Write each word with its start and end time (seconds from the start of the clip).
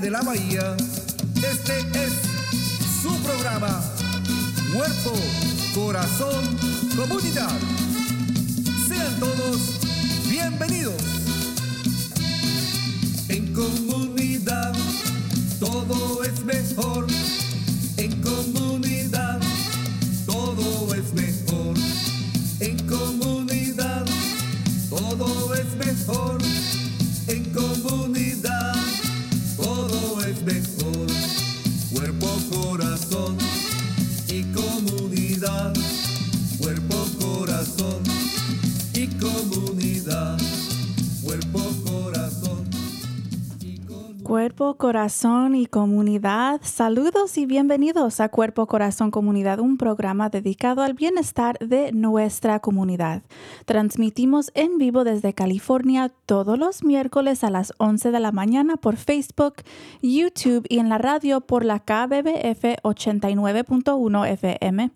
de 0.00 0.10
la 0.10 0.22
bahía, 0.22 0.76
este 1.34 1.80
es 2.04 2.12
su 3.02 3.14
programa. 3.22 3.82
Cuerpo, 4.72 5.12
corazón, 5.74 6.44
comunidad. 6.96 7.50
Sean 8.86 9.18
todos 9.18 9.77
Cuerpo, 44.28 44.76
corazón 44.76 45.54
y 45.54 45.64
comunidad. 45.64 46.60
Saludos 46.62 47.38
y 47.38 47.46
bienvenidos 47.46 48.20
a 48.20 48.28
Cuerpo, 48.28 48.66
Corazón, 48.66 49.10
Comunidad, 49.10 49.58
un 49.58 49.78
programa 49.78 50.28
dedicado 50.28 50.82
al 50.82 50.92
bienestar 50.92 51.58
de 51.60 51.92
nuestra 51.92 52.60
comunidad. 52.60 53.22
Transmitimos 53.64 54.50
en 54.52 54.76
vivo 54.76 55.04
desde 55.04 55.32
California 55.32 56.12
todos 56.26 56.58
los 56.58 56.84
miércoles 56.84 57.42
a 57.42 57.48
las 57.48 57.72
11 57.78 58.10
de 58.10 58.20
la 58.20 58.30
mañana 58.30 58.76
por 58.76 58.96
Facebook, 58.96 59.62
YouTube 60.02 60.66
y 60.68 60.78
en 60.78 60.90
la 60.90 60.98
radio 60.98 61.40
por 61.40 61.64
la 61.64 61.78
KBBF 61.78 62.82
89.1 62.82 64.28
FM. 64.28 64.90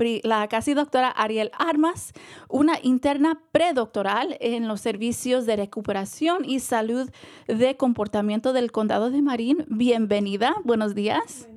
casi 0.48 0.74
doctora 0.74 1.08
Ariel 1.08 1.50
Armas, 1.58 2.12
una 2.48 2.78
interna 2.82 3.40
predoctoral 3.52 4.36
en 4.40 4.68
los 4.68 4.80
servicios 4.80 5.46
de 5.46 5.56
recuperación 5.56 6.44
y 6.44 6.60
salud 6.60 7.10
de 7.46 7.76
comportamiento 7.76 8.52
del 8.52 8.70
condado 8.70 9.10
de 9.10 9.22
Marín. 9.22 9.64
Bienvenida, 9.68 10.54
buenos 10.64 10.94
días. 10.94 11.48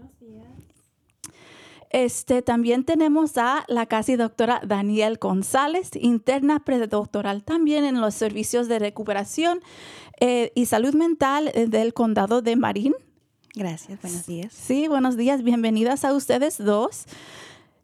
Este, 1.89 2.41
también 2.41 2.83
tenemos 2.83 3.37
a 3.37 3.63
la 3.67 3.85
casi 3.85 4.17
doctora 4.17 4.61
Daniel 4.65 5.17
González, 5.19 5.91
interna 5.95 6.59
predoctoral 6.59 7.43
también 7.43 7.85
en 7.85 8.01
los 8.01 8.13
servicios 8.13 8.67
de 8.67 8.79
recuperación 8.79 9.61
eh, 10.19 10.51
y 10.53 10.65
salud 10.65 10.93
mental 10.95 11.49
eh, 11.53 11.67
del 11.67 11.93
condado 11.93 12.41
de 12.41 12.57
Marín. 12.57 12.93
Gracias, 13.57 13.99
buenos 14.03 14.27
días. 14.27 14.53
Sí, 14.53 14.87
buenos 14.87 15.17
días, 15.17 15.41
bienvenidas 15.41 16.05
a 16.05 16.13
ustedes 16.13 16.59
dos. 16.59 17.05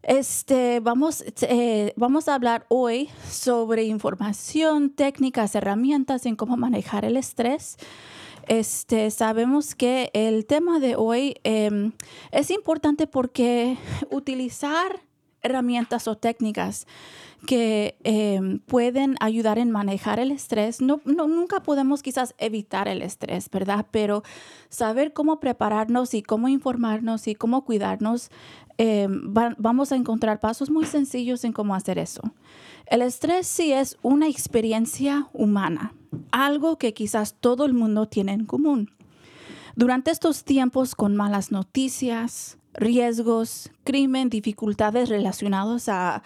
Este, 0.04 0.80
vamos, 0.82 1.24
eh, 1.42 1.94
vamos 1.96 2.28
a 2.28 2.36
hablar 2.36 2.68
hoy 2.70 3.10
sobre 3.28 3.84
información, 3.86 4.92
técnicas, 4.92 5.56
herramientas 5.56 6.28
en 6.28 6.36
cómo 6.36 6.58
manejar 6.58 7.06
el 7.06 7.18
estrés. 7.18 7.78
Este, 8.48 9.10
sabemos 9.10 9.74
que 9.74 10.12
el 10.14 10.46
tema 10.46 10.80
de 10.80 10.96
hoy 10.96 11.38
eh, 11.44 11.92
es 12.32 12.52
importante 12.52 13.08
porque 13.08 13.76
utilizar 14.12 15.02
herramientas 15.44 16.08
o 16.08 16.16
técnicas 16.18 16.88
que 17.46 17.98
eh, 18.04 18.40
pueden 18.66 19.16
ayudar 19.20 19.60
en 19.60 19.70
manejar 19.70 20.20
el 20.20 20.32
estrés. 20.32 20.82
No, 20.82 21.02
nunca 21.06 21.62
podemos 21.62 22.02
quizás 22.02 22.34
evitar 22.38 22.88
el 22.88 23.02
estrés, 23.02 23.50
¿verdad? 23.50 23.86
Pero 23.92 24.24
saber 24.70 25.14
cómo 25.14 25.40
prepararnos 25.40 26.14
y 26.14 26.24
cómo 26.24 26.48
informarnos 26.48 27.28
y 27.28 27.36
cómo 27.36 27.66
cuidarnos, 27.66 28.32
va- 28.80 29.56
vamos 29.58 29.92
a 29.92 29.96
encontrar 29.98 30.40
pasos 30.40 30.70
muy 30.70 30.86
sencillos 30.86 31.44
en 31.44 31.52
cómo 31.54 31.76
hacer 31.76 31.98
eso. 32.00 32.22
El 32.86 33.02
estrés 33.02 33.46
sí 33.48 33.74
es 33.74 33.98
una 34.02 34.28
experiencia 34.28 35.28
humana, 35.34 35.94
algo 36.32 36.78
que 36.78 36.94
quizás 36.94 37.36
todo 37.40 37.66
el 37.66 37.74
mundo 37.74 38.08
tiene 38.08 38.32
en 38.34 38.46
común. 38.46 38.90
Durante 39.76 40.12
estos 40.12 40.44
tiempos 40.44 40.96
con 40.96 41.16
malas 41.16 41.52
noticias, 41.52 42.58
riesgos, 42.74 43.72
crimen, 43.84 44.30
dificultades 44.30 45.10
relacionadas 45.10 45.90
a 45.90 46.24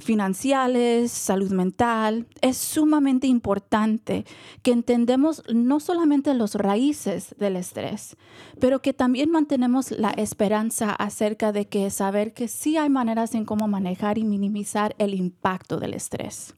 financieras, 0.00 1.10
salud 1.10 1.50
mental, 1.50 2.26
es 2.40 2.56
sumamente 2.56 3.26
importante 3.26 4.24
que 4.62 4.72
entendemos 4.72 5.42
no 5.52 5.78
solamente 5.78 6.34
los 6.34 6.54
raíces 6.54 7.34
del 7.38 7.56
estrés, 7.56 8.16
pero 8.58 8.82
que 8.82 8.92
también 8.92 9.30
mantenemos 9.30 9.90
la 9.92 10.10
esperanza 10.10 10.90
acerca 10.90 11.52
de 11.52 11.68
que 11.68 11.90
saber 11.90 12.32
que 12.32 12.48
sí 12.48 12.76
hay 12.76 12.90
maneras 12.90 13.34
en 13.34 13.44
cómo 13.44 13.68
manejar 13.68 14.18
y 14.18 14.24
minimizar 14.24 14.94
el 14.98 15.14
impacto 15.14 15.78
del 15.78 15.94
estrés. 15.94 16.54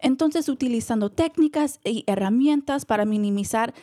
Entonces, 0.00 0.48
utilizando 0.48 1.10
técnicas 1.10 1.80
y 1.84 2.04
herramientas 2.06 2.84
para 2.86 3.04
minimizar 3.04 3.74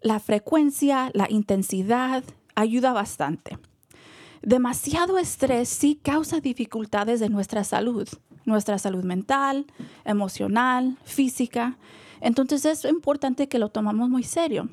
la 0.00 0.18
frecuencia, 0.18 1.10
la 1.14 1.28
intensidad, 1.30 2.24
ayuda 2.54 2.92
bastante. 2.92 3.58
Demasiado 4.42 5.18
estrés 5.18 5.68
sí 5.68 6.00
causa 6.02 6.40
dificultades 6.40 7.20
de 7.20 7.28
nuestra 7.28 7.62
salud, 7.62 8.08
nuestra 8.44 8.78
salud 8.78 9.04
mental, 9.04 9.66
emocional, 10.04 10.98
física. 11.04 11.78
Entonces 12.20 12.64
es 12.64 12.84
importante 12.84 13.48
que 13.48 13.58
lo 13.58 13.68
tomamos 13.68 14.08
muy 14.08 14.24
serio. 14.24 14.68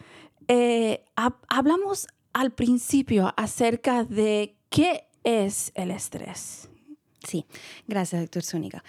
eh, 0.47 1.03
hab- 1.15 1.39
hablamos 1.49 2.07
al 2.33 2.51
principio 2.51 3.33
acerca 3.37 4.03
de 4.03 4.55
qué 4.69 5.07
es 5.23 5.71
el 5.75 5.91
estrés. 5.91 6.69
Sí, 7.25 7.45
gracias, 7.87 8.21
doctor 8.21 8.43
Zúñiga. 8.43 8.83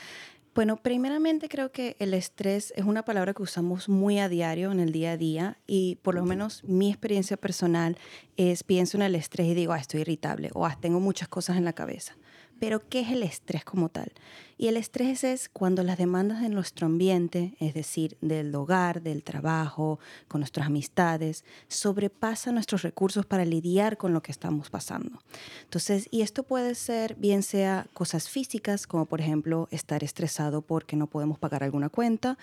Bueno, 0.54 0.76
primeramente 0.76 1.48
creo 1.48 1.72
que 1.72 1.96
el 1.98 2.14
estrés 2.14 2.72
es 2.76 2.84
una 2.84 3.04
palabra 3.04 3.34
que 3.34 3.42
usamos 3.42 3.88
muy 3.88 4.20
a 4.20 4.28
diario 4.28 4.70
en 4.70 4.78
el 4.78 4.92
día 4.92 5.12
a 5.12 5.16
día 5.16 5.58
y 5.66 5.96
por 5.96 6.14
lo 6.14 6.24
menos 6.24 6.62
mi 6.62 6.90
experiencia 6.90 7.36
personal 7.36 7.98
es 8.36 8.62
pienso 8.62 8.96
en 8.96 9.02
el 9.02 9.16
estrés 9.16 9.48
y 9.48 9.54
digo, 9.54 9.72
ah, 9.72 9.78
estoy 9.78 10.02
irritable 10.02 10.50
o 10.54 10.64
ah, 10.64 10.78
tengo 10.80 11.00
muchas 11.00 11.26
cosas 11.26 11.56
en 11.56 11.64
la 11.64 11.72
cabeza. 11.72 12.14
Pero, 12.60 12.88
¿qué 12.88 13.00
es 13.00 13.10
el 13.10 13.22
estrés 13.22 13.64
como 13.64 13.88
tal? 13.88 14.12
Y 14.56 14.68
el 14.68 14.76
estrés 14.76 15.24
es 15.24 15.48
cuando 15.48 15.82
las 15.82 15.98
demandas 15.98 16.40
de 16.40 16.48
nuestro 16.48 16.86
ambiente, 16.86 17.56
es 17.58 17.74
decir, 17.74 18.16
del 18.20 18.54
hogar, 18.54 19.02
del 19.02 19.22
trabajo, 19.24 19.98
con 20.28 20.40
nuestras 20.40 20.68
amistades, 20.68 21.44
sobrepasan 21.68 22.54
nuestros 22.54 22.82
recursos 22.82 23.26
para 23.26 23.44
lidiar 23.44 23.96
con 23.96 24.12
lo 24.12 24.22
que 24.22 24.32
estamos 24.32 24.70
pasando. 24.70 25.18
Entonces, 25.64 26.08
y 26.10 26.22
esto 26.22 26.44
puede 26.44 26.74
ser 26.74 27.16
bien 27.16 27.42
sea 27.42 27.86
cosas 27.92 28.28
físicas, 28.28 28.86
como 28.86 29.06
por 29.06 29.20
ejemplo 29.20 29.68
estar 29.70 30.04
estresado 30.04 30.62
porque 30.62 30.96
no 30.96 31.08
podemos 31.08 31.38
pagar 31.38 31.64
alguna 31.64 31.88
cuenta, 31.88 32.38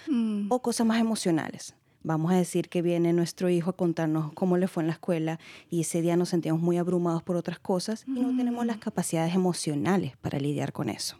o 0.50 0.62
cosas 0.62 0.86
más 0.86 1.00
emocionales. 1.00 1.76
Vamos 2.04 2.32
a 2.32 2.36
decir 2.36 2.70
que 2.70 2.82
viene 2.82 3.14
nuestro 3.14 3.50
hijo 3.50 3.70
a 3.70 3.74
contarnos 3.74 4.34
cómo 4.34 4.58
le 4.58 4.68
fue 4.68 4.84
en 4.84 4.88
la 4.88 4.94
escuela 4.94 5.40
y 5.70 5.82
ese 5.82 6.02
día 6.02 6.18
nos 6.18 6.30
sentimos 6.30 6.60
muy 6.60 6.78
abrumados 6.78 7.22
por 7.22 7.36
otras 7.36 7.60
cosas 7.60 8.06
y 8.08 8.20
no 8.20 8.36
tenemos 8.36 8.66
las 8.66 8.78
capacidades 8.78 9.36
emocionales 9.36 10.18
para 10.18 10.40
lidiar 10.40 10.74
con 10.74 10.90
eso. 10.90 11.18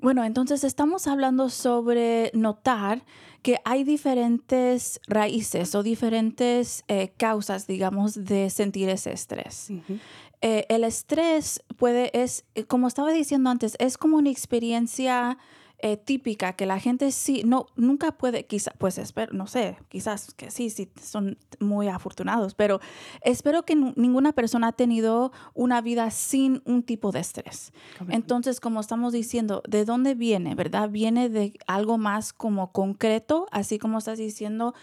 Bueno, 0.00 0.24
entonces 0.24 0.64
estamos 0.64 1.06
hablando 1.06 1.50
sobre 1.50 2.30
notar 2.32 3.04
que 3.42 3.58
hay 3.64 3.84
diferentes 3.84 5.00
raíces 5.06 5.74
o 5.74 5.82
diferentes 5.82 6.84
eh, 6.88 7.12
causas, 7.16 7.66
digamos, 7.66 8.24
de 8.24 8.50
sentir 8.50 8.88
ese 8.88 9.12
estrés. 9.12 9.70
Eh, 10.42 10.64
el 10.68 10.84
estrés 10.84 11.62
puede, 11.76 12.10
es, 12.18 12.44
eh, 12.54 12.64
como 12.64 12.88
estaba 12.88 13.12
diciendo 13.12 13.50
antes, 13.50 13.76
es 13.78 13.98
como 13.98 14.16
una 14.16 14.30
experiencia 14.30 15.38
eh, 15.82 15.96
típica 15.96 16.52
que 16.52 16.66
la 16.66 16.78
gente 16.78 17.10
sí, 17.10 17.42
no, 17.44 17.66
nunca 17.74 18.12
puede, 18.12 18.44
quizás, 18.44 18.74
pues 18.78 18.98
espero, 18.98 19.32
no 19.32 19.46
sé, 19.46 19.78
quizás 19.88 20.34
que 20.34 20.50
sí, 20.50 20.68
sí, 20.68 20.90
son 21.00 21.38
muy 21.58 21.88
afortunados, 21.88 22.54
pero 22.54 22.80
espero 23.22 23.64
que 23.64 23.74
ninguna 23.76 24.32
persona 24.32 24.68
ha 24.68 24.72
tenido 24.72 25.32
una 25.54 25.80
vida 25.80 26.10
sin 26.10 26.62
un 26.66 26.82
tipo 26.82 27.12
de 27.12 27.20
estrés. 27.20 27.72
Entonces, 28.08 28.60
como 28.60 28.80
estamos 28.80 29.12
diciendo, 29.12 29.62
¿de 29.68 29.84
dónde 29.84 30.14
viene, 30.14 30.54
verdad? 30.54 30.90
Viene 30.90 31.28
de 31.28 31.54
algo 31.66 31.96
más 31.96 32.32
como 32.32 32.72
concreto, 32.72 33.46
así 33.50 33.78
como 33.78 33.98
estás 33.98 34.18
diciendo, 34.18 34.74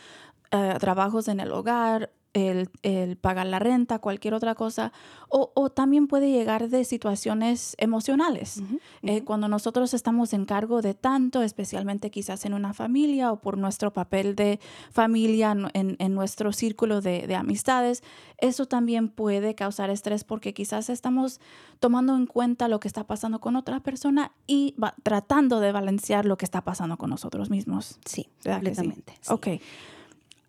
eh, 0.51 0.77
trabajos 0.79 1.27
en 1.27 1.39
el 1.39 1.51
hogar, 1.51 2.11
el, 2.33 2.69
el 2.83 3.17
pagar 3.17 3.47
la 3.47 3.59
renta, 3.59 3.99
cualquier 3.99 4.33
otra 4.33 4.53
cosa, 4.55 4.91
o, 5.29 5.51
o 5.55 5.69
también 5.69 6.07
puede 6.07 6.29
llegar 6.31 6.69
de 6.69 6.83
situaciones 6.85 7.75
emocionales. 7.79 8.61
Eh, 9.01 9.23
cuando 9.23 9.47
nosotros 9.47 9.93
estamos 9.93 10.33
en 10.33 10.45
cargo 10.45 10.81
de 10.81 10.93
tanto, 10.93 11.41
especialmente 11.41 12.11
quizás 12.11 12.45
en 12.45 12.53
una 12.53 12.73
familia 12.73 13.31
o 13.31 13.39
por 13.41 13.57
nuestro 13.57 13.91
papel 13.91 14.35
de 14.35 14.59
familia 14.91 15.51
en, 15.73 15.95
en- 15.99 16.13
nuestro 16.15 16.51
círculo 16.51 17.01
de, 17.01 17.27
de 17.27 17.35
amistades, 17.35 18.03
eso 18.37 18.65
también 18.65 19.09
puede 19.09 19.55
causar 19.55 19.89
estrés 19.89 20.23
porque 20.23 20.53
quizás 20.53 20.89
estamos 20.89 21.39
tomando 21.79 22.15
en 22.15 22.25
cuenta 22.27 22.67
lo 22.67 22.79
que 22.79 22.87
está 22.87 23.05
pasando 23.05 23.39
con 23.39 23.55
otra 23.55 23.79
persona 23.81 24.31
y 24.45 24.75
va- 24.81 24.95
tratando 25.03 25.59
de 25.59 25.71
balancear 25.71 26.25
lo 26.25 26.37
que 26.37 26.45
está 26.45 26.63
pasando 26.63 26.97
con 26.97 27.09
nosotros 27.09 27.49
mismos. 27.49 27.99
Sí, 28.05 28.29
¿Verdad 28.43 28.61
que 28.61 28.75
sí? 28.75 28.75
completamente. 28.81 29.13
sí. 29.21 29.33
Ok. 29.33 29.47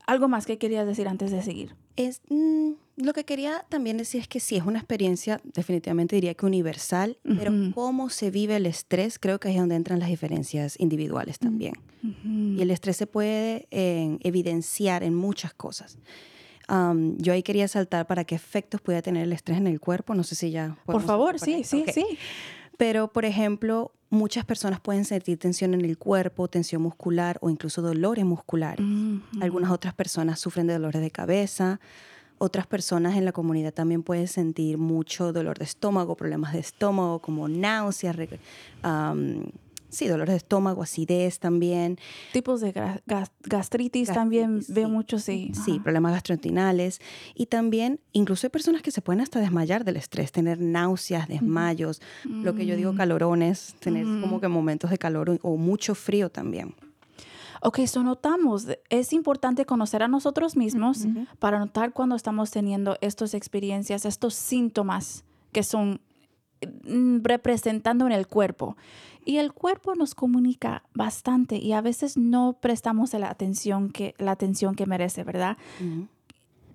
¿Algo 0.09 0.27
más 0.27 0.47
que 0.47 0.57
querías 0.57 0.87
decir 0.87 1.07
antes 1.07 1.31
de 1.31 1.43
seguir? 1.43 1.77
Es, 1.97 2.23
mm, 2.31 2.71
lo 2.97 3.13
que 3.13 3.25
quería 3.25 3.67
también 3.69 3.99
decir 3.99 4.23
es 4.23 4.27
que 4.27 4.41
sí, 4.41 4.57
es 4.57 4.63
una 4.65 4.79
experiencia, 4.79 5.39
definitivamente 5.45 6.17
diría 6.17 6.33
que 6.33 6.47
universal, 6.47 7.19
pero 7.23 7.53
cómo 7.75 8.09
se 8.09 8.31
vive 8.31 8.57
el 8.57 8.65
estrés, 8.65 9.19
creo 9.19 9.39
que 9.39 9.49
ahí 9.49 9.57
es 9.57 9.61
donde 9.61 9.75
entran 9.75 9.99
las 9.99 10.09
diferencias 10.09 10.81
individuales 10.81 11.39
también. 11.39 11.75
Y 12.03 12.63
el 12.63 12.71
estrés 12.71 12.97
se 12.97 13.07
puede 13.07 13.69
eh, 13.71 14.17
evidenciar 14.23 15.03
en 15.03 15.15
muchas 15.15 15.53
cosas. 15.53 15.99
Yo 17.19 17.35
ahí 17.35 17.43
quería 17.43 17.69
saltar 17.69 18.07
para 18.07 18.25
qué 18.25 18.35
efectos 18.35 18.81
puede 18.81 19.03
tener 19.03 19.25
el 19.25 19.33
estrés 19.35 19.59
en 19.59 19.67
el 19.67 19.79
cuerpo. 19.79 20.15
No 20.15 20.25
sé 20.25 20.37
si 20.37 20.51
ya. 20.51 20.79
Por 20.87 21.03
favor, 21.03 21.39
sí, 21.39 21.65
sí, 21.65 21.85
sí. 21.93 22.07
Pero, 22.79 23.09
por 23.09 23.27
ejemplo, 23.27 23.93
muchas 24.09 24.45
personas 24.45 24.81
pueden 24.81 25.05
sentir 25.05 25.39
tensión 25.39 25.75
en 25.75 25.85
el 25.85 25.99
cuerpo, 25.99 26.49
tensión 26.49 26.81
muscular 26.81 27.37
o 27.43 27.51
incluso 27.51 27.83
dolores 27.83 28.25
musculares. 28.25 28.87
Algunas 29.41 29.71
otras 29.71 29.93
personas 29.93 30.41
sufren 30.41 30.67
de 30.69 30.75
dolores 30.75 31.03
de 31.03 31.11
cabeza. 31.11 31.81
Otras 32.39 32.69
personas 32.69 33.17
en 33.17 33.25
la 33.25 33.33
comunidad 33.33 33.75
también 33.75 34.05
pueden 34.05 34.29
sentir 34.29 34.79
mucho 34.79 35.33
dolor 35.33 35.59
de 35.59 35.65
estómago, 35.65 36.17
problemas 36.17 36.53
de 36.53 36.61
estómago 36.61 37.19
como 37.19 37.49
náuseas, 37.49 38.17
am, 38.83 39.51
sí, 39.89 40.07
dolores 40.09 40.33
de 40.35 40.37
estómago, 40.39 40.83
acidez 40.83 41.39
también. 41.39 41.99
Tipos 42.33 42.61
de 42.61 42.73
gas- 42.73 43.31
gastritis, 43.43 44.09
también 44.13 44.57
Gastritis, 44.57 44.75
veo 44.75 44.87
sí. 44.89 44.93
mucho, 44.93 45.19
sí. 45.19 45.51
Sí, 45.55 45.73
Ajá. 45.73 45.83
problemas 45.83 46.13
gastrointestinales. 46.13 47.01
Y 47.35 47.47
también, 47.47 48.01
incluso 48.13 48.47
hay 48.47 48.51
personas 48.51 48.83
que 48.83 48.91
se 48.91 49.01
pueden 49.03 49.21
hasta 49.21 49.41
desmayar 49.41 49.85
del 49.85 49.97
estrés, 49.97 50.33
tener 50.33 50.61
náuseas, 50.61 51.29
desmayos, 51.29 52.01
lo 52.25 52.55
que 52.55 52.67
yo 52.67 52.77
digo 52.77 52.93
Mm. 52.93 52.97
calorones, 52.97 53.75
tener 53.81 54.05
como 54.21 54.41
que 54.41 54.49
momentos 54.49 54.91
de 54.91 54.99
calor 54.99 55.39
o, 55.43 55.57
mucho 55.57 55.95
frío 55.95 56.31
también. 56.31 56.75
Ok, 57.61 57.81
eso 57.81 58.05
notamos. 58.05 58.67
Es 58.89 59.13
importante 59.13 59.65
conocer 59.67 60.05
a 60.05 60.09
nosotros 60.09 60.57
mismos 60.57 61.07
para 61.41 61.59
notar 61.59 61.93
cuando 61.93 62.15
estamos 62.15 62.53
teniendo 62.53 62.97
estas 63.01 63.35
experiencias, 63.35 64.05
estos 64.05 64.35
síntomas 64.35 65.25
que 65.51 65.65
son 65.65 66.01
mm, 66.85 67.19
representando 67.25 68.07
en 68.07 68.13
el 68.13 68.27
cuerpo. 68.29 68.77
Y 69.29 69.37
el 69.37 69.53
cuerpo 69.53 69.95
nos 69.95 70.15
comunica 70.15 70.85
bastante 70.95 71.57
y 71.57 71.75
a 71.75 71.83
veces 71.83 72.17
no 72.17 72.57
prestamos 72.63 73.13
la 73.13 73.29
atención 73.29 73.91
que, 73.91 74.15
la 74.17 74.31
atención 74.31 74.75
que 74.75 74.87
merece, 74.87 75.23
¿verdad? 75.23 75.59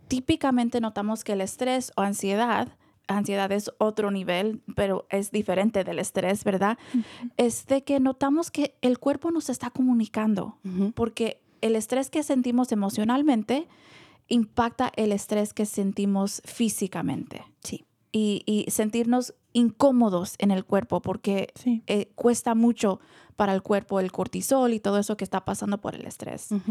Típicamente 0.07 0.79
notamos 0.79 1.23
que 1.23 1.31
el 1.31 1.41
estrés 1.41 1.91
o 1.97 2.01
ansiedad, 2.01 2.67
ansiedad 3.07 3.51
es 3.51 3.71
otro 3.79 4.11
nivel, 4.11 4.61
pero 4.75 5.07
es 5.09 5.31
diferente 5.31 5.83
del 5.83 5.97
estrés, 5.97 6.43
¿verdad? 6.43 6.77
Es 7.37 7.65
de 7.65 7.83
que 7.83 7.99
notamos 7.99 8.51
que 8.51 8.75
el 8.81 8.99
cuerpo 8.99 9.31
nos 9.31 9.49
está 9.49 9.71
comunicando, 9.71 10.59
porque 10.93 11.41
el 11.61 11.75
estrés 11.75 12.11
que 12.11 12.21
sentimos 12.21 12.71
emocionalmente 12.71 13.67
impacta 14.27 14.91
el 14.95 15.11
estrés 15.11 15.55
que 15.55 15.65
sentimos 15.65 16.43
físicamente 16.45 17.45
Sí. 17.63 17.83
Y, 18.13 18.43
y 18.45 18.69
sentirnos 18.71 19.33
incómodos 19.51 20.35
en 20.37 20.51
el 20.51 20.63
cuerpo, 20.63 21.01
porque 21.01 21.51
Sí. 21.55 21.81
eh, 21.87 22.11
cuesta 22.15 22.55
mucho 22.55 22.99
para 23.35 23.53
el 23.55 23.61
cuerpo 23.63 23.99
el 23.99 24.11
cortisol 24.11 24.71
y 24.73 24.79
todo 24.79 24.99
eso 24.99 25.17
que 25.17 25.23
está 25.23 25.43
pasando 25.43 25.81
por 25.81 25.95
el 25.95 26.05
estrés. 26.05 26.43
Sí. 26.43 26.61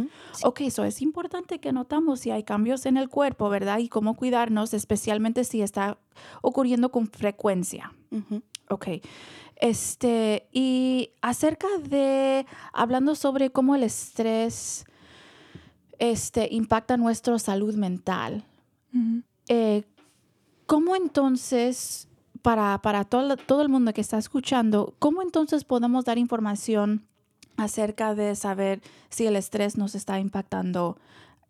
Ok, 0.44 0.60
eso 0.62 0.84
es 0.84 1.02
importante 1.02 1.58
que 1.58 1.72
notamos 1.72 2.20
si 2.20 2.30
hay 2.30 2.44
cambios 2.44 2.86
en 2.86 2.96
el 2.96 3.08
cuerpo, 3.08 3.48
¿verdad? 3.50 3.78
Y 3.80 3.88
cómo 3.88 4.14
cuidarnos, 4.16 4.72
especialmente 4.72 5.42
si 5.44 5.60
está 5.62 5.98
ocurriendo 6.40 6.90
con 6.92 7.08
frecuencia. 7.08 7.92
Ujú. 8.12 8.42
Ok. 8.70 8.86
Este, 9.56 10.48
y 10.52 11.10
acerca 11.20 11.66
de, 11.82 12.46
hablando 12.72 13.14
sobre 13.16 13.50
cómo 13.50 13.74
el 13.74 13.82
estrés 13.82 14.84
este, 15.98 16.48
impacta 16.52 16.96
nuestra 16.96 17.38
salud 17.38 17.74
mental, 17.74 18.44
Ujú. 18.94 19.22
eh, 19.48 19.84
¿cómo 20.72 20.96
entonces, 20.96 22.08
para, 22.40 22.80
para 22.80 23.04
todo, 23.04 23.36
todo 23.36 23.60
el 23.60 23.68
mundo 23.68 23.92
que 23.92 24.00
está 24.00 24.16
escuchando, 24.16 24.94
cómo 24.98 25.20
entonces 25.20 25.64
podemos 25.64 26.06
dar 26.06 26.16
información 26.16 27.02
acerca 27.58 28.14
de 28.14 28.34
saber 28.36 28.80
si 29.10 29.26
el 29.26 29.36
estrés 29.36 29.76
nos 29.76 29.94
está 29.94 30.18
impactando 30.18 30.96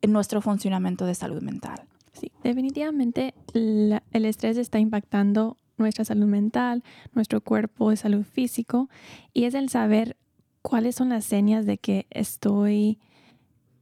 en 0.00 0.10
nuestro 0.10 0.40
funcionamiento 0.40 1.06
de 1.06 1.14
salud 1.14 1.40
mental? 1.40 1.82
Sí, 2.14 2.32
definitivamente 2.42 3.32
la- 3.52 4.02
el 4.10 4.24
estrés 4.24 4.56
está 4.56 4.80
impactando 4.80 5.56
nuestra 5.76 6.04
salud 6.04 6.26
mental, 6.26 6.82
nuestro 7.12 7.40
cuerpo, 7.40 7.90
de 7.90 7.98
salud 7.98 8.24
físico, 8.24 8.88
y 9.32 9.44
es 9.44 9.54
el 9.54 9.68
saber 9.68 10.16
cuáles 10.62 10.96
son 10.96 11.10
las 11.10 11.24
señas 11.24 11.64
de 11.64 11.78
que 11.78 12.06
estoy 12.10 12.98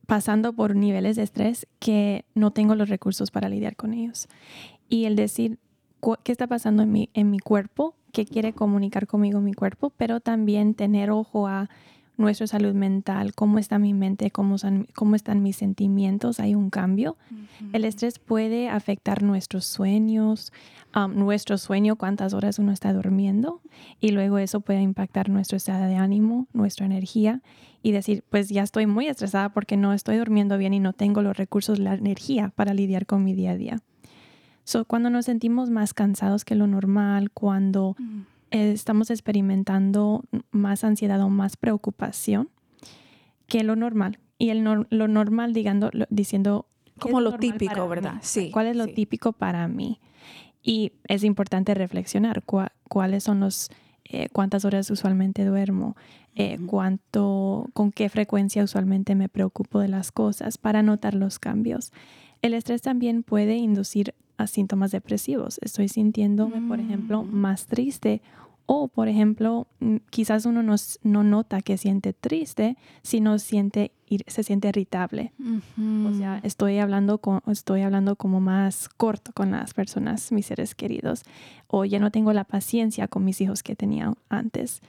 pasando 0.06 0.52
por 0.52 0.74
niveles 0.74 1.16
de 1.16 1.22
estrés 1.22 1.66
que 1.78 2.24
no 2.34 2.50
tengo 2.50 2.74
los 2.74 2.88
recursos 2.88 3.30
para 3.30 3.48
lidiar 3.48 3.76
con 3.76 3.94
ellos. 3.94 4.28
Y 4.90 5.06
el 5.06 5.16
decir 5.16 5.58
qué 6.24 6.32
está 6.32 6.46
pasando 6.46 6.82
en 6.82 6.92
mi, 6.92 7.08
en 7.14 7.30
mi 7.30 7.38
cuerpo, 7.38 7.94
qué 8.12 8.26
quiere 8.26 8.52
comunicar 8.52 9.06
conmigo 9.06 9.40
mi 9.40 9.54
cuerpo, 9.54 9.92
pero 9.96 10.20
también 10.20 10.74
tener 10.74 11.10
ojo 11.10 11.46
a 11.46 11.70
nuestra 12.18 12.46
salud 12.46 12.74
mental, 12.74 13.34
cómo 13.34 13.58
está 13.58 13.78
mi 13.78 13.94
mente, 13.94 14.30
cómo, 14.30 14.58
son- 14.58 14.86
cómo 14.94 15.14
están 15.16 15.42
mis 15.42 15.56
sentimientos, 15.56 16.38
hay 16.38 16.54
un 16.54 16.68
cambio. 16.68 17.16
El 17.72 17.84
estrés 17.86 18.18
puede 18.18 18.68
afectar 18.68 19.22
nuestros 19.22 19.64
sueños, 19.64 20.52
um, 20.94 21.14
nuestro 21.14 21.56
sueño, 21.56 21.96
cuántas 21.96 22.34
horas 22.34 22.58
uno 22.58 22.72
está 22.72 22.92
durmiendo, 22.92 23.62
y 24.00 24.10
luego 24.10 24.36
eso 24.36 24.60
puede 24.60 24.82
impactar 24.82 25.30
nuestro 25.30 25.56
estado 25.56 25.86
de 25.86 25.96
ánimo, 25.96 26.46
nuestra 26.52 26.84
energía, 26.84 27.40
y 27.82 27.92
decir, 27.92 28.22
pues 28.28 28.50
ya 28.50 28.64
estoy 28.64 28.86
muy 28.86 29.06
estresada 29.06 29.48
porque 29.50 29.78
no 29.78 29.94
estoy 29.94 30.16
durmiendo 30.18 30.58
bien 30.58 30.74
y 30.74 30.80
no 30.80 30.92
tengo 30.92 31.22
los 31.22 31.36
recursos, 31.38 31.78
la 31.78 31.94
energía 31.94 32.52
para 32.54 32.74
lidiar 32.74 33.06
con 33.06 33.24
mi 33.24 33.32
día 33.34 33.52
a 33.52 33.56
día. 33.56 33.80
So, 34.70 34.84
cuando 34.84 35.10
nos 35.10 35.24
sentimos 35.24 35.68
más 35.68 35.94
cansados 35.94 36.44
que 36.44 36.54
lo 36.54 36.68
normal, 36.68 37.32
cuando 37.32 37.96
Mm. 37.98 38.20
eh, 38.52 38.70
estamos 38.70 39.10
experimentando 39.10 40.22
más 40.52 40.84
ansiedad 40.84 41.20
o 41.22 41.28
más 41.28 41.56
preocupación 41.56 42.50
que 43.48 43.64
lo 43.64 43.74
normal. 43.74 44.20
Y 44.38 44.50
el 44.50 44.62
nor- 44.64 44.86
lo 44.90 45.08
normal, 45.08 45.52
digando, 45.54 45.90
lo- 45.92 46.06
diciendo... 46.08 46.66
¿qué 46.94 47.00
Como 47.00 47.20
lo 47.20 47.32
típico, 47.36 47.88
¿verdad? 47.88 48.14
mí? 48.14 48.18
Sí, 48.22 48.50
¿Cuál 48.52 48.68
es 48.68 48.76
lo 48.76 48.84
sí. 48.84 48.92
típico 48.92 49.32
para 49.32 49.66
mí? 49.66 49.98
Y 50.62 50.92
es 51.08 51.24
importante 51.24 51.74
reflexionar 51.74 52.44
cua- 52.44 52.70
cuáles 52.88 53.24
son 53.24 53.40
los... 53.40 53.70
eh, 54.04 54.28
cuántas 54.32 54.64
horas 54.64 54.88
usualmente 54.90 55.44
duermo, 55.44 55.96
eh, 56.36 56.58
cuánto, 56.66 57.66
con 57.72 57.90
qué 57.90 58.08
frecuencia 58.08 58.62
usualmente 58.62 59.16
me 59.16 59.28
preocupo 59.28 59.80
de 59.80 59.88
las 59.88 60.12
cosas 60.12 60.58
para 60.58 60.82
notar 60.82 61.14
los 61.14 61.38
cambios. 61.40 61.92
El 62.42 62.54
estrés 62.54 62.82
también 62.82 63.22
puede 63.22 63.56
inducir 63.56 64.14
a 64.36 64.46
síntomas 64.46 64.90
depresivos. 64.90 65.58
Estoy 65.62 65.88
sintiéndome, 65.88 66.66
por 66.66 66.80
ejemplo, 66.80 67.22
Mm. 67.22 67.34
más 67.34 67.66
triste 67.66 68.22
o, 68.64 68.86
por 68.88 69.08
ejemplo, 69.08 69.66
mm, 69.80 69.96
quizás 70.10 70.46
uno 70.46 70.62
no, 70.62 70.76
nota 71.24 71.60
que 71.60 71.76
siente 71.76 72.12
triste, 72.12 72.76
sino 73.02 73.38
siente, 73.40 73.90
se 74.28 74.42
siente 74.44 74.68
irritable. 74.68 75.32
O 76.06 76.14
sea, 76.14 76.38
estoy 76.44 76.78
hablando, 76.78 77.18
con, 77.18 77.42
estoy 77.48 77.82
hablando 77.82 78.14
como 78.16 78.40
más 78.40 78.88
corto 78.88 79.32
con 79.34 79.50
las 79.50 79.74
personas, 79.74 80.30
mis 80.32 80.46
seres 80.46 80.74
queridos, 80.76 81.24
o 81.66 81.84
ya 81.84 81.98
no 81.98 82.10
tengo 82.12 82.32
la 82.32 82.44
paciencia 82.44 83.08
con 83.08 83.24
mis 83.24 83.40
hijos 83.40 83.62
que 83.64 83.74
tenía 83.76 84.14
antes. 84.28 84.80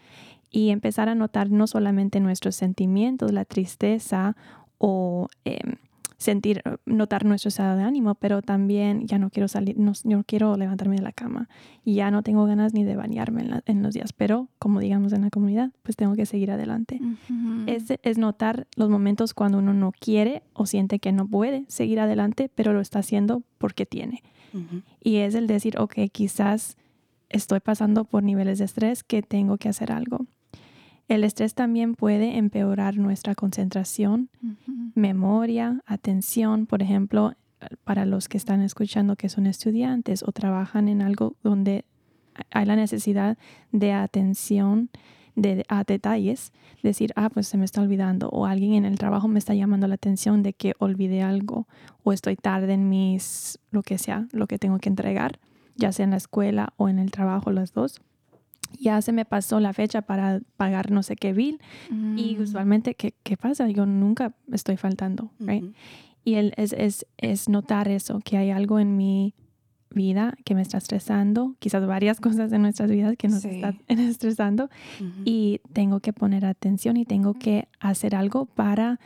Y 0.52 0.70
empezar 0.70 1.10
a 1.10 1.16
notar 1.16 1.50
no 1.50 1.66
solamente 1.66 2.20
nuestros 2.20 2.56
sentimientos, 2.56 3.32
la 3.32 3.46
tristeza 3.46 4.36
o 4.78 5.28
em, 5.44 5.78
sentir, 6.22 6.62
notar 6.86 7.26
nuestro 7.26 7.50
estado 7.50 7.76
de 7.78 7.84
ánimo, 7.84 8.14
pero 8.16 8.42
también 8.44 9.08
ya 9.08 9.18
no 9.18 9.30
quiero 9.32 9.48
salir, 9.48 9.78
no, 9.80 9.94
no 10.04 10.24
quiero 10.24 10.56
levantarme 10.56 10.96
de 10.98 11.02
la 11.02 11.12
cama 11.12 11.50
y 11.84 11.96
ya 11.96 12.12
no 12.12 12.22
tengo 12.22 12.46
ganas 12.46 12.74
ni 12.74 12.84
de 12.84 12.96
bañarme 12.96 13.42
en, 13.42 13.50
la- 13.50 13.64
en 13.66 13.82
los 13.82 13.94
días, 13.96 14.14
pero 14.14 14.48
como 14.60 14.80
digamos 14.80 15.14
en 15.14 15.22
la 15.24 15.30
comunidad, 15.32 15.72
pues 15.82 15.96
tengo 15.96 16.14
que 16.16 16.26
seguir 16.28 16.52
adelante 16.52 17.00
Ujú. 17.02 17.64
es, 17.66 17.86
es 18.04 18.18
notar 18.20 18.68
los 18.76 18.90
momentos 18.90 19.34
cuando 19.34 19.58
uno 19.58 19.74
no 19.74 19.92
quiere 19.92 20.44
o 20.54 20.68
siente 20.68 21.00
que 21.00 21.12
no 21.12 21.28
puede 21.28 21.66
seguir 21.70 22.00
adelante, 22.00 22.50
pero 22.54 22.72
lo 22.74 22.82
está 22.82 23.00
haciendo 23.00 23.42
porque 23.58 23.86
tiene. 23.88 24.22
Y 25.04 25.18
es 25.18 25.34
el 25.34 25.48
decir, 25.48 25.80
ok, 25.80 25.96
quizás 26.12 26.78
estoy 27.30 27.62
pasando 27.62 28.04
por 28.06 28.22
niveles 28.22 28.60
de 28.60 28.66
estrés 28.66 29.04
que 29.04 29.22
tengo 29.24 29.58
que 29.58 29.70
hacer 29.70 29.92
algo. 29.92 30.28
El 31.12 31.26
estrés 31.26 31.54
también 31.56 31.96
puede 31.96 32.38
empeorar 32.38 32.96
nuestra 32.96 33.36
concentración, 33.36 34.30
memoria, 34.96 35.82
atención. 35.86 36.66
Por 36.66 36.82
ejemplo, 36.82 37.34
para 37.84 38.06
los 38.06 38.30
que 38.30 38.38
están 38.38 38.62
escuchando 38.62 39.18
que 39.18 39.28
son 39.28 39.46
estudiantes 39.46 40.24
o 40.24 40.32
trabajan 40.32 40.88
en 40.88 41.02
algo 41.02 41.36
donde 41.44 41.84
hay 42.52 42.66
la 42.66 42.78
necesidad 42.78 43.38
de 43.74 43.92
atención 43.92 44.90
de, 45.36 45.66
a 45.68 45.84
detalles, 45.84 46.54
decir, 46.82 47.12
ah, 47.18 47.30
pues 47.30 47.46
se 47.46 47.58
me 47.58 47.66
está 47.66 47.82
olvidando, 47.82 48.30
o 48.30 48.46
alguien 48.46 48.74
en 48.74 48.86
el 48.86 48.98
trabajo 48.98 49.28
me 49.28 49.40
está 49.40 49.54
llamando 49.54 49.90
la 49.90 49.96
atención 49.96 50.44
de 50.44 50.54
que 50.54 50.76
olvidé 50.80 51.24
algo, 51.24 51.68
o 52.04 52.14
estoy 52.14 52.38
tarde 52.38 52.72
en 52.72 52.88
mis, 52.88 53.60
lo 53.72 53.84
que 53.84 53.98
sea, 53.98 54.30
lo 54.32 54.48
que 54.48 54.58
tengo 54.58 54.80
que 54.80 54.88
entregar, 54.88 55.40
ya 55.76 55.92
sea 55.92 56.06
en 56.06 56.12
la 56.12 56.18
escuela 56.18 56.72
o 56.78 56.88
en 56.88 57.00
el 57.00 57.12
trabajo, 57.12 57.52
los 57.52 57.74
dos. 57.74 58.02
Ya 58.80 59.02
se 59.02 59.12
me 59.12 59.26
pasó 59.26 59.60
la 59.60 59.74
fecha 59.74 60.02
para 60.02 60.42
pagar 60.58 60.92
no 60.92 61.04
sé 61.04 61.16
qué 61.16 61.34
bill 61.34 61.60
y 62.18 62.36
Mm. 62.38 62.42
usualmente, 62.42 62.96
¿qué, 62.96 63.14
¿qué 63.24 63.38
pasa? 63.38 63.68
Yo 63.70 63.86
nunca 63.86 64.34
estoy 64.52 64.78
faltando, 64.78 65.32
right? 65.40 65.64
Y 66.24 66.36
el, 66.36 66.54
es, 66.58 66.74
es, 66.74 67.06
es 67.18 67.50
notar 67.50 67.88
eso, 67.88 68.20
que 68.24 68.38
hay 68.38 68.52
algo 68.52 68.80
en 68.80 68.96
mi 68.98 69.34
vida 69.94 70.36
que 70.46 70.56
me 70.56 70.62
está 70.62 70.78
estresando, 70.78 71.56
quizás 71.60 71.86
varias 71.86 72.20
cosas 72.22 72.52
en 72.54 72.62
nuestras 72.62 72.90
vidas 72.90 73.16
que 73.18 73.28
nos 73.28 73.42
Sí. 73.42 73.50
están 73.50 73.80
estresando 73.88 74.70
y 75.26 75.60
tengo 75.74 76.00
que 76.00 76.14
poner 76.14 76.46
atención 76.46 76.96
y 76.98 77.06
tengo 77.06 77.34
que 77.34 77.68
hacer 77.80 78.16
algo 78.16 78.46
para 78.46 79.00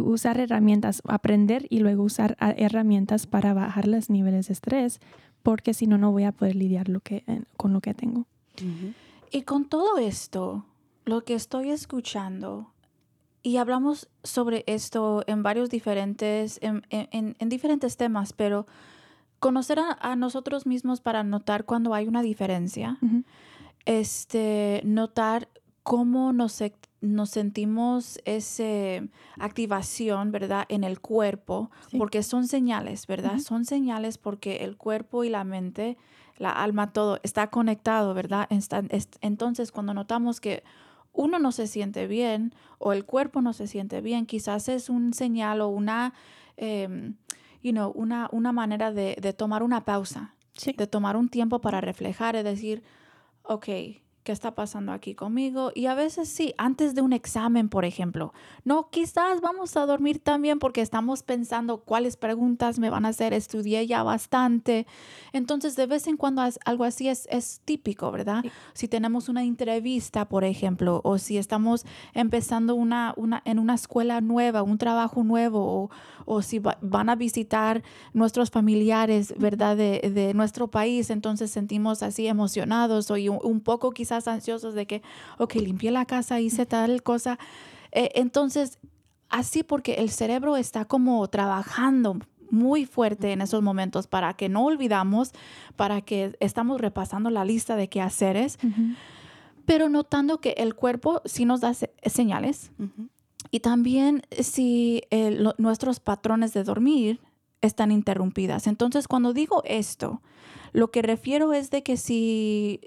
usar 0.00 0.38
herramientas, 0.38 1.00
aprender 1.08 1.66
y 1.70 1.80
luego 1.80 2.02
usar 2.04 2.36
a- 2.40 2.50
herramientas 2.52 3.26
para 3.26 3.54
bajar 3.54 3.88
los 3.88 4.10
niveles 4.10 4.48
de 4.48 4.52
estrés, 4.52 5.00
porque 5.42 5.72
si 5.74 5.86
no, 5.86 5.96
no 5.98 6.12
voy 6.12 6.24
a 6.24 6.32
poder 6.32 6.56
lidiar 6.56 6.88
lo 6.88 7.00
que, 7.00 7.24
con 7.56 7.72
lo 7.72 7.80
que 7.80 7.94
tengo. 7.94 8.26
Y 9.30 9.42
con 9.42 9.64
todo 9.68 9.98
esto, 9.98 10.64
lo 11.04 11.24
que 11.24 11.34
estoy 11.34 11.70
escuchando, 11.70 12.72
y 13.42 13.56
hablamos 13.58 14.08
sobre 14.24 14.64
esto 14.66 15.22
en 15.26 15.42
varios 15.42 15.70
diferentes, 15.70 16.58
en, 16.62 16.84
en- 16.90 17.08
en- 17.12 17.36
en 17.38 17.48
diferentes 17.48 17.96
temas, 17.96 18.32
pero 18.32 18.66
conocer 19.38 19.78
a, 19.78 19.92
a 20.00 20.16
nosotros 20.16 20.66
mismos 20.66 21.00
para 21.00 21.22
notar 21.22 21.64
cuando 21.64 21.94
hay 21.94 22.08
una 22.08 22.22
diferencia, 22.22 22.98
este, 23.84 24.80
notar 24.84 25.48
cómo 25.82 26.32
nos, 26.32 26.62
nos 27.00 27.30
sentimos 27.30 28.18
esa 28.26 29.06
activación, 29.38 30.32
¿verdad? 30.32 30.66
En 30.68 30.84
el 30.84 31.00
cuerpo, 31.00 31.70
Sí. 31.90 31.96
porque 31.98 32.22
son 32.22 32.46
señales, 32.46 33.06
¿verdad? 33.06 33.38
Son 33.38 33.64
señales 33.64 34.18
porque 34.18 34.56
el 34.64 34.76
cuerpo 34.76 35.24
y 35.24 35.30
la 35.30 35.44
mente, 35.44 35.96
la 36.38 36.50
alma, 36.50 36.92
todo 36.92 37.20
está 37.22 37.48
conectado, 37.48 38.14
¿verdad? 38.14 38.48
Entonces, 39.20 39.72
cuando 39.72 39.92
notamos 39.94 40.40
que 40.40 40.62
uno 41.12 41.38
no 41.38 41.52
se 41.52 41.66
siente 41.66 42.06
bien 42.06 42.54
o 42.78 42.92
el 42.92 43.04
cuerpo 43.04 43.42
no 43.42 43.52
se 43.52 43.66
siente 43.66 44.00
bien, 44.00 44.26
quizás 44.26 44.68
es 44.68 44.88
un 44.88 45.12
señal 45.12 45.60
o 45.60 45.68
una, 45.68 46.14
em, 46.56 47.16
you 47.62 47.72
know, 47.72 47.90
una, 47.94 48.28
una 48.32 48.52
manera 48.52 48.92
de, 48.92 49.16
de 49.20 49.32
tomar 49.32 49.62
una 49.62 49.84
pausa 49.84 50.34
Sí. 50.58 50.74
de 50.76 50.88
tomar 50.88 51.16
un 51.16 51.28
tiempo 51.28 51.60
para 51.60 51.80
reflejar 51.80 52.34
y 52.34 52.42
decir, 52.42 52.82
ok, 53.44 53.68
¿qué 54.28 54.32
está 54.32 54.54
pasando 54.54 54.92
aquí 54.92 55.14
conmigo? 55.14 55.72
Y 55.74 55.86
a 55.86 55.94
veces 55.94 56.28
sí, 56.28 56.52
antes 56.58 56.94
de 56.94 57.00
un 57.00 57.14
examen, 57.14 57.70
por 57.70 57.86
ejemplo, 57.86 58.34
no, 58.62 58.90
quizás 58.90 59.40
vamos 59.40 59.74
a 59.78 59.86
dormir 59.86 60.18
también 60.18 60.58
porque 60.58 60.82
estamos 60.82 61.22
pensando 61.22 61.78
cuáles 61.78 62.18
preguntas 62.18 62.78
me 62.78 62.90
van 62.90 63.06
a 63.06 63.08
hacer, 63.08 63.32
estudié 63.32 63.86
ya 63.86 64.02
bastante. 64.02 64.86
Entonces, 65.32 65.76
de 65.76 65.86
vez 65.86 66.06
en 66.08 66.18
cuando 66.18 66.42
algo 66.66 66.84
así 66.84 67.08
es, 67.08 67.26
es 67.30 67.62
típico, 67.64 68.10
¿verdad? 68.12 68.42
Sí. 68.42 68.50
Si 68.74 68.86
tenemos 68.86 69.30
una 69.30 69.44
entrevista, 69.44 70.28
por 70.28 70.44
ejemplo, 70.44 71.00
o 71.04 71.16
si 71.16 71.38
estamos 71.38 71.86
empezando 72.12 72.74
una, 72.74 73.14
una, 73.16 73.40
en 73.46 73.58
una 73.58 73.76
escuela 73.76 74.20
nueva, 74.20 74.62
un 74.62 74.76
trabajo 74.76 75.24
nuevo, 75.24 75.84
o, 75.84 75.90
o 76.26 76.42
si 76.42 76.58
va- 76.58 76.76
van 76.82 77.08
a 77.08 77.16
visitar 77.16 77.82
nuestros 78.12 78.50
familiares, 78.50 79.32
¿verdad? 79.38 79.74
De, 79.74 80.10
de 80.12 80.34
nuestro 80.34 80.68
país, 80.68 81.08
entonces 81.08 81.50
sentimos 81.50 82.02
así 82.02 82.26
emocionados 82.26 83.10
o 83.10 83.14
un, 83.14 83.38
un 83.42 83.60
poco 83.62 83.90
quizás 83.92 84.17
ansiosos 84.26 84.74
de 84.74 84.86
que, 84.86 85.02
ok, 85.38 85.54
limpié 85.56 85.90
la 85.92 86.06
casa, 86.06 86.40
hice 86.40 86.66
tal 86.66 87.02
cosa. 87.02 87.38
Eh, 87.92 88.10
entonces, 88.16 88.78
así 89.28 89.62
porque 89.62 89.94
el 89.94 90.10
cerebro 90.10 90.56
está 90.56 90.86
como 90.86 91.28
trabajando 91.28 92.18
muy 92.50 92.86
fuerte 92.86 93.32
en 93.32 93.42
esos 93.42 93.62
momentos 93.62 94.06
para 94.06 94.32
que 94.34 94.48
no 94.48 94.64
olvidamos, 94.64 95.32
para 95.76 96.00
que 96.00 96.34
estamos 96.40 96.80
repasando 96.80 97.28
la 97.28 97.44
lista 97.44 97.76
de 97.76 97.88
quehaceres, 97.88 98.58
Ujú. 98.64 98.94
pero 99.66 99.90
notando 99.90 100.40
que 100.40 100.54
el 100.56 100.74
cuerpo 100.74 101.20
sí 101.26 101.44
nos 101.44 101.60
da 101.60 101.74
se- 101.74 101.92
señales 102.06 102.72
Ujú. 102.78 103.08
y 103.50 103.60
también 103.60 104.22
si 104.40 105.02
eh, 105.10 105.38
nuestros 105.58 106.00
patrones 106.00 106.54
de 106.54 106.64
dormir 106.64 107.20
están 107.60 107.90
interrumpidas. 107.92 108.66
Entonces, 108.66 109.08
cuando 109.08 109.34
digo 109.34 109.62
esto, 109.66 110.22
lo 110.72 110.90
que 110.90 111.02
refiero 111.02 111.52
es 111.52 111.70
de 111.70 111.82
que 111.82 111.96
si 111.98 112.80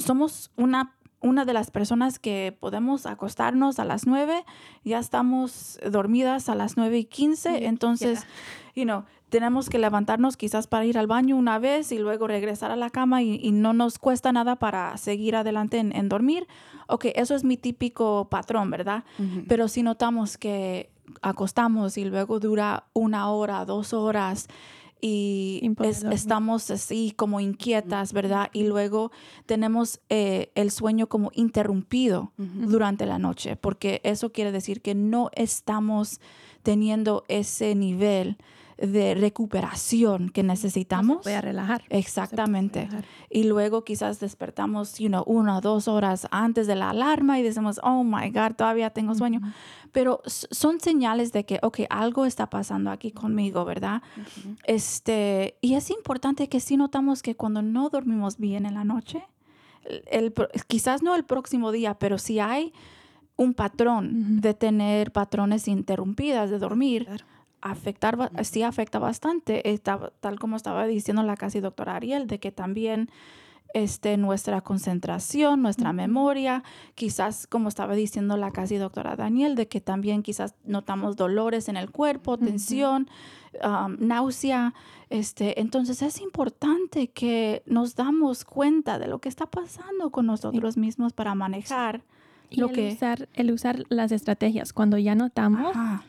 somos 0.00 0.50
una, 0.56 0.96
una 1.20 1.44
de 1.44 1.52
las 1.52 1.70
personas 1.70 2.18
que 2.18 2.56
podemos 2.58 3.06
acostarnos 3.06 3.78
a 3.78 3.84
las 3.84 4.06
9, 4.06 4.44
ya 4.84 4.98
estamos 4.98 5.78
dormidas 5.88 6.48
a 6.48 6.54
las 6.54 6.76
9 6.76 6.98
y 6.98 7.04
15, 7.04 7.58
Sí, 7.58 7.64
entonces, 7.64 8.26
you 8.74 8.84
know, 8.84 9.04
tenemos 9.28 9.70
que 9.70 9.78
levantarnos 9.78 10.36
quizás 10.36 10.66
para 10.66 10.84
ir 10.84 10.98
al 10.98 11.06
baño 11.06 11.36
una 11.36 11.58
vez 11.58 11.92
y 11.92 11.98
luego 11.98 12.26
regresar 12.26 12.70
a 12.70 12.76
la 12.76 12.90
cama 12.90 13.22
y, 13.22 13.36
y 13.42 13.52
no 13.52 13.72
nos 13.72 13.98
cuesta 13.98 14.32
nada 14.32 14.56
para 14.56 14.96
seguir 14.96 15.36
adelante 15.36 15.78
en, 15.78 15.94
en 15.94 16.08
dormir. 16.08 16.46
Ok, 16.88 17.06
eso 17.14 17.34
es 17.34 17.44
mi 17.44 17.56
típico 17.56 18.28
patrón, 18.28 18.70
¿verdad? 18.70 19.04
Pero 19.46 19.68
si 19.68 19.82
notamos 19.82 20.36
que 20.36 20.90
acostamos 21.22 21.96
y 21.96 22.04
luego 22.04 22.40
dura 22.40 22.84
una 22.92 23.30
hora, 23.30 23.64
dos 23.64 23.92
horas 23.92 24.48
y 25.00 25.60
es- 25.90 26.02
estamos 26.12 26.70
así 26.70 27.12
como 27.16 27.40
inquietas, 27.40 28.12
¿verdad? 28.12 28.48
Y 28.52 28.64
luego 28.64 29.10
tenemos 29.46 30.00
eh, 30.08 30.50
el 30.54 30.70
sueño 30.70 31.08
como 31.08 31.30
interrumpido 31.34 32.32
durante 32.36 33.06
la 33.06 33.18
noche, 33.18 33.56
porque 33.56 34.00
eso 34.04 34.30
quiere 34.32 34.52
decir 34.52 34.80
que 34.82 34.94
no 34.94 35.30
estamos 35.34 36.20
teniendo 36.62 37.24
ese 37.28 37.74
nivel 37.74 38.36
de 38.80 39.14
recuperación 39.14 40.30
que 40.30 40.42
necesitamos. 40.42 41.24
Voy 41.24 41.34
a 41.34 41.40
relajar. 41.40 41.82
Se 41.82 41.88
puede 41.88 42.00
Exactamente. 42.00 42.80
relajar. 42.86 43.04
Y 43.28 43.44
luego 43.44 43.84
quizás 43.84 44.20
despertamos, 44.20 44.98
you 44.98 45.08
know, 45.08 45.22
una 45.26 45.58
o 45.58 45.60
dos 45.60 45.86
horas 45.88 46.26
antes 46.30 46.66
de 46.66 46.74
la 46.76 46.90
alarma 46.90 47.38
y 47.38 47.42
decimos, 47.42 47.80
oh 47.82 48.02
my 48.04 48.30
God, 48.30 48.54
todavía 48.56 48.90
tengo 48.90 49.14
sueño. 49.14 49.40
Pero 49.92 50.20
son 50.24 50.80
señales 50.80 51.32
de 51.32 51.44
que, 51.44 51.58
ok, 51.62 51.80
algo 51.90 52.24
está 52.24 52.48
pasando 52.48 52.90
aquí 52.90 53.10
conmigo, 53.10 53.64
¿verdad? 53.64 54.02
Este, 54.64 55.56
y 55.60 55.74
es 55.74 55.90
importante 55.90 56.48
que 56.48 56.60
sí 56.60 56.76
notamos 56.76 57.22
que 57.22 57.34
cuando 57.34 57.62
no 57.62 57.88
dormimos 57.90 58.38
bien 58.38 58.66
en 58.66 58.74
la 58.74 58.84
noche, 58.84 59.22
el, 59.84 60.02
el 60.10 60.32
pro- 60.32 60.48
quizás 60.68 61.02
no 61.02 61.14
el 61.16 61.24
próximo 61.24 61.72
día, 61.72 61.94
pero 61.94 62.18
si 62.18 62.38
hay 62.38 62.72
un 63.36 63.54
patrón 63.54 64.40
de 64.40 64.54
tener 64.54 65.12
patrones 65.12 65.66
interrumpidas 65.66 66.50
de 66.50 66.58
dormir, 66.58 67.06
Claro. 67.06 67.24
Afectar, 67.62 68.30
sí 68.42 68.62
afecta 68.62 68.98
bastante, 68.98 69.70
Está- 69.70 70.12
tal 70.20 70.38
como 70.38 70.56
estaba 70.56 70.86
diciendo 70.86 71.22
la 71.22 71.36
casi 71.36 71.60
doctora 71.60 71.96
Ariel, 71.96 72.26
de 72.26 72.38
que 72.40 72.52
también 72.52 73.10
este, 73.72 74.16
nuestra 74.16 74.62
concentración, 74.62 75.62
nuestra 75.62 75.92
memoria, 75.92 76.64
quizás 76.96 77.46
como 77.46 77.68
estaba 77.68 77.94
diciendo 77.94 78.36
la 78.36 78.50
casi 78.50 78.76
doctora 78.76 79.14
Daniel, 79.14 79.54
de 79.54 79.68
que 79.68 79.80
también 79.80 80.22
quizás 80.24 80.54
notamos 80.64 81.16
dolores 81.16 81.68
en 81.68 81.76
el 81.76 81.90
cuerpo, 81.90 82.36
tensión, 82.36 83.08
um, 83.64 83.96
náusea. 84.00 84.74
Este, 85.08 85.60
entonces 85.60 86.02
es 86.02 86.20
importante 86.20 87.08
que 87.10 87.62
nos 87.66 87.94
damos 87.94 88.44
cuenta 88.44 88.98
de 88.98 89.06
lo 89.06 89.20
que 89.20 89.28
está 89.28 89.46
pasando 89.46 90.10
con 90.10 90.26
nosotros 90.26 90.76
mismos 90.76 91.12
para 91.12 91.34
manejar 91.36 92.02
Y 92.48 92.60
lo 92.60 92.68
el, 92.68 92.72
que... 92.74 92.92
usar, 92.92 93.28
el 93.34 93.52
usar 93.52 93.84
las 93.88 94.10
estrategias. 94.10 94.72
Cuando 94.72 94.98
ya 94.98 95.14
notamos, 95.14 95.76
Ajá, 95.76 96.02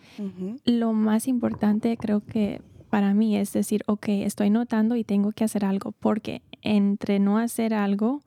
Lo 0.65 0.93
más 0.93 1.27
importante 1.27 1.97
creo 1.97 2.21
que 2.21 2.61
para 2.89 3.13
mí 3.13 3.37
es 3.37 3.53
decir, 3.53 3.83
ok, 3.87 4.09
estoy 4.09 4.49
notando 4.49 4.95
y 4.95 5.03
tengo 5.03 5.31
que 5.31 5.45
hacer 5.45 5.65
algo, 5.65 5.93
porque 5.93 6.41
entre 6.61 7.19
no 7.19 7.37
hacer 7.37 7.73
algo 7.73 8.21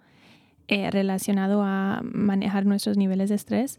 eh, 0.69 0.91
relacionado 0.91 1.63
a 1.63 2.01
manejar 2.03 2.65
nuestros 2.65 2.97
niveles 2.97 3.29
de 3.29 3.35
estrés, 3.35 3.79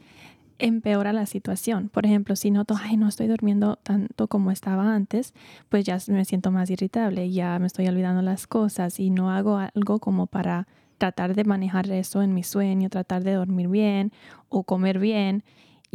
empeora 0.59 1.13
la 1.13 1.25
situación. 1.25 1.89
Por 1.89 2.05
ejemplo, 2.05 2.35
si 2.35 2.51
noto, 2.51 2.75
ay, 2.79 2.97
no 2.97 3.07
estoy 3.07 3.27
durmiendo 3.27 3.77
tanto 3.77 4.27
como 4.27 4.51
estaba 4.51 4.93
antes, 4.93 5.33
pues 5.69 5.83
ya 5.83 5.97
me 6.07 6.23
siento 6.25 6.51
más 6.51 6.69
irritable, 6.69 7.29
ya 7.31 7.57
me 7.59 7.67
estoy 7.67 7.87
olvidando 7.87 8.21
las 8.21 8.47
cosas 8.47 8.99
y 8.99 9.09
no 9.09 9.31
hago 9.31 9.57
algo 9.57 9.99
como 9.99 10.27
para 10.27 10.67
tratar 10.97 11.35
de 11.35 11.43
manejar 11.43 11.91
eso 11.91 12.21
en 12.21 12.33
mi 12.33 12.43
sueño, 12.43 12.89
tratar 12.89 13.23
de 13.23 13.33
dormir 13.33 13.67
bien 13.67 14.11
o 14.49 14.63
comer 14.63 14.99
bien. 14.99 15.43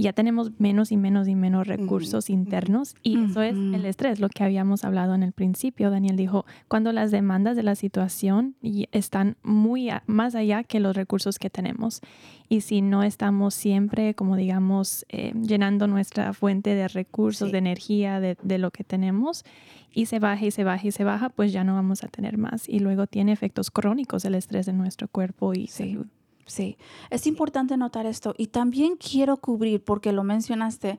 Ya 0.03 0.13
tenemos 0.13 0.53
menos 0.59 0.93
y 0.93 0.97
menos 0.97 1.29
y 1.29 1.35
menos 1.35 1.67
recursos 1.67 2.31
internos 2.31 2.95
y 3.03 3.23
eso 3.25 3.43
es 3.43 3.55
el 3.55 3.85
estrés, 3.85 4.21
lo 4.21 4.29
que 4.29 4.45
habíamos 4.45 4.85
hablado 4.85 5.15
en 5.15 5.23
el 5.23 5.33
principio. 5.33 5.91
Daniel 5.91 6.17
dijo, 6.17 6.45
cuando 6.69 6.93
las 6.93 7.11
demandas 7.11 7.57
de 7.57 7.63
la 7.63 7.75
situación 7.75 8.57
están 8.93 9.37
muy 9.43 9.91
más 10.07 10.35
allá 10.35 10.65
que 10.65 10.81
los 10.81 10.97
recursos 10.97 11.39
que 11.39 11.51
tenemos 11.51 12.01
y 12.49 12.63
si 12.63 12.83
no 12.83 13.03
estamos 13.03 13.55
siempre, 13.55 14.15
como 14.15 14.37
digamos, 14.37 15.07
eh, 15.09 15.33
llenando 15.41 15.87
nuestra 15.87 16.33
fuente 16.33 16.75
de 16.75 16.89
recursos, 16.89 17.53
de 17.53 17.59
energía, 17.59 18.21
de, 18.21 18.37
de 18.43 18.59
lo 18.59 18.71
que 18.71 18.85
tenemos 18.85 19.45
y 19.93 20.07
se 20.07 20.19
baja 20.19 20.45
y 20.45 20.51
se 20.51 20.65
baja 20.65 20.87
y 20.87 20.93
se 20.93 21.05
baja, 21.05 21.29
pues 21.29 21.53
ya 21.53 21.65
no 21.65 21.75
vamos 21.75 22.05
a 22.05 22.09
tener 22.09 22.39
más. 22.39 22.69
Y 22.69 22.81
luego 22.81 23.07
tiene 23.07 23.33
efectos 23.33 23.71
crónicos 23.71 24.25
el 24.25 24.35
estrés 24.35 24.69
en 24.69 24.79
nuestro 24.79 25.09
cuerpo 25.09 25.55
y 25.55 25.67
salud. 25.67 26.07
Sí, 26.51 26.77
es 27.11 27.29
importante 27.29 27.77
notar 27.77 28.07
esto 28.07 28.35
y 28.37 28.49
también 28.49 28.97
quiero 28.97 29.37
cubrir, 29.37 29.85
porque 29.85 30.11
lo 30.11 30.25
mencionaste, 30.25 30.99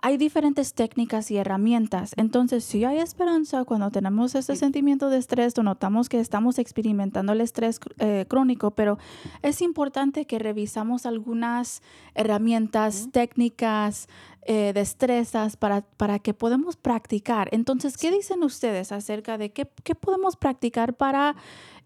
hay 0.00 0.16
diferentes 0.16 0.74
técnicas 0.74 1.30
y 1.30 1.38
herramientas. 1.38 2.12
Entonces, 2.16 2.64
si 2.64 2.84
hay 2.84 2.98
esperanza 2.98 3.64
cuando 3.64 3.90
tenemos 3.90 4.34
ese 4.36 4.54
sentimiento 4.54 5.10
de 5.10 5.18
estrés 5.18 5.58
o 5.58 5.62
notamos 5.64 6.08
que 6.08 6.20
estamos 6.20 6.58
experimentando 6.60 7.32
el 7.32 7.40
estrés 7.40 7.80
eh, 7.98 8.26
crónico, 8.28 8.72
pero 8.72 8.98
es 9.42 9.60
importante 9.60 10.24
que 10.24 10.38
revisamos 10.38 11.04
algunas 11.04 11.82
herramientas, 12.14 13.08
técnicas, 13.12 14.08
eh, 14.44 14.72
destrezas 14.74 15.56
para, 15.56 15.82
para 15.82 16.18
que 16.18 16.34
podamos 16.34 16.76
practicar. 16.76 17.48
Entonces, 17.52 17.96
¿qué 17.96 18.10
dicen 18.10 18.42
ustedes 18.42 18.90
acerca 18.90 19.38
de 19.38 19.52
qué, 19.52 19.68
qué 19.84 19.94
podemos 19.94 20.36
practicar 20.36 20.94
para 20.94 21.36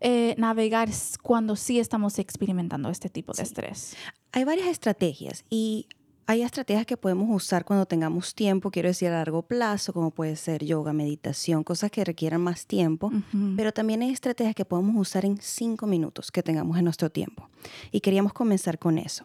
eh, 0.00 0.34
navegar 0.38 0.88
cuando 1.22 1.56
sí 1.56 1.78
estamos 1.78 2.18
experimentando 2.18 2.88
este 2.90 3.08
tipo 3.08 3.32
de 3.32 3.42
estrés? 3.42 3.96
Hay 4.32 4.44
varias 4.44 4.68
estrategias 4.68 5.44
y 5.48 5.86
hay 6.28 6.42
estrategias 6.42 6.86
que 6.86 6.96
podemos 6.96 7.28
usar 7.30 7.64
cuando 7.64 7.86
tengamos 7.86 8.34
tiempo, 8.34 8.72
quiero 8.72 8.88
decir 8.88 9.08
a 9.08 9.12
largo 9.12 9.42
plazo, 9.42 9.92
como 9.92 10.10
puede 10.10 10.34
ser 10.34 10.64
yoga, 10.64 10.92
meditación, 10.92 11.62
cosas 11.62 11.90
que 11.92 12.04
requieran 12.04 12.40
más 12.40 12.66
tiempo, 12.66 13.12
pero 13.56 13.72
también 13.72 14.02
hay 14.02 14.10
estrategias 14.10 14.56
que 14.56 14.64
podemos 14.64 14.96
usar 14.96 15.24
en 15.24 15.38
cinco 15.40 15.86
minutos 15.86 16.32
que 16.32 16.42
tengamos 16.42 16.76
en 16.78 16.84
nuestro 16.84 17.10
tiempo. 17.10 17.48
Y 17.92 18.00
queríamos 18.00 18.32
comenzar 18.32 18.78
con 18.78 18.98
eso. 18.98 19.24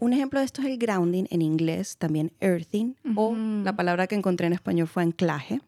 Un 0.00 0.12
ejemplo 0.12 0.40
de 0.40 0.46
esto 0.46 0.60
es 0.62 0.66
el 0.66 0.78
grounding 0.78 1.26
en 1.30 1.40
inglés, 1.40 1.96
también 1.98 2.32
earthing, 2.40 2.94
o 3.14 3.32
la 3.36 3.76
palabra 3.76 4.08
que 4.08 4.16
encontré 4.16 4.48
en 4.48 4.54
español 4.54 4.88
fue 4.88 5.04
anclaje. 5.04 5.60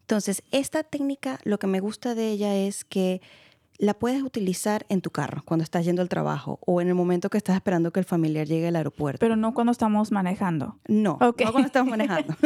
Entonces, 0.00 0.42
esta 0.50 0.82
técnica, 0.82 1.38
lo 1.44 1.58
que 1.58 1.66
me 1.66 1.80
gusta 1.80 2.14
de 2.14 2.30
ella 2.30 2.54
es 2.54 2.84
que 2.84 3.22
la 3.78 3.94
puedes 3.94 4.22
utilizar 4.22 4.84
en 4.88 5.00
tu 5.00 5.10
carro 5.10 5.42
cuando 5.44 5.64
estás 5.64 5.84
yendo 5.84 6.02
al 6.02 6.08
trabajo 6.08 6.58
o 6.66 6.80
en 6.80 6.88
el 6.88 6.94
momento 6.94 7.30
que 7.30 7.38
estás 7.38 7.56
esperando 7.56 7.92
que 7.92 8.00
el 8.00 8.06
familiar 8.06 8.46
llegue 8.46 8.68
al 8.68 8.76
aeropuerto. 8.76 9.20
Pero 9.20 9.36
no 9.36 9.54
cuando 9.54 9.70
estamos 9.70 10.10
manejando. 10.12 10.76
No, 10.88 11.18
no 11.20 11.34
cuando 11.34 11.66
estamos 11.66 11.90
manejando. 11.90 12.34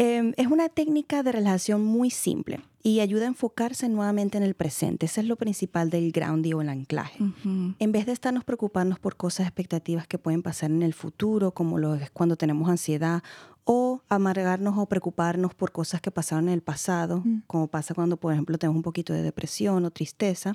Em, 0.00 0.32
es 0.36 0.46
una 0.46 0.68
técnica 0.68 1.24
de 1.24 1.32
relajación 1.32 1.84
muy 1.84 2.10
simple 2.10 2.60
y 2.84 3.00
ayuda 3.00 3.24
a 3.24 3.28
enfocarse 3.28 3.88
nuevamente 3.88 4.38
en 4.38 4.44
el 4.44 4.54
presente. 4.54 5.06
Eso 5.06 5.20
es 5.20 5.26
lo 5.26 5.34
principal 5.34 5.90
del 5.90 6.12
grounding 6.12 6.54
o 6.54 6.62
el 6.62 6.68
anclaje. 6.68 7.18
En 7.44 7.90
vez 7.90 8.06
de 8.06 8.12
estarnos 8.12 8.44
preocupando 8.44 8.94
por 8.94 9.16
cosas 9.16 9.46
expectativas 9.46 10.06
que 10.06 10.16
pueden 10.16 10.42
pasar 10.42 10.70
en 10.70 10.84
el 10.84 10.94
futuro, 10.94 11.50
como 11.50 11.78
lo 11.78 11.96
es 11.96 12.12
cuando 12.12 12.36
tenemos 12.36 12.70
ansiedad 12.70 13.24
o 13.70 14.00
amargarnos 14.08 14.78
o 14.78 14.86
preocuparnos 14.86 15.54
por 15.54 15.72
cosas 15.72 16.00
que 16.00 16.10
pasaron 16.10 16.48
en 16.48 16.54
el 16.54 16.62
pasado, 16.62 17.20
mm. 17.22 17.42
como 17.46 17.66
pasa 17.66 17.92
cuando, 17.92 18.16
por 18.16 18.32
ejemplo, 18.32 18.56
tenemos 18.56 18.76
un 18.76 18.82
poquito 18.82 19.12
de 19.12 19.22
depresión 19.22 19.84
o 19.84 19.90
tristeza, 19.90 20.54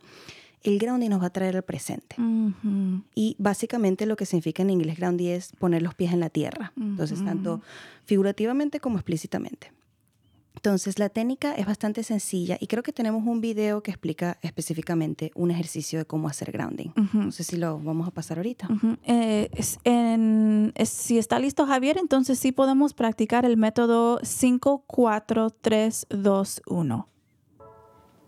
el 0.64 0.80
grounding 0.80 1.10
nos 1.12 1.22
va 1.22 1.28
a 1.28 1.30
traer 1.30 1.56
al 1.56 1.62
presente. 1.62 2.16
Y 3.14 3.36
básicamente 3.38 4.08
lo 4.08 4.16
que 4.16 4.26
significa 4.26 4.64
en 4.64 4.72
inglés 4.72 4.98
grounding 4.98 5.28
es 5.28 5.52
poner 5.60 5.84
los 5.84 5.94
pies 5.94 6.12
en 6.12 6.22
la 6.22 6.32
tierra. 6.32 6.74
Entonces, 6.76 7.24
tanto 7.24 7.62
figurativamente 8.06 8.80
como 8.80 8.98
explícitamente. 8.98 9.72
Entonces, 10.56 11.00
la 11.00 11.10
técnica 11.10 11.56
es 11.56 11.66
bastante 11.66 12.04
sencilla 12.04 12.58
y 12.60 12.68
creo 12.68 12.84
que 12.84 12.94
tenemos 12.94 13.26
un 13.26 13.42
video 13.42 13.82
que 13.82 13.92
explica 13.92 14.38
específicamente 14.42 15.32
un 15.36 15.52
ejercicio 15.52 16.00
de 16.00 16.06
cómo 16.06 16.28
hacer 16.28 16.52
grounding. 16.52 16.92
No 17.14 17.32
sé 17.32 17.44
si 17.44 17.58
lo 17.58 17.80
vamos 17.80 18.08
a 18.08 18.12
pasar 18.12 18.38
ahorita. 18.38 18.68
Eh, 19.04 19.50
si 20.86 21.18
está 21.18 21.40
listo 21.40 21.66
Javier, 21.66 21.98
entonces 21.98 22.40
sí 22.40 22.52
podemos 22.52 22.94
practicar 22.94 23.46
el 23.46 23.58
método 23.58 24.20
5, 24.22 24.84
4, 24.88 25.50
3, 25.50 26.08
2, 26.10 26.62
1. 26.68 27.08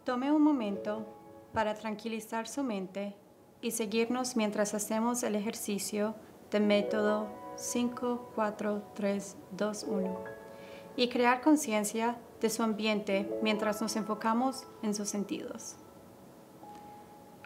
Tome 0.04 0.32
un 0.32 0.42
momento 0.42 1.06
para 1.54 1.74
tranquilizar 1.76 2.48
su 2.48 2.64
mente 2.64 3.16
y 3.62 3.72
seguirnos 3.72 4.36
mientras 4.36 4.74
hacemos 4.74 5.24
el 5.24 5.36
ejercicio 5.36 6.16
del 6.52 6.64
método 6.64 7.30
5, 7.56 8.32
4, 8.36 8.92
3, 8.94 9.38
2, 9.58 9.86
1 9.88 10.35
y 10.96 11.10
crear 11.10 11.42
conciencia 11.42 12.18
de 12.42 12.50
su 12.50 12.64
ambiente 12.64 13.30
mientras 13.42 13.82
nos 13.82 13.96
enfocamos 13.96 14.66
en 14.82 14.94
sus 14.94 15.10
sentidos. 15.10 15.76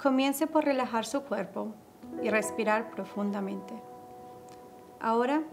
Comience 0.01 0.47
por 0.47 0.65
relajar 0.65 1.05
su 1.05 1.23
cuerpo 1.23 1.73
y 2.21 2.29
respirar 2.29 2.89
profundamente. 2.91 3.73
Ahora, 4.99 5.43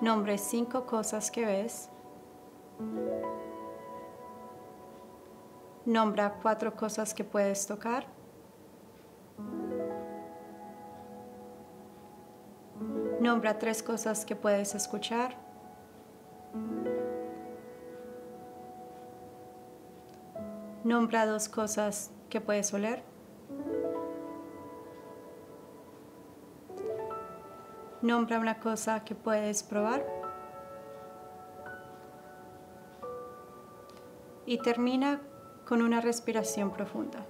nombre 0.00 0.38
cinco 0.38 0.86
cosas 0.86 1.30
que 1.30 1.44
ves. 1.44 1.88
Nombra 5.84 6.38
cuatro 6.42 6.74
cosas 6.74 7.14
que 7.14 7.24
puedes 7.24 7.66
tocar. 7.66 8.06
Nombra 13.20 13.58
tres 13.58 13.82
cosas 13.82 14.24
que 14.24 14.36
puedes 14.36 14.74
escuchar. 14.74 15.45
Nombra 20.86 21.26
dos 21.26 21.48
cosas 21.48 22.12
que 22.30 22.40
puedes 22.40 22.72
oler. 22.72 23.02
Nombra 28.02 28.38
una 28.38 28.60
cosa 28.60 29.02
que 29.02 29.16
puedes 29.16 29.64
probar. 29.64 30.06
Y 34.46 34.58
termina 34.58 35.20
con 35.64 35.82
una 35.82 36.00
respiración 36.00 36.70
profunda. 36.70 37.26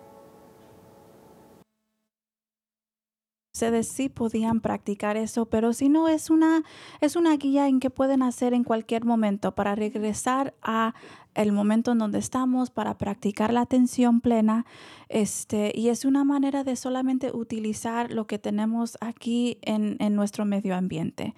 Ustedes 3.56 3.88
sí 3.88 4.10
podían 4.10 4.60
practicar 4.60 5.16
eso, 5.16 5.46
pero 5.46 5.72
si 5.72 5.88
no 5.88 6.08
es 6.08 6.28
una 6.28 6.62
es 7.00 7.16
una 7.16 7.34
guía 7.38 7.68
en 7.68 7.80
que 7.80 7.88
pueden 7.88 8.22
hacer 8.22 8.52
en 8.52 8.64
cualquier 8.64 9.06
momento 9.06 9.54
para 9.54 9.74
regresar 9.74 10.52
a 10.60 10.92
el 11.34 11.52
momento 11.52 11.92
en 11.92 11.98
donde 11.98 12.18
estamos 12.18 12.68
para 12.68 12.98
practicar 12.98 13.54
la 13.54 13.62
atención 13.62 14.20
plena. 14.20 14.66
Este, 15.08 15.72
y 15.74 15.88
es 15.88 16.04
una 16.04 16.22
manera 16.24 16.64
de 16.64 16.76
solamente 16.76 17.30
utilizar 17.32 18.12
lo 18.12 18.26
que 18.26 18.38
tenemos 18.38 18.98
aquí 19.00 19.58
en, 19.62 19.96
nuestro 20.14 20.44
medio 20.44 20.76
ambiente. 20.76 21.34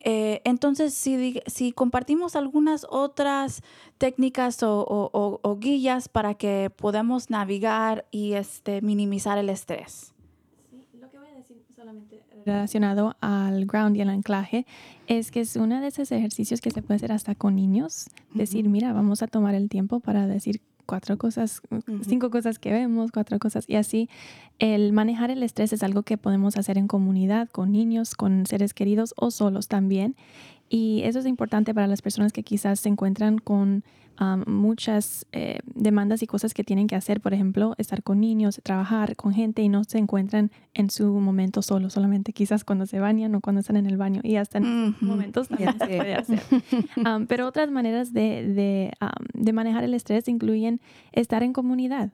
Eh, 0.00 0.42
entonces, 0.44 0.92
si, 0.92 1.40
si, 1.46 1.72
compartimos 1.72 2.36
algunas 2.36 2.86
otras 2.88 3.62
técnicas 3.96 4.58
o, 4.62 5.58
guías 5.58 6.08
para 6.08 6.34
que 6.34 6.70
podamos 6.70 7.30
navegar 7.30 8.06
y 8.10 8.34
este, 8.34 8.82
minimizar 8.82 9.38
el 9.38 9.48
estrés 9.48 10.15
relacionado 12.44 13.16
al 13.20 13.66
ground 13.66 13.96
y 13.96 14.00
al 14.00 14.08
anclaje 14.08 14.66
es 15.06 15.30
que 15.30 15.40
es 15.40 15.56
uno 15.56 15.80
de 15.80 15.88
esos 15.88 16.12
ejercicios 16.12 16.60
que 16.60 16.70
se 16.70 16.82
puede 16.82 16.96
hacer 16.96 17.12
hasta 17.12 17.34
con 17.34 17.56
niños. 17.56 18.08
Decir, 18.34 18.68
mira, 18.68 18.92
vamos 18.92 19.22
a 19.22 19.26
tomar 19.26 19.54
el 19.54 19.68
tiempo 19.68 20.00
para 20.00 20.26
decir 20.26 20.60
cuatro 20.86 21.18
cosas, 21.18 21.60
cinco 22.02 22.30
cosas 22.30 22.58
que 22.58 22.72
vemos, 22.72 23.10
cuatro 23.10 23.38
cosas. 23.38 23.64
Y 23.68 23.76
así, 23.76 24.08
el 24.58 24.92
manejar 24.92 25.30
el 25.30 25.42
estrés 25.42 25.72
es 25.72 25.82
algo 25.82 26.02
que 26.02 26.16
podemos 26.16 26.56
hacer 26.56 26.78
en 26.78 26.86
comunidad, 26.88 27.48
con 27.50 27.72
niños, 27.72 28.14
con 28.14 28.46
seres 28.46 28.72
queridos 28.72 29.12
o 29.16 29.30
solos 29.30 29.68
también. 29.68 30.14
Y 30.68 31.02
eso 31.04 31.18
es 31.18 31.26
importante 31.26 31.74
para 31.74 31.86
las 31.86 32.02
personas 32.02 32.32
que 32.32 32.42
quizás 32.42 32.80
se 32.80 32.88
encuentran 32.88 33.38
con 33.38 33.84
muchas 34.46 35.26
eh, 35.32 35.58
demandas 35.66 36.22
y 36.22 36.26
cosas 36.26 36.54
que 36.54 36.64
tienen 36.64 36.86
que 36.86 36.96
hacer, 36.96 37.20
por 37.20 37.34
ejemplo, 37.34 37.74
estar 37.78 38.02
con 38.02 38.20
niños, 38.20 38.60
trabajar 38.62 39.16
con 39.16 39.32
gente 39.32 39.62
y 39.62 39.68
no 39.68 39.84
se 39.84 39.98
encuentran 39.98 40.50
en 40.74 40.90
su 40.90 41.06
momento 41.20 41.62
solo, 41.62 41.90
solamente 41.90 42.32
quizás 42.32 42.64
cuando 42.64 42.86
se 42.86 42.98
bañan 42.98 43.34
o 43.34 43.40
cuando 43.40 43.60
están 43.60 43.76
en 43.76 43.86
el 43.86 43.96
baño 43.96 44.20
y 44.22 44.36
hasta 44.36 44.58
en 44.58 44.96
momentos 45.00 45.48
también 45.48 45.78
se 45.78 45.86
puede 45.86 46.14
hacer. 46.14 46.40
pero 47.28 47.46
otras 47.46 47.70
maneras 47.70 48.12
de, 48.12 48.92
de, 49.34 49.52
manejar 49.52 49.84
el 49.84 49.94
estrés 49.94 50.28
incluyen 50.28 50.80
estar 51.12 51.42
en 51.42 51.52
comunidad. 51.52 52.10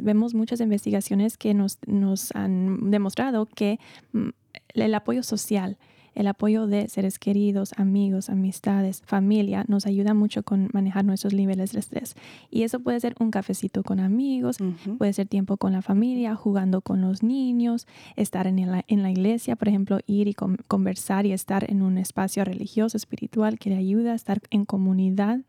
vemos 0.00 0.34
muchas 0.34 0.60
investigaciones 0.60 1.36
que 1.36 1.54
nos, 1.54 1.78
nos 1.86 2.34
han 2.34 2.90
demostrado 2.90 3.46
que 3.46 3.80
mm, 4.12 4.28
el 4.74 4.94
apoyo 4.94 5.22
social, 5.22 5.76
el 6.16 6.26
apoyo 6.26 6.66
de 6.66 6.88
seres 6.88 7.18
queridos, 7.20 7.72
amigos, 7.76 8.30
amistades, 8.30 9.02
familia 9.06 9.64
nos 9.68 9.86
ayuda 9.86 10.14
mucho 10.14 10.42
con 10.42 10.68
manejar 10.72 11.04
nuestros 11.04 11.34
niveles 11.34 11.72
de 11.72 11.78
estrés. 11.78 12.16
Y 12.50 12.62
eso 12.62 12.80
puede 12.80 12.98
ser 12.98 13.14
un 13.20 13.30
cafecito 13.30 13.84
con 13.84 14.00
amigos, 14.00 14.56
puede 14.98 15.12
ser 15.12 15.28
tiempo 15.28 15.56
con 15.58 15.72
la 15.72 15.82
familia, 15.82 16.34
jugando 16.34 16.80
con 16.80 17.00
los 17.02 17.22
niños, 17.22 17.86
estar 18.16 18.46
en 18.48 18.66
la, 18.68 18.84
en 18.88 19.02
la 19.02 19.10
iglesia, 19.10 19.54
por 19.54 19.68
ejemplo, 19.68 19.98
ir 20.06 20.26
y 20.26 20.34
con- 20.34 20.56
conversar 20.66 21.26
y 21.26 21.32
estar 21.32 21.70
en 21.70 21.82
un 21.82 21.98
espacio 21.98 22.44
religioso, 22.44 22.96
espiritual 22.96 23.58
que 23.58 23.70
le 23.70 23.76
ayuda 23.76 24.12
a 24.12 24.14
estar 24.16 24.40
en 24.50 24.64
comunidad. 24.64 25.40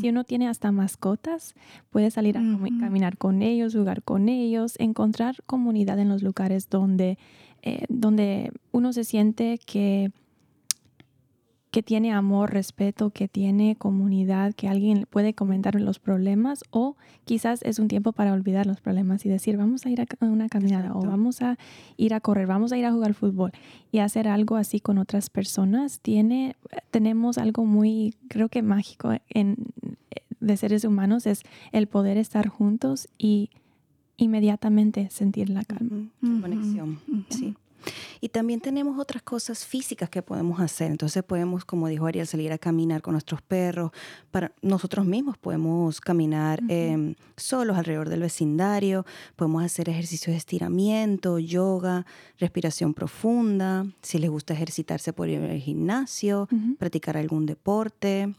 Si 0.00 0.08
uno 0.08 0.24
tiene 0.24 0.48
hasta 0.48 0.72
mascotas, 0.72 1.54
puede 1.90 2.10
salir 2.10 2.36
a 2.36 2.40
caminar 2.80 3.16
con 3.18 3.40
ellos, 3.42 3.74
jugar 3.74 4.02
con 4.02 4.28
ellos, 4.28 4.74
encontrar 4.80 5.36
comunidad 5.46 5.98
en 6.00 6.08
los 6.08 6.22
lugares 6.24 6.68
donde, 6.68 7.18
eh, 7.68 7.84
donde 7.90 8.50
uno 8.72 8.94
se 8.94 9.04
siente 9.04 9.58
que, 9.58 10.10
que 11.70 11.82
tiene 11.82 12.12
amor, 12.12 12.50
respeto, 12.50 13.10
que 13.10 13.28
tiene 13.28 13.76
comunidad, 13.76 14.54
que 14.54 14.68
alguien 14.68 15.06
puede 15.10 15.34
comentar 15.34 15.74
los 15.74 15.98
problemas 15.98 16.64
o 16.70 16.96
quizás 17.26 17.60
es 17.62 17.78
un 17.78 17.88
tiempo 17.88 18.12
para 18.12 18.32
olvidar 18.32 18.66
los 18.66 18.80
problemas 18.80 19.26
y 19.26 19.28
decir, 19.28 19.58
vamos 19.58 19.84
a 19.84 19.90
ir 19.90 20.00
a 20.00 20.06
una 20.24 20.48
caminada 20.48 20.94
o 20.94 21.02
vamos 21.02 21.42
a 21.42 21.58
ir 21.98 22.14
a 22.14 22.20
correr, 22.20 22.46
vamos 22.46 22.72
a 22.72 22.78
ir 22.78 22.86
a 22.86 22.92
jugar 22.92 23.12
fútbol 23.12 23.52
y 23.92 23.98
hacer 23.98 24.28
algo 24.28 24.56
así 24.56 24.80
con 24.80 24.96
otras 24.96 25.28
personas. 25.28 26.00
Tiene, 26.00 26.56
tenemos 26.90 27.36
algo 27.36 27.66
muy, 27.66 28.14
creo 28.28 28.48
que 28.48 28.62
mágico 28.62 29.12
en, 29.28 29.56
de 30.40 30.56
seres 30.56 30.84
humanos, 30.84 31.26
es 31.26 31.42
el 31.72 31.86
poder 31.86 32.16
estar 32.16 32.48
juntos 32.48 33.08
y 33.18 33.50
inmediatamente 34.18 35.08
sentir 35.10 35.48
la 35.48 35.64
calma. 35.64 36.10
La 36.20 36.28
Ujú, 36.30 36.40
conexión, 36.42 37.00
ujú. 37.08 37.24
sí. 37.30 37.54
Y 38.20 38.28
también 38.30 38.60
tenemos 38.60 38.98
otras 38.98 39.22
cosas 39.22 39.64
físicas 39.64 40.10
que 40.10 40.20
podemos 40.20 40.60
hacer. 40.60 40.90
Entonces 40.90 41.22
podemos, 41.22 41.64
como 41.64 41.86
dijo 41.86 42.06
Ariel, 42.06 42.26
salir 42.26 42.52
a 42.52 42.58
caminar 42.58 43.00
con 43.00 43.12
nuestros 43.12 43.40
perros. 43.40 43.92
Para 44.32 44.52
nosotros 44.62 45.06
mismos 45.06 45.38
podemos 45.38 46.00
caminar 46.00 46.60
eh, 46.68 47.14
solos 47.36 47.78
alrededor 47.78 48.08
del 48.08 48.20
vecindario. 48.20 49.06
Podemos 49.36 49.62
hacer 49.62 49.88
ejercicios 49.88 50.32
de 50.34 50.38
estiramiento, 50.38 51.38
yoga, 51.38 52.04
respiración 52.38 52.94
profunda. 52.94 53.86
Si 54.02 54.18
les 54.18 54.28
gusta 54.28 54.54
ejercitarse, 54.54 55.12
por 55.12 55.28
ir 55.28 55.40
al 55.40 55.58
gimnasio, 55.60 56.48
Ujú. 56.50 56.74
practicar 56.76 57.16
algún 57.16 57.46
deporte. 57.46 58.34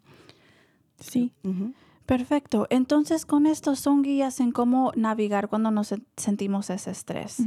Sí. 0.99 1.31
Ujú. 1.43 1.73
Perfecto. 2.09 2.65
Entonces, 2.71 3.23
con 3.27 3.45
esto 3.45 3.75
son 3.75 4.01
guías 4.01 4.39
en 4.39 4.51
cómo 4.51 4.91
navegar 4.95 5.47
cuando 5.47 5.69
nos 5.69 5.91
sen- 5.91 6.05
sentimos 6.17 6.71
ese 6.71 6.89
estrés. 6.89 7.37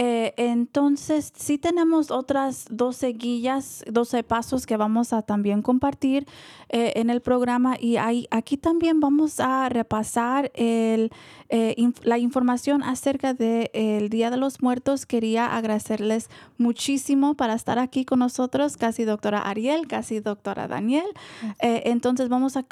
Eh, 0.00 0.32
entonces, 0.36 1.32
sí 1.36 1.58
tenemos 1.58 2.12
otras 2.12 2.66
12 2.70 3.08
guías, 3.14 3.82
12 3.90 4.22
pasos 4.22 4.64
que 4.64 4.76
vamos 4.76 5.12
a 5.12 5.22
también 5.22 5.60
compartir 5.60 6.24
eh, 6.68 6.92
en 6.94 7.10
el 7.10 7.20
programa 7.20 7.76
y 7.80 7.96
ahí, 7.96 8.28
aquí 8.30 8.56
también 8.56 9.00
vamos 9.00 9.40
a 9.40 9.68
repasar 9.68 10.52
el, 10.54 11.10
eh, 11.48 11.74
inf- 11.76 12.00
la 12.04 12.16
información 12.18 12.84
acerca 12.84 13.34
del 13.34 14.08
Día 14.08 14.30
de 14.30 14.36
los 14.36 14.62
Muertos. 14.62 15.04
Quería 15.04 15.56
agradecerles 15.56 16.28
muchísimo 16.58 17.34
para 17.34 17.54
estar 17.54 17.80
aquí 17.80 18.04
con 18.04 18.20
nosotros, 18.20 18.76
casi 18.76 19.02
doctora 19.02 19.40
Ariel, 19.48 19.88
casi 19.88 20.20
doctora 20.20 20.68
Daniel. 20.68 21.06
Entonces 21.58 22.28
vamos 22.28 22.56
a, 22.56 22.64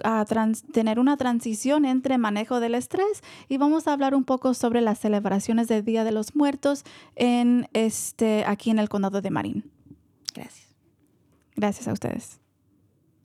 tener 0.72 1.00
una 1.00 1.16
transición 1.16 1.84
entre 1.86 2.18
manejo 2.18 2.60
del 2.60 2.76
estrés 2.76 3.22
y 3.48 3.56
vamos 3.56 3.88
a 3.88 3.94
hablar 3.94 4.14
un 4.14 4.22
poco 4.22 4.54
sobre 4.54 4.80
las 4.80 5.00
celebraciones 5.00 5.66
del 5.66 5.84
Día 5.84 6.04
de 6.04 6.12
los 6.12 6.36
Muertos 6.36 6.84
en 7.16 7.68
este 7.72 8.44
aquí 8.46 8.70
en 8.70 8.78
el 8.78 8.88
condado 8.88 9.20
de 9.20 9.30
Marín. 9.30 9.70
Gracias. 10.34 10.74
Gracias 11.56 11.88
a 11.88 11.92
ustedes. 11.92 12.40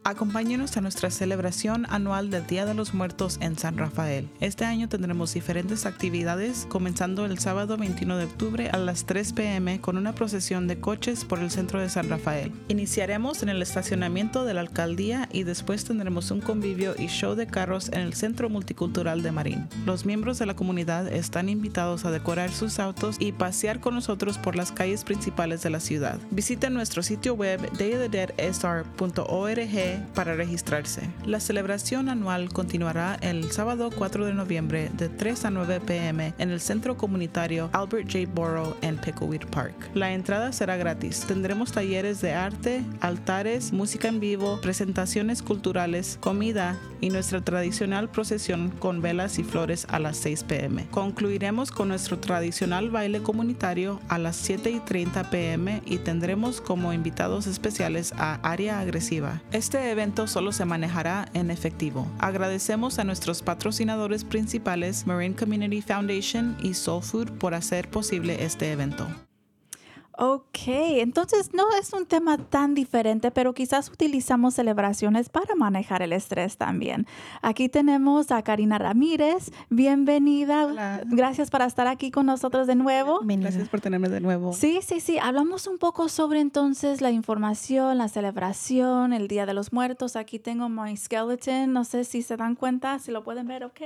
Acompáñenos 0.03 0.75
a 0.77 0.81
nuestra 0.81 1.11
celebración 1.11 1.85
anual 1.87 2.31
del 2.31 2.47
Día 2.47 2.65
de 2.65 2.73
los 2.73 2.95
Muertos 2.95 3.37
en 3.39 3.55
San 3.55 3.77
Rafael. 3.77 4.27
Este 4.39 4.65
año 4.65 4.89
tendremos 4.89 5.31
diferentes 5.31 5.85
actividades, 5.85 6.65
comenzando 6.67 7.23
el 7.25 7.37
sábado 7.37 7.77
21 7.77 8.17
de 8.17 8.25
octubre 8.25 8.69
a 8.71 8.77
las 8.77 9.05
3 9.05 9.33
pm 9.33 9.79
con 9.79 9.99
una 9.99 10.15
procesión 10.15 10.67
de 10.67 10.79
coches 10.79 11.23
por 11.23 11.37
el 11.37 11.51
centro 11.51 11.79
de 11.79 11.87
San 11.87 12.09
Rafael. 12.09 12.51
Iniciaremos 12.67 13.43
en 13.43 13.49
el 13.49 13.61
estacionamiento 13.61 14.43
de 14.43 14.55
la 14.55 14.61
alcaldía 14.61 15.29
y 15.31 15.43
después 15.43 15.85
tendremos 15.85 16.31
un 16.31 16.41
convivio 16.41 16.95
y 16.97 17.05
show 17.05 17.35
de 17.35 17.45
carros 17.45 17.89
en 17.89 17.99
el 17.99 18.15
Centro 18.15 18.49
Multicultural 18.49 19.21
de 19.21 19.31
Marín. 19.31 19.67
Los 19.85 20.07
miembros 20.07 20.39
de 20.39 20.47
la 20.47 20.55
comunidad 20.55 21.13
están 21.13 21.47
invitados 21.47 22.05
a 22.05 22.11
decorar 22.11 22.51
sus 22.51 22.79
autos 22.79 23.17
y 23.19 23.33
pasear 23.33 23.79
con 23.79 23.93
nosotros 23.93 24.39
por 24.39 24.55
las 24.55 24.71
calles 24.71 25.03
principales 25.03 25.61
de 25.61 25.69
la 25.69 25.79
ciudad. 25.79 26.19
Visiten 26.31 26.73
nuestro 26.73 27.03
sitio 27.03 27.35
web 27.35 27.61
para 30.13 30.35
registrarse. 30.35 31.09
La 31.25 31.39
celebración 31.39 32.09
anual 32.09 32.49
continuará 32.49 33.17
el 33.21 33.51
sábado 33.51 33.89
4 33.95 34.25
de 34.25 34.33
noviembre 34.33 34.89
de 34.97 35.09
3 35.09 35.45
a 35.45 35.51
9 35.51 35.81
pm 35.81 36.33
en 36.37 36.51
el 36.51 36.59
centro 36.59 36.97
comunitario 36.97 37.69
Albert 37.73 38.11
J. 38.11 38.29
Borough 38.33 38.75
en 38.81 38.97
Pickleweed 38.97 39.45
Park. 39.47 39.73
La 39.93 40.11
entrada 40.13 40.51
será 40.51 40.77
gratis. 40.77 41.25
Tendremos 41.27 41.71
talleres 41.71 42.21
de 42.21 42.33
arte, 42.33 42.83
altares, 42.99 43.73
música 43.73 44.07
en 44.07 44.19
vivo, 44.19 44.59
presentaciones 44.61 45.41
culturales, 45.41 46.17
comida 46.19 46.77
y 47.01 47.09
nuestra 47.09 47.41
tradicional 47.41 48.09
procesión 48.09 48.69
con 48.69 49.01
velas 49.01 49.39
y 49.39 49.43
flores 49.43 49.85
a 49.89 49.99
las 49.99 50.17
6 50.17 50.43
pm. 50.43 50.87
Concluiremos 50.91 51.71
con 51.71 51.87
nuestro 51.87 52.19
tradicional 52.19 52.89
baile 52.89 53.21
comunitario 53.21 53.99
a 54.07 54.17
las 54.17 54.35
7 54.35 54.69
y 54.71 54.79
30 54.79 55.29
pm 55.29 55.81
y 55.85 55.97
tendremos 55.97 56.61
como 56.61 56.93
invitados 56.93 57.47
especiales 57.47 58.13
a 58.17 58.35
Área 58.43 58.79
Agresiva. 58.79 59.41
Este 59.51 59.80
evento 59.89 60.27
solo 60.27 60.51
se 60.51 60.65
manejará 60.65 61.27
en 61.33 61.49
efectivo. 61.49 62.05
Agradecemos 62.19 62.99
a 62.99 63.03
nuestros 63.03 63.41
patrocinadores 63.41 64.23
principales 64.23 65.07
Marine 65.07 65.35
Community 65.35 65.81
Foundation 65.81 66.55
y 66.61 66.73
Soul 66.73 67.01
Food 67.01 67.31
por 67.39 67.53
hacer 67.53 67.89
posible 67.89 68.43
este 68.43 68.71
evento. 68.71 69.07
Ok, 70.17 70.67
entonces 70.67 71.53
no 71.53 71.63
es 71.79 71.93
un 71.93 72.05
tema 72.05 72.37
tan 72.37 72.73
diferente, 72.73 73.31
pero 73.31 73.53
quizás 73.53 73.89
utilizamos 73.89 74.55
celebraciones 74.55 75.29
para 75.29 75.55
manejar 75.55 76.01
el 76.01 76.11
estrés 76.11 76.57
también. 76.57 77.07
Aquí 77.41 77.69
tenemos 77.69 78.29
a 78.31 78.41
Karina 78.41 78.77
Ramírez. 78.77 79.51
Bienvenida. 79.69 80.65
Hola. 80.65 81.01
Gracias 81.05 81.49
por 81.49 81.61
estar 81.61 81.87
aquí 81.87 82.11
con 82.11 82.25
nosotros 82.25 82.67
de 82.67 82.75
nuevo. 82.75 83.21
Gracias 83.23 83.69
por 83.69 83.79
tenerme 83.79 84.09
de 84.09 84.19
nuevo. 84.19 84.51
Sí, 84.53 84.79
sí, 84.81 84.99
sí. 84.99 85.17
Hablamos 85.17 85.65
un 85.67 85.77
poco 85.77 86.09
sobre 86.09 86.41
entonces 86.41 86.99
la 86.99 87.11
información, 87.11 87.97
la 87.97 88.09
celebración, 88.09 89.13
el 89.13 89.27
Día 89.29 89.45
de 89.45 89.53
los 89.53 89.71
Muertos. 89.71 90.17
Aquí 90.17 90.39
tengo 90.39 90.67
my 90.67 90.95
skeleton. 90.97 91.71
No 91.71 91.85
sé 91.85 92.03
si 92.03 92.21
se 92.21 92.35
dan 92.35 92.55
cuenta, 92.55 92.99
si 92.99 93.11
lo 93.11 93.23
pueden 93.23 93.47
ver, 93.47 93.63
ok. 93.63 93.81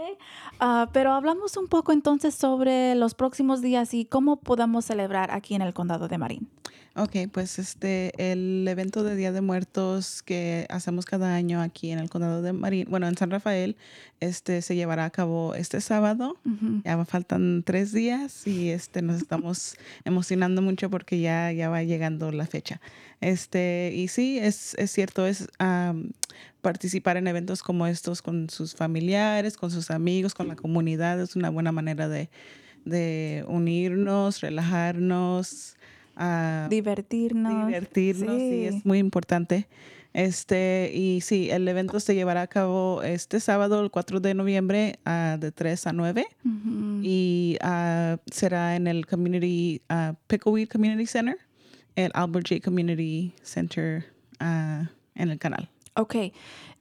Ah, 0.59 0.89
pero 0.91 1.13
hablamos 1.13 1.55
un 1.55 1.67
poco 1.67 1.91
entonces 1.91 2.33
sobre 2.33 2.95
los 2.95 3.13
próximos 3.13 3.61
días 3.61 3.93
y 3.93 4.05
cómo 4.05 4.37
podemos 4.37 4.85
celebrar 4.85 5.29
aquí 5.31 5.53
en 5.53 5.61
el 5.61 5.73
condado 5.73 6.07
de 6.07 6.14
Marín. 6.17 6.47
Ok, 6.97 7.11
pues 7.29 7.59
este, 7.59 8.13
el 8.31 8.65
evento 8.69 9.03
de 9.03 9.17
Día 9.17 9.33
de 9.33 9.41
Muertos 9.41 10.23
que 10.23 10.65
hacemos 10.69 11.05
cada 11.05 11.35
año 11.35 11.61
aquí 11.61 11.91
en 11.91 11.99
el 11.99 12.09
condado 12.09 12.41
de 12.41 12.53
Marín, 12.53 12.87
bueno, 12.89 13.05
en 13.09 13.17
San 13.17 13.31
Rafael, 13.31 13.75
este 14.21 14.61
se 14.61 14.77
llevará 14.77 15.03
a 15.03 15.09
cabo 15.09 15.55
este 15.55 15.81
sábado. 15.81 16.37
Ya 16.85 17.03
faltan 17.03 17.63
tres 17.65 17.91
días 17.91 18.47
y 18.47 18.69
este 18.69 19.01
nos 19.01 19.17
estamos 19.17 19.75
emocionando 20.05 20.61
mucho 20.61 20.89
porque 20.89 21.19
ya, 21.19 21.51
ya 21.51 21.67
va 21.69 21.83
llegando 21.83 22.31
la 22.31 22.47
fecha. 22.47 22.79
Este, 23.19 23.91
y 23.93 24.07
sí, 24.07 24.39
es, 24.39 24.73
es 24.75 24.89
cierto, 24.89 25.27
es 25.27 25.49
am, 25.59 26.11
participar 26.61 27.17
en 27.17 27.27
eventos 27.27 27.61
como 27.61 27.87
estos 27.87 28.21
con 28.21 28.49
sus 28.49 28.73
familiares, 28.73 29.57
con 29.57 29.69
sus 29.69 29.91
amigos, 29.91 30.33
con 30.33 30.47
la 30.47 30.55
comunidad, 30.55 31.19
es 31.19 31.35
una 31.35 31.49
buena 31.49 31.73
manera 31.73 32.07
de, 32.07 32.29
de 32.85 33.43
unirnos, 33.49 34.39
relajarnos. 34.39 35.75
Divertirnos. 36.69 37.67
divertirnos, 37.67 38.37
sí. 38.37 38.49
Sí. 38.49 38.65
es 38.65 38.85
muy 38.85 38.99
importante. 38.99 39.67
Este, 40.15 40.91
y 40.93 41.19
sí, 41.19 41.49
el 41.51 41.67
evento 41.67 41.99
se 41.99 42.15
llevará 42.15 42.43
a 42.43 42.47
cabo 42.47 43.03
este 43.03 43.41
sábado, 43.41 43.81
el 43.81 43.91
4 43.91 44.21
de 44.21 44.33
noviembre, 44.33 44.97
de 45.05 45.51
3 45.51 45.87
a 45.87 45.91
9. 45.91 46.25
Ujú. 46.45 47.01
Y 47.03 47.57
ah, 47.59 48.15
será 48.31 48.77
en 48.77 48.87
el 48.87 49.05
Community, 49.05 49.81
ah, 49.89 50.15
Pickleweed 50.27 50.69
Community 50.69 51.05
Center, 51.05 51.37
el 51.97 52.11
Albert 52.13 52.47
J. 52.47 52.61
Community 52.63 53.33
Center 53.43 54.05
ah, 54.39 54.89
en 55.15 55.31
el 55.31 55.37
canal. 55.37 55.69
Ok, 55.95 56.15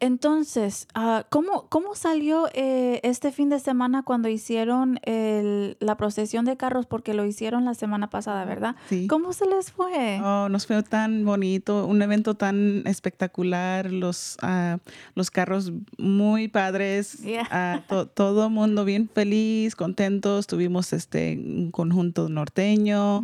entonces, 0.04 0.86
ah, 0.94 1.24
¿cómo, 1.30 1.66
¿cómo 1.68 1.94
salió 1.94 2.48
eh, 2.54 3.00
este 3.02 3.32
fin 3.32 3.48
de 3.48 3.58
semana 3.58 4.02
cuando 4.02 4.28
hicieron 4.28 4.98
el- 5.02 5.76
la 5.80 5.96
procesión 5.96 6.44
de 6.44 6.56
carros? 6.56 6.86
Porque 6.86 7.14
lo 7.14 7.24
hicieron 7.24 7.64
la 7.64 7.74
semana 7.74 8.10
pasada, 8.10 8.44
¿verdad? 8.44 8.76
Sí. 8.88 9.06
¿Cómo 9.06 9.32
se 9.32 9.46
les 9.46 9.72
fue? 9.72 10.20
Oh, 10.22 10.48
nos 10.48 10.66
fue 10.66 10.82
tan 10.82 11.24
bonito, 11.24 11.86
un 11.86 12.02
evento 12.02 12.34
tan 12.34 12.82
espectacular, 12.86 13.90
los, 13.92 14.36
ah, 14.42 14.78
los 15.14 15.30
carros 15.30 15.72
muy 15.98 16.48
padres, 16.48 17.18
Yeah. 17.22 17.48
ah, 17.50 17.80
to- 17.88 18.06
todo 18.06 18.50
mundo 18.50 18.84
bien 18.84 19.08
feliz, 19.12 19.74
contentos, 19.74 20.46
tuvimos 20.46 20.92
este 20.92 21.38
un 21.44 21.70
conjunto 21.70 22.28
norteño, 22.28 23.22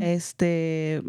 este, 0.00 1.02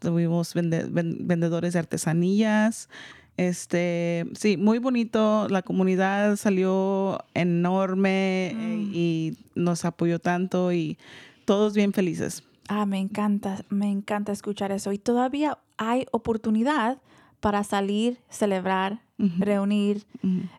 tuvimos 0.00 0.54
vende- 0.54 0.86
ven- 0.90 1.18
vendedores 1.26 1.72
de 1.72 1.78
artesanías. 1.80 2.88
Este, 3.36 4.26
sí, 4.34 4.56
muy 4.56 4.78
bonito. 4.78 5.48
La 5.48 5.62
comunidad 5.62 6.36
salió 6.36 7.18
enorme 7.34 8.50
eh, 8.50 8.54
Mm. 8.54 8.90
y 8.94 9.36
nos 9.54 9.84
apoyó 9.84 10.18
tanto 10.18 10.72
y 10.72 10.98
todos 11.44 11.74
bien 11.74 11.92
felices. 11.92 12.42
Ah, 12.68 12.86
me 12.86 12.98
encanta, 12.98 13.64
me 13.68 13.90
encanta 13.90 14.32
escuchar 14.32 14.72
eso. 14.72 14.92
Y 14.92 14.98
todavía 14.98 15.58
hay 15.76 16.06
oportunidad 16.12 16.98
para 17.40 17.62
salir, 17.64 18.18
celebrar, 18.30 19.02
reunir. 19.38 20.06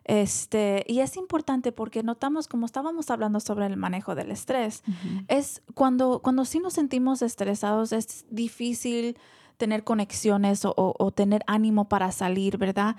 Este, 0.04 0.84
y 0.86 1.00
es 1.00 1.16
importante 1.16 1.72
porque 1.72 2.02
notamos, 2.04 2.46
como 2.46 2.64
estábamos 2.64 3.10
hablando 3.10 3.40
sobre 3.40 3.66
el 3.66 3.76
manejo 3.76 4.14
del 4.14 4.30
estrés, 4.30 4.82
es 5.26 5.62
cuando, 5.74 6.20
cuando 6.22 6.44
sí 6.44 6.60
nos 6.60 6.74
sentimos 6.74 7.22
estresados, 7.22 7.92
es 7.92 8.24
difícil 8.30 9.16
tener 9.56 9.84
conexiones 9.84 10.64
o, 10.64 10.74
o- 10.76 11.10
tener 11.12 11.42
ánimo 11.46 11.88
para 11.88 12.12
salir, 12.12 12.58
¿verdad? 12.58 12.96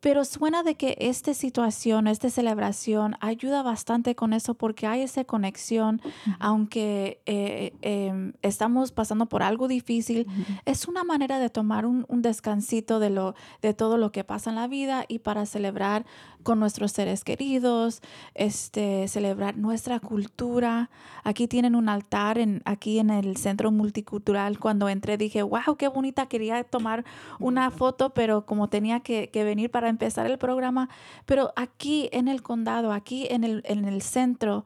Pero 0.00 0.24
suena 0.24 0.62
de 0.62 0.76
que 0.76 0.96
esta 1.00 1.34
situación, 1.34 2.06
esta 2.06 2.30
celebración 2.30 3.16
ayuda 3.20 3.62
bastante 3.62 4.14
con 4.14 4.32
eso 4.32 4.54
porque 4.54 4.86
hay 4.86 5.02
esa 5.02 5.24
conexión, 5.24 6.00
aunque 6.38 7.20
eh, 7.26 7.72
em, 7.82 8.32
estamos 8.42 8.92
pasando 8.92 9.26
por 9.26 9.42
algo 9.42 9.66
difícil, 9.66 10.26
es 10.64 10.86
una 10.86 11.04
manera 11.04 11.38
de 11.38 11.50
tomar 11.50 11.84
un, 11.84 12.04
un 12.08 12.22
descansito 12.22 13.00
de, 13.00 13.10
lo, 13.10 13.34
de 13.60 13.74
todo 13.74 13.96
lo 13.96 14.12
que 14.12 14.24
pasa 14.24 14.50
en 14.50 14.56
la 14.56 14.68
vida 14.68 15.04
y 15.08 15.18
para 15.18 15.46
celebrar 15.46 16.04
con 16.42 16.60
nuestros 16.60 16.92
seres 16.92 17.24
queridos, 17.24 18.00
este, 18.34 19.08
celebrar 19.08 19.56
nuestra 19.56 20.00
cultura. 20.00 20.90
Aquí 21.24 21.48
tienen 21.48 21.74
un 21.74 21.88
altar 21.88 22.38
en, 22.38 22.62
aquí 22.64 22.98
en 22.98 23.10
el 23.10 23.36
centro 23.36 23.70
multicultural. 23.70 24.58
Cuando 24.58 24.88
entré 24.88 25.18
dije, 25.18 25.42
wow, 25.42 25.76
qué 25.76 25.88
bonita, 25.88 26.26
quería 26.26 26.64
tomar 26.64 27.04
una 27.38 27.70
foto, 27.70 28.14
pero 28.14 28.46
como 28.46 28.68
tenía 28.68 29.00
que, 29.00 29.30
que 29.30 29.44
venir 29.44 29.70
para 29.70 29.87
empezar 29.88 30.26
el 30.26 30.38
programa, 30.38 30.88
pero 31.26 31.52
aquí 31.56 32.08
en 32.12 32.28
el 32.28 32.42
condado, 32.42 32.92
aquí 32.92 33.26
en 33.30 33.44
el, 33.44 33.62
en 33.64 33.84
el 33.84 34.02
centro, 34.02 34.64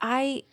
hay 0.00 0.46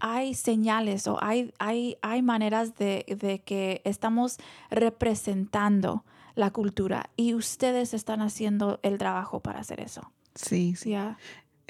hay 0.00 0.34
señales 0.34 1.06
o 1.06 1.22
hay, 1.22 1.54
hay, 1.60 1.96
hay 2.02 2.22
maneras 2.22 2.74
de, 2.74 3.04
de 3.20 3.38
que 3.38 3.82
estamos 3.84 4.38
representando 4.68 6.04
la 6.34 6.50
cultura 6.50 7.10
y 7.16 7.34
ustedes 7.34 7.94
están 7.94 8.20
haciendo 8.20 8.80
el 8.82 8.98
trabajo 8.98 9.40
para 9.40 9.60
hacer 9.60 9.80
eso. 9.80 10.10
Sí, 10.34 10.74
sí. 10.76 10.94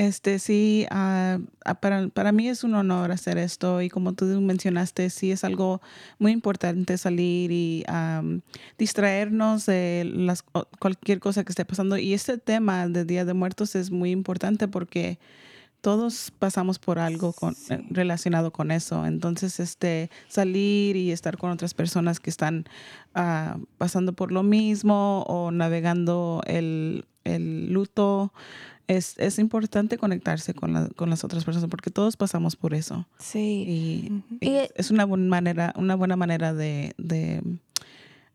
Este 0.01 0.39
sí, 0.39 0.87
ah, 0.91 1.39
para, 1.83 2.09
para 2.09 2.33
mí 2.33 2.49
es 2.49 2.65
un 2.65 2.75
honor 2.75 3.13
hacer 3.13 3.37
esto 3.37 3.83
y 3.83 3.91
como 3.91 4.15
tú 4.15 4.25
mencionaste, 4.41 5.11
sí 5.11 5.31
es 5.31 5.45
algo 5.45 5.83
muy 6.19 6.33
importante 6.33 6.97
salir 6.97 7.53
y 7.53 7.85
am, 7.87 8.41
distraernos 8.79 9.67
de 9.67 10.11
las, 10.11 10.43
cualquier 10.79 11.21
cosa 11.21 11.45
que 11.45 11.53
esté 11.53 11.67
pasando. 11.67 11.99
Y 11.99 12.15
este 12.15 12.39
tema 12.39 12.89
de 12.89 13.05
Día 13.05 13.27
de 13.27 13.35
Muertos 13.35 13.75
es 13.77 13.91
muy 13.91 14.11
importante 14.11 14.69
porque 14.69 15.19
todos 15.83 16.31
pasamos 16.39 16.79
por 16.79 16.99
algo 16.99 17.35
con- 17.35 17.55
Sí. 17.55 17.75
eh, 17.75 17.85
relacionado 17.91 18.53
con 18.53 18.71
eso. 18.71 19.05
Entonces, 19.05 19.61
este, 19.61 20.11
salir 20.29 20.97
y 20.97 21.11
estar 21.13 21.37
con 21.37 21.51
otras 21.51 21.75
personas 21.75 22.21
que 22.21 22.31
están 22.31 22.65
ah, 23.15 23.59
pasando 23.77 24.15
por 24.15 24.33
lo 24.33 24.43
mismo 24.43 25.25
o 25.27 25.51
navegando 25.51 26.41
el, 26.47 27.05
el 27.25 27.71
luto, 27.73 28.33
es, 28.96 29.14
es 29.18 29.38
importante 29.38 29.98
conectarse 29.98 30.53
con, 30.55 30.72
la- 30.72 30.88
con 30.96 31.11
las 31.11 31.22
otras 31.24 31.44
personas 31.44 31.68
porque 31.70 31.90
todos 31.90 32.16
pasamos 32.16 32.57
por 32.57 32.74
eso. 32.74 33.07
Sí. 33.18 34.22
Y, 34.40 34.46
es, 34.57 34.70
es 34.74 34.90
una 34.90 35.05
buena 35.05 35.26
manera, 35.29 35.72
una 35.76 35.94
buena 35.96 36.16
manera 36.16 36.53
de, 36.55 36.94
de 36.98 37.42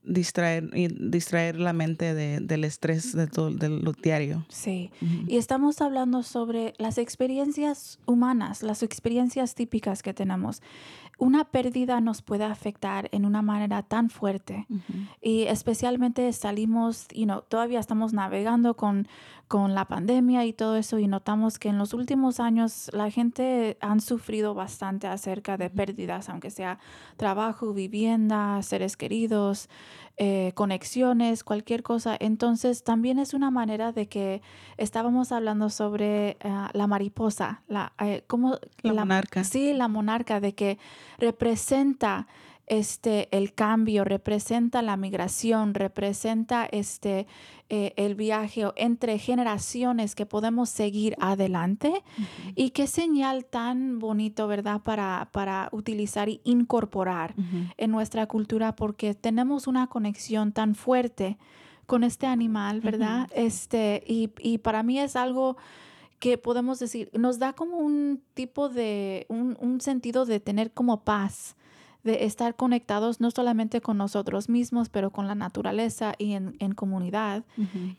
distraer, 0.04 0.70
y 0.74 0.88
distraer 0.88 1.60
la 1.60 1.74
mente 1.74 2.14
de- 2.14 2.40
del 2.40 2.64
estrés 2.64 3.14
de 3.14 3.28
todo, 3.28 3.50
de 3.52 3.70
lo 3.70 3.92
diario. 3.94 4.46
Sí. 4.50 4.92
Y 5.28 5.38
estamos 5.38 5.82
hablando 5.82 6.22
sobre 6.22 6.74
las 6.78 6.98
experiencias 7.00 7.98
humanas, 8.06 8.62
las 8.62 8.84
experiencias 8.84 9.56
típicas 9.56 10.04
que 10.04 10.14
tenemos. 10.14 10.62
Una 11.18 11.46
pérdida 11.46 12.02
nos 12.02 12.22
puede 12.22 12.44
afectar 12.44 13.10
en 13.12 13.26
una 13.26 13.42
manera 13.42 13.84
tan 13.84 14.10
fuerte. 14.10 14.68
Y 15.22 15.44
especialmente 15.44 16.32
salimos, 16.34 17.08
you 17.14 17.26
know, 17.26 17.42
todavía 17.48 17.80
estamos 17.80 18.14
navegando 18.14 18.76
con, 18.76 19.08
con 19.48 19.76
la 19.76 19.86
pandemia 19.86 20.46
y 20.46 20.54
todo 20.54 20.76
eso 20.76 21.00
y 21.00 21.08
notamos 21.08 21.60
que 21.60 21.70
en 21.70 21.78
los 21.78 21.94
últimos 21.94 22.40
años 22.40 22.90
la 22.94 23.10
gente 23.12 23.78
han 23.80 24.02
sufrido 24.02 24.54
bastante 24.54 25.08
acerca 25.08 25.58
de 25.58 25.70
pérdidas, 25.70 26.30
aunque 26.30 26.50
sea 26.50 26.80
trabajo, 27.16 27.74
vivienda, 27.74 28.62
seres 28.62 28.98
queridos, 28.98 29.70
eh, 30.18 30.54
conexiones, 30.56 31.44
cualquier 31.44 31.84
cosa. 31.84 32.16
Entonces 32.20 32.84
también 32.84 33.20
es 33.20 33.34
una 33.34 33.52
manera 33.52 33.92
de 33.92 34.08
que 34.08 34.42
estábamos 34.78 35.32
hablando 35.32 35.70
sobre 35.70 36.38
ah, 36.44 36.70
la 36.74 36.88
mariposa, 36.88 37.64
la, 37.68 37.92
eh, 38.00 38.24
¿cómo? 38.28 38.58
La 38.82 38.94
monarca. 38.94 39.44
Sí, 39.44 39.74
la 39.74 39.88
monarca, 39.88 40.40
de 40.40 40.54
que 40.54 40.78
representa 41.18 42.28
este, 42.68 43.28
el 43.36 43.54
cambio, 43.54 44.04
representa 44.04 44.82
la 44.82 44.98
migración, 44.98 45.74
representa 45.74 46.66
este, 46.66 47.28
eh, 47.70 47.94
el 47.96 48.16
viaje 48.16 48.64
entre 48.76 49.20
generaciones 49.20 50.16
que 50.16 50.26
podemos 50.26 50.70
seguir 50.70 51.16
adelante. 51.20 52.04
Y 52.56 52.72
qué 52.72 52.88
señal 52.88 53.46
tan 53.46 54.00
bonito, 54.00 54.48
¿verdad? 54.48 54.82
Para, 54.82 55.30
para 55.32 55.70
utilizar 55.72 56.30
y 56.30 56.42
incorporar 56.44 57.36
en 57.78 57.92
nuestra 57.92 58.28
cultura 58.28 58.76
porque 58.76 59.14
tenemos 59.14 59.68
una 59.68 59.88
conexión 59.88 60.52
tan 60.52 60.76
fuerte 60.76 61.38
con 61.86 62.04
este 62.04 62.26
animal, 62.26 62.82
¿verdad? 62.82 63.30
Este, 63.36 64.04
y, 64.08 64.32
y 64.40 64.58
para 64.58 64.82
mí 64.84 65.00
es 65.00 65.16
algo 65.16 65.58
que 66.20 66.38
podemos 66.38 66.80
decir, 66.80 67.10
nos 67.14 67.40
da 67.40 67.54
como 67.54 67.78
un 67.78 68.22
tipo 68.34 68.70
de, 68.70 69.26
un, 69.30 69.58
un 69.60 69.82
sentido 69.82 70.26
de 70.26 70.40
tener 70.40 70.72
como 70.72 71.04
paz, 71.04 71.56
de 72.06 72.24
estar 72.24 72.56
conectados 72.56 73.20
no 73.20 73.30
solamente 73.32 73.82
con 73.82 73.98
nosotros 73.98 74.48
mismos, 74.48 74.88
pero 74.88 75.10
con 75.12 75.28
la 75.28 75.36
naturaleza 75.36 76.14
y 76.18 76.32
en, 76.34 76.56
en 76.60 76.74
comunidad. 76.74 77.44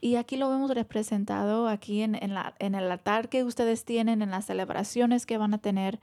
Y 0.01 0.15
aquí 0.17 0.37
lo 0.39 0.49
vemos 0.49 0.71
representado 0.71 1.69
aquí 1.69 2.01
en, 2.01 2.15
en 2.15 2.33
la, 2.33 2.55
en 2.59 2.75
el 2.75 2.91
altar 2.91 3.29
que 3.29 3.45
ustedes 3.45 3.85
tienen, 3.85 4.23
en 4.23 4.31
las 4.31 4.47
celebraciones 4.47 5.27
que 5.27 5.37
van 5.37 5.53
a 5.53 5.59
tener. 5.59 6.01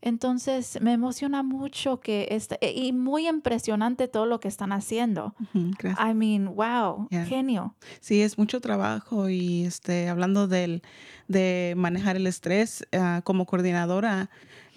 Entonces 0.00 0.78
me 0.80 0.92
emociona 0.92 1.42
mucho 1.42 1.98
que 2.00 2.28
este, 2.30 2.56
e- 2.60 2.72
y 2.86 2.92
muy 2.92 3.26
impresionante 3.26 4.06
todo 4.06 4.26
lo 4.26 4.38
que 4.38 4.46
están 4.46 4.70
haciendo. 4.70 5.34
Gracias. 5.54 6.08
I 6.08 6.14
mean, 6.14 6.54
wow, 6.54 7.08
Yeah. 7.10 7.24
genio. 7.24 7.74
Sí, 8.00 8.22
es 8.22 8.38
mucho 8.38 8.60
trabajo 8.60 9.28
y 9.28 9.64
este, 9.64 10.08
hablando 10.08 10.46
del, 10.46 10.82
de 11.26 11.74
manejar 11.76 12.14
el 12.16 12.26
estrés 12.28 12.86
ah, 12.92 13.22
como 13.24 13.44
coordinadora, 13.46 14.30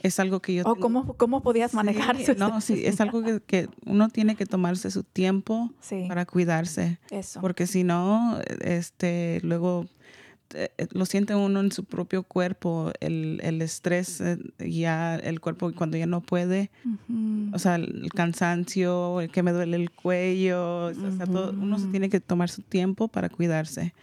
es 0.03 0.19
algo 0.19 0.41
que 0.41 0.55
yo... 0.55 0.63
¿O 0.63 0.73
tengo- 0.73 0.81
cómo, 0.81 1.13
cómo 1.15 1.41
podías 1.41 1.73
manejar 1.73 2.17
Sí, 2.17 2.31
No, 2.37 2.59
sí, 2.61 2.81
es 2.85 2.99
algo 3.01 3.21
que, 3.23 3.39
que 3.41 3.69
uno 3.85 4.09
tiene 4.09 4.35
que 4.35 4.45
tomarse 4.45 4.91
su 4.91 5.03
tiempo 5.03 5.71
Sí, 5.81 6.05
para 6.07 6.25
cuidarse, 6.25 6.99
eso. 7.09 7.39
porque 7.41 7.67
si 7.67 7.83
no, 7.83 8.39
este, 8.61 9.39
luego 9.43 9.87
eh, 10.53 10.69
eh, 10.77 10.87
lo 10.91 11.05
siente 11.05 11.33
uno 11.35 11.61
en 11.61 11.71
su 11.71 11.85
propio 11.85 12.23
cuerpo, 12.23 12.91
el, 12.99 13.39
el 13.43 13.61
estrés, 13.61 14.19
eh, 14.21 14.37
ya 14.59 15.15
el 15.15 15.39
cuerpo 15.39 15.71
cuando 15.73 15.97
ya 15.97 16.07
no 16.07 16.21
puede, 16.21 16.71
o 17.53 17.59
sea, 17.59 17.75
el 17.75 18.09
cansancio, 18.13 19.21
el 19.21 19.29
que 19.31 19.43
me 19.43 19.51
duele 19.51 19.77
el 19.77 19.91
cuello, 19.91 20.87
o 20.87 20.93
sea, 20.93 21.25
todo- 21.25 21.51
uno 21.51 21.79
se 21.79 21.87
tiene 21.87 22.09
que 22.09 22.19
tomar 22.19 22.49
su 22.49 22.61
tiempo 22.63 23.07
para 23.07 23.29
cuidarse 23.29 23.93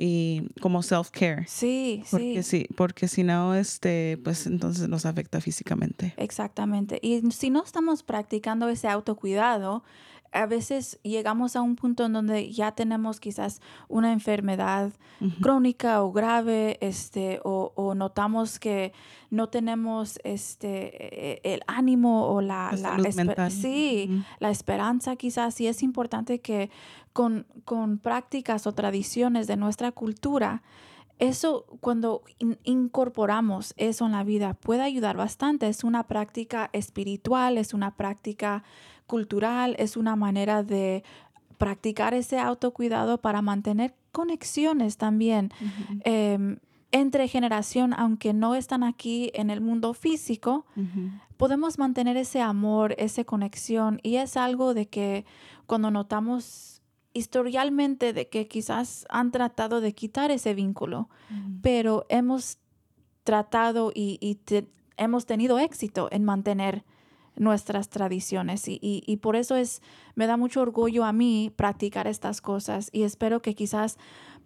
y 0.00 0.48
como 0.60 0.80
self-care. 0.82 1.44
Sí, 1.48 2.02
Porque 2.10 2.42
sí. 2.44 2.60
sí, 2.60 2.74
porque 2.76 3.08
si 3.08 3.24
no, 3.24 3.54
este, 3.54 4.16
pues 4.22 4.46
entonces 4.46 4.88
nos 4.88 5.04
afecta 5.04 5.40
físicamente. 5.40 6.14
Exactamente. 6.16 7.00
Y 7.02 7.20
si 7.32 7.50
no 7.50 7.64
estamos 7.64 8.04
practicando 8.04 8.68
ese 8.68 8.86
autocuidado, 8.88 9.82
a 10.30 10.44
veces 10.46 11.00
llegamos 11.02 11.56
a 11.56 11.62
un 11.62 11.74
punto 11.74 12.04
en 12.04 12.12
donde 12.12 12.52
ya 12.52 12.72
tenemos 12.72 13.18
quizás 13.18 13.60
una 13.88 14.12
enfermedad 14.12 14.92
crónica 15.40 16.02
o 16.02 16.12
grave, 16.12 16.76
este, 16.80 17.40
o, 17.44 17.72
o 17.74 17.94
notamos 17.94 18.58
que 18.58 18.92
no 19.30 19.48
tenemos 19.48 20.20
este 20.24 21.32
eh, 21.34 21.40
el 21.44 21.62
ánimo 21.66 22.26
o 22.28 22.40
la, 22.42 22.70
La 22.80 22.98
mental. 22.98 23.50
sí, 23.50 24.22
la 24.38 24.50
esperanza 24.50 25.16
quizás, 25.16 25.60
y 25.62 25.66
es 25.66 25.82
importante 25.82 26.40
que 26.40 26.70
con, 27.18 27.46
con 27.64 27.98
prácticas 27.98 28.68
o 28.68 28.72
tradiciones 28.74 29.48
de 29.48 29.56
nuestra 29.56 29.90
cultura, 29.90 30.62
eso 31.18 31.64
cuando 31.80 32.22
in- 32.38 32.58
incorporamos 32.62 33.74
eso 33.76 34.06
en 34.06 34.12
la 34.12 34.22
vida 34.22 34.54
puede 34.54 34.82
ayudar 34.82 35.16
bastante. 35.16 35.66
Es 35.68 35.82
una 35.82 36.04
práctica 36.04 36.70
espiritual, 36.72 37.58
es 37.58 37.74
una 37.74 37.90
práctica 37.96 38.62
cultural, 39.08 39.74
es 39.80 39.96
una 39.96 40.14
manera 40.14 40.62
de 40.62 41.02
practicar 41.56 42.14
ese 42.14 42.38
autocuidado 42.38 43.18
para 43.18 43.42
mantener 43.42 43.94
conexiones 44.12 44.96
también 44.96 45.50
em, 46.04 46.58
entre 46.92 47.26
generación, 47.26 47.94
aunque 47.94 48.32
no 48.32 48.54
están 48.54 48.84
aquí 48.84 49.32
en 49.34 49.50
el 49.50 49.60
mundo 49.60 49.92
físico, 49.92 50.64
podemos 51.36 51.78
mantener 51.78 52.16
ese 52.16 52.40
amor, 52.40 52.94
esa 52.96 53.24
conexión 53.24 53.98
y 54.04 54.16
es 54.16 54.36
algo 54.36 54.72
de 54.72 54.86
que 54.86 55.24
cuando 55.66 55.90
notamos 55.90 56.77
historialmente 57.14 58.12
de 58.12 58.28
que 58.28 58.48
quizás 58.48 59.06
han 59.08 59.30
tratado 59.30 59.80
de 59.80 59.92
quitar 59.94 60.30
ese 60.30 60.54
vínculo, 60.54 61.08
pero 61.62 62.06
hemos 62.08 62.58
tratado 63.24 63.92
y, 63.94 64.18
y 64.20 64.36
te- 64.36 64.68
hemos 64.96 65.26
tenido 65.26 65.58
éxito 65.58 66.08
en 66.10 66.24
mantener 66.24 66.84
nuestras 67.36 67.88
tradiciones 67.88 68.66
y, 68.68 68.78
y- 68.82 69.02
y 69.06 69.16
por 69.18 69.36
eso 69.36 69.54
es 69.54 69.80
me 70.16 70.26
da 70.26 70.36
mucho 70.36 70.60
orgullo 70.60 71.04
a 71.04 71.12
mí 71.12 71.52
practicar 71.54 72.06
estas 72.06 72.40
cosas 72.40 72.90
y 72.92 73.02
espero 73.04 73.40
que 73.42 73.54
quizás 73.54 73.96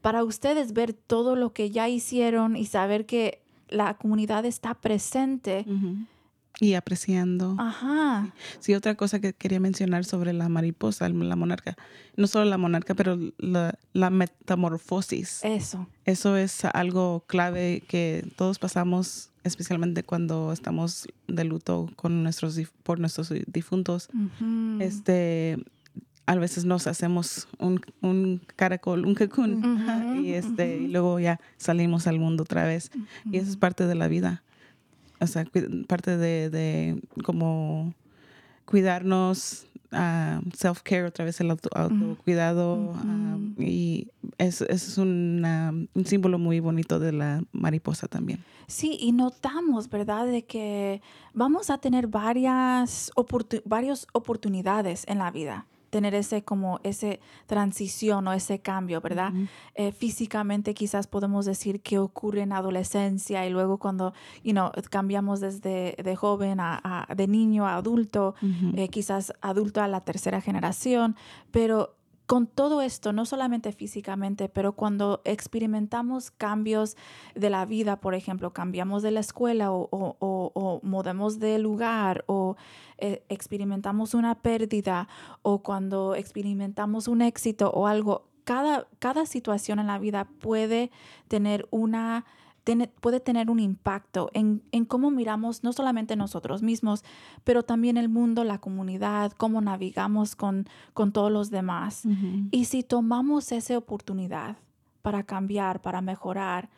para 0.02 0.24
ustedes 0.24 0.72
ver 0.74 0.92
todo 0.92 1.36
lo 1.36 1.52
que 1.54 1.70
ya 1.70 1.88
hicieron 1.88 2.56
y 2.56 2.66
saber 2.66 3.06
que 3.06 3.42
la 3.68 3.94
comunidad 3.94 4.44
está 4.44 4.74
presente. 4.74 5.64
Y 6.60 6.74
apreciando. 6.74 7.56
Ajá. 7.58 8.32
Sí, 8.60 8.74
otra 8.74 8.94
cosa 8.94 9.20
que 9.20 9.32
quería 9.32 9.58
mencionar 9.58 10.04
sobre 10.04 10.32
la 10.32 10.48
mariposa, 10.48 11.08
la 11.08 11.36
monarca. 11.36 11.76
No 12.16 12.26
solo 12.26 12.44
la 12.44 12.58
monarca, 12.58 12.94
pero 12.94 13.18
la, 13.38 13.78
la 13.92 14.10
metamorfosis. 14.10 15.40
Eso. 15.42 15.88
Eso 16.04 16.36
es 16.36 16.64
algo 16.66 17.24
clave 17.26 17.82
que 17.88 18.24
todos 18.36 18.58
pasamos, 18.58 19.30
especialmente 19.44 20.02
cuando 20.02 20.52
estamos 20.52 21.08
de 21.26 21.44
luto 21.44 21.90
con 21.96 22.22
nuestros, 22.22 22.58
por 22.82 23.00
nuestros 23.00 23.32
difuntos. 23.46 24.08
Este, 24.78 25.58
a 26.26 26.36
veces 26.36 26.64
nos 26.64 26.86
hacemos 26.86 27.48
un, 27.58 27.80
un 28.02 28.40
caracol, 28.56 29.06
un 29.06 29.14
cocoon, 29.14 30.22
y, 30.22 30.32
este, 30.32 30.76
y 30.76 30.88
luego 30.88 31.18
ya 31.18 31.40
salimos 31.56 32.06
al 32.06 32.18
mundo 32.18 32.44
otra 32.44 32.64
vez. 32.64 32.90
Y 33.30 33.38
eso 33.38 33.50
es 33.50 33.56
parte 33.56 33.86
de 33.86 33.94
la 33.94 34.06
vida. 34.08 34.42
O 35.22 35.26
sea, 35.26 35.44
parte 35.86 36.16
de, 36.16 36.50
de 36.50 37.00
como 37.24 37.94
cuidarnos, 38.64 39.66
ah, 39.92 40.40
self-care, 40.56 41.04
otra 41.06 41.24
vez 41.24 41.40
el 41.40 41.50
auto, 41.50 41.68
autocuidado. 41.74 42.92
ah, 42.96 43.36
y 43.58 44.08
eso, 44.38 44.66
es 44.68 44.98
una- 44.98 45.72
un 45.94 46.06
símbolo 46.06 46.38
muy 46.38 46.60
bonito 46.60 46.98
de 46.98 47.12
la 47.12 47.42
mariposa 47.52 48.08
también. 48.08 48.42
Sí, 48.66 48.96
y 49.00 49.12
notamos, 49.12 49.90
¿verdad?, 49.90 50.26
de 50.26 50.44
que 50.44 51.02
vamos 51.34 51.68
a 51.70 51.78
tener 51.78 52.06
varias, 52.06 53.10
oportu- 53.16 53.62
varias 53.64 54.06
oportunidades 54.12 55.04
en 55.08 55.18
la 55.18 55.30
vida. 55.30 55.66
Tener 55.92 56.14
ese 56.14 56.42
como 56.42 56.80
ese 56.84 57.20
transición 57.46 58.26
o 58.26 58.32
ese 58.32 58.60
cambio, 58.60 59.02
¿verdad? 59.02 59.30
Eh, 59.74 59.92
físicamente 59.92 60.72
quizás 60.72 61.06
podemos 61.06 61.44
decir 61.44 61.82
que 61.82 61.98
ocurre 61.98 62.40
en 62.40 62.52
adolescencia 62.54 63.46
y 63.46 63.50
luego 63.50 63.76
cuando, 63.76 64.14
you 64.42 64.52
know, 64.52 64.70
cambiamos 64.88 65.40
desde 65.40 65.94
de 66.02 66.16
joven 66.16 66.60
a, 66.60 66.80
a- 66.82 67.14
de 67.14 67.26
niño 67.28 67.66
a 67.66 67.76
adulto, 67.76 68.34
eh, 68.74 68.88
quizás 68.88 69.34
adulto 69.42 69.82
a 69.82 69.88
la 69.88 70.00
tercera 70.00 70.40
generación, 70.40 71.14
pero 71.50 71.94
con 72.26 72.46
todo 72.46 72.80
esto, 72.82 73.12
no 73.12 73.26
solamente 73.26 73.72
físicamente, 73.72 74.48
pero 74.48 74.72
cuando 74.74 75.20
experimentamos 75.24 76.30
cambios 76.30 76.96
de 77.34 77.50
la 77.50 77.66
vida, 77.66 78.00
por 78.00 78.14
ejemplo, 78.14 78.52
cambiamos 78.52 79.02
de 79.02 79.10
la 79.10 79.20
escuela 79.20 79.72
o, 79.72 79.88
o, 79.90 80.16
o- 80.18 80.52
o 80.54 80.80
mudamos 80.82 81.38
de 81.40 81.58
lugar 81.58 82.24
o 82.26 82.56
eh, 82.98 83.22
experimentamos 83.28 84.14
una 84.14 84.36
pérdida 84.36 85.08
o 85.42 85.62
cuando 85.62 86.14
experimentamos 86.14 87.08
un 87.08 87.22
éxito 87.22 87.70
o 87.70 87.86
algo, 87.86 88.28
cada, 88.44 88.86
cada 88.98 89.26
situación 89.26 89.78
en 89.78 89.88
la 89.88 89.98
vida 89.98 90.24
puede 90.40 90.90
tener 91.28 91.66
una 91.70 92.24
tiene- 92.64 92.88
puede 92.88 93.20
tener 93.20 93.50
un 93.50 93.58
impacto 93.60 94.30
en, 94.34 94.62
en 94.72 94.84
cómo 94.84 95.10
miramos 95.10 95.62
no 95.64 95.72
solamente 95.72 96.14
nosotros 96.16 96.62
mismos, 96.62 97.04
pero 97.44 97.62
también 97.62 97.96
el 97.96 98.08
mundo, 98.08 98.44
la 98.44 98.58
comunidad, 98.58 99.32
cómo 99.32 99.60
navegamos 99.60 100.36
con, 100.36 100.66
con 100.94 101.12
todos 101.12 101.30
los 101.32 101.50
demás. 101.50 102.04
Y 102.50 102.66
si 102.66 102.82
tomamos 102.82 103.50
esa 103.52 103.76
oportunidad 103.76 104.56
para 105.02 105.22
cambiar, 105.24 105.80
para 105.82 106.00
mejorar, 106.00 106.70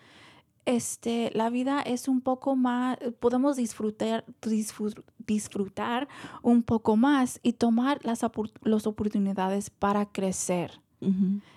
este, 0.66 1.30
la 1.34 1.50
vida 1.50 1.82
es 1.82 2.08
un 2.08 2.22
poco 2.22 2.56
más, 2.56 2.96
podemos 3.20 3.56
disfrutar, 3.56 4.24
disfr- 4.40 5.02
disfrutar 5.26 6.08
un 6.42 6.62
poco 6.62 6.96
más 6.96 7.38
y 7.42 7.52
tomar 7.52 8.00
las, 8.02 8.24
las 8.62 8.86
oportunidades 8.86 9.68
para 9.70 10.06
crecer. 10.06 10.80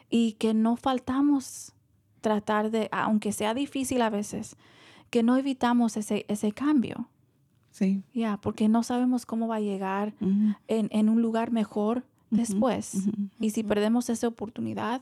Y 0.09 0.33
que 0.33 0.53
no 0.53 0.75
faltamos 0.75 1.71
tratar 2.27 2.71
de, 2.71 2.89
aunque 2.91 3.31
sea 3.31 3.53
difícil 3.53 4.01
a 4.01 4.09
veces, 4.09 4.57
que 5.09 5.23
no 5.23 5.37
evitamos 5.37 5.95
ese, 5.95 6.25
ese 6.27 6.51
cambio, 6.51 7.07
Sí. 7.71 8.01
ya, 8.13 8.37
porque 8.37 8.67
no 8.67 8.81
sabemos 8.83 9.25
cómo 9.25 9.47
va 9.47 9.57
a 9.57 9.59
llegar 9.61 10.13
en, 10.67 10.89
en 10.91 11.09
un 11.09 11.21
lugar 11.21 11.51
mejor 11.51 12.03
después. 12.31 13.07
Y 13.39 13.51
si 13.51 13.63
perdemos 13.63 14.09
esa 14.09 14.27
oportunidad, 14.27 15.01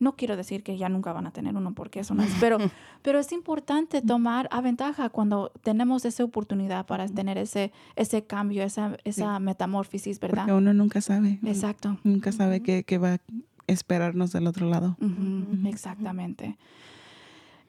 no 0.00 0.16
quiero 0.16 0.36
decir 0.36 0.62
que 0.62 0.78
ya 0.78 0.88
nunca 0.88 1.12
van 1.12 1.26
a 1.26 1.32
tener 1.32 1.54
uno 1.54 1.74
porque 1.74 2.00
eso 2.00 2.14
no 2.14 2.22
es, 2.22 2.30
pero, 2.40 2.56
pero 3.02 3.18
es 3.18 3.30
importante 3.32 4.00
tomar 4.00 4.48
a 4.50 4.60
ventaja 4.60 5.10
cuando 5.10 5.52
tenemos 5.62 6.04
esa 6.04 6.24
oportunidad 6.24 6.86
para 6.86 7.06
tener 7.08 7.36
ese, 7.36 7.72
ese 7.94 8.24
cambio, 8.24 8.62
esa, 8.64 8.96
esa 9.04 9.38
metamorfosis, 9.38 10.18
¿verdad? 10.18 10.42
Porque 10.44 10.52
uno 10.54 10.72
nunca 10.72 11.00
sabe. 11.00 11.38
Exacto. 11.44 11.98
Nunca 12.04 12.32
sabe 12.32 12.62
qué, 12.62 12.84
qué 12.84 12.98
va 12.98 13.18
esperarnos 13.68 14.32
del 14.32 14.48
otro 14.48 14.68
lado. 14.68 14.96
Exactamente. 15.66 16.56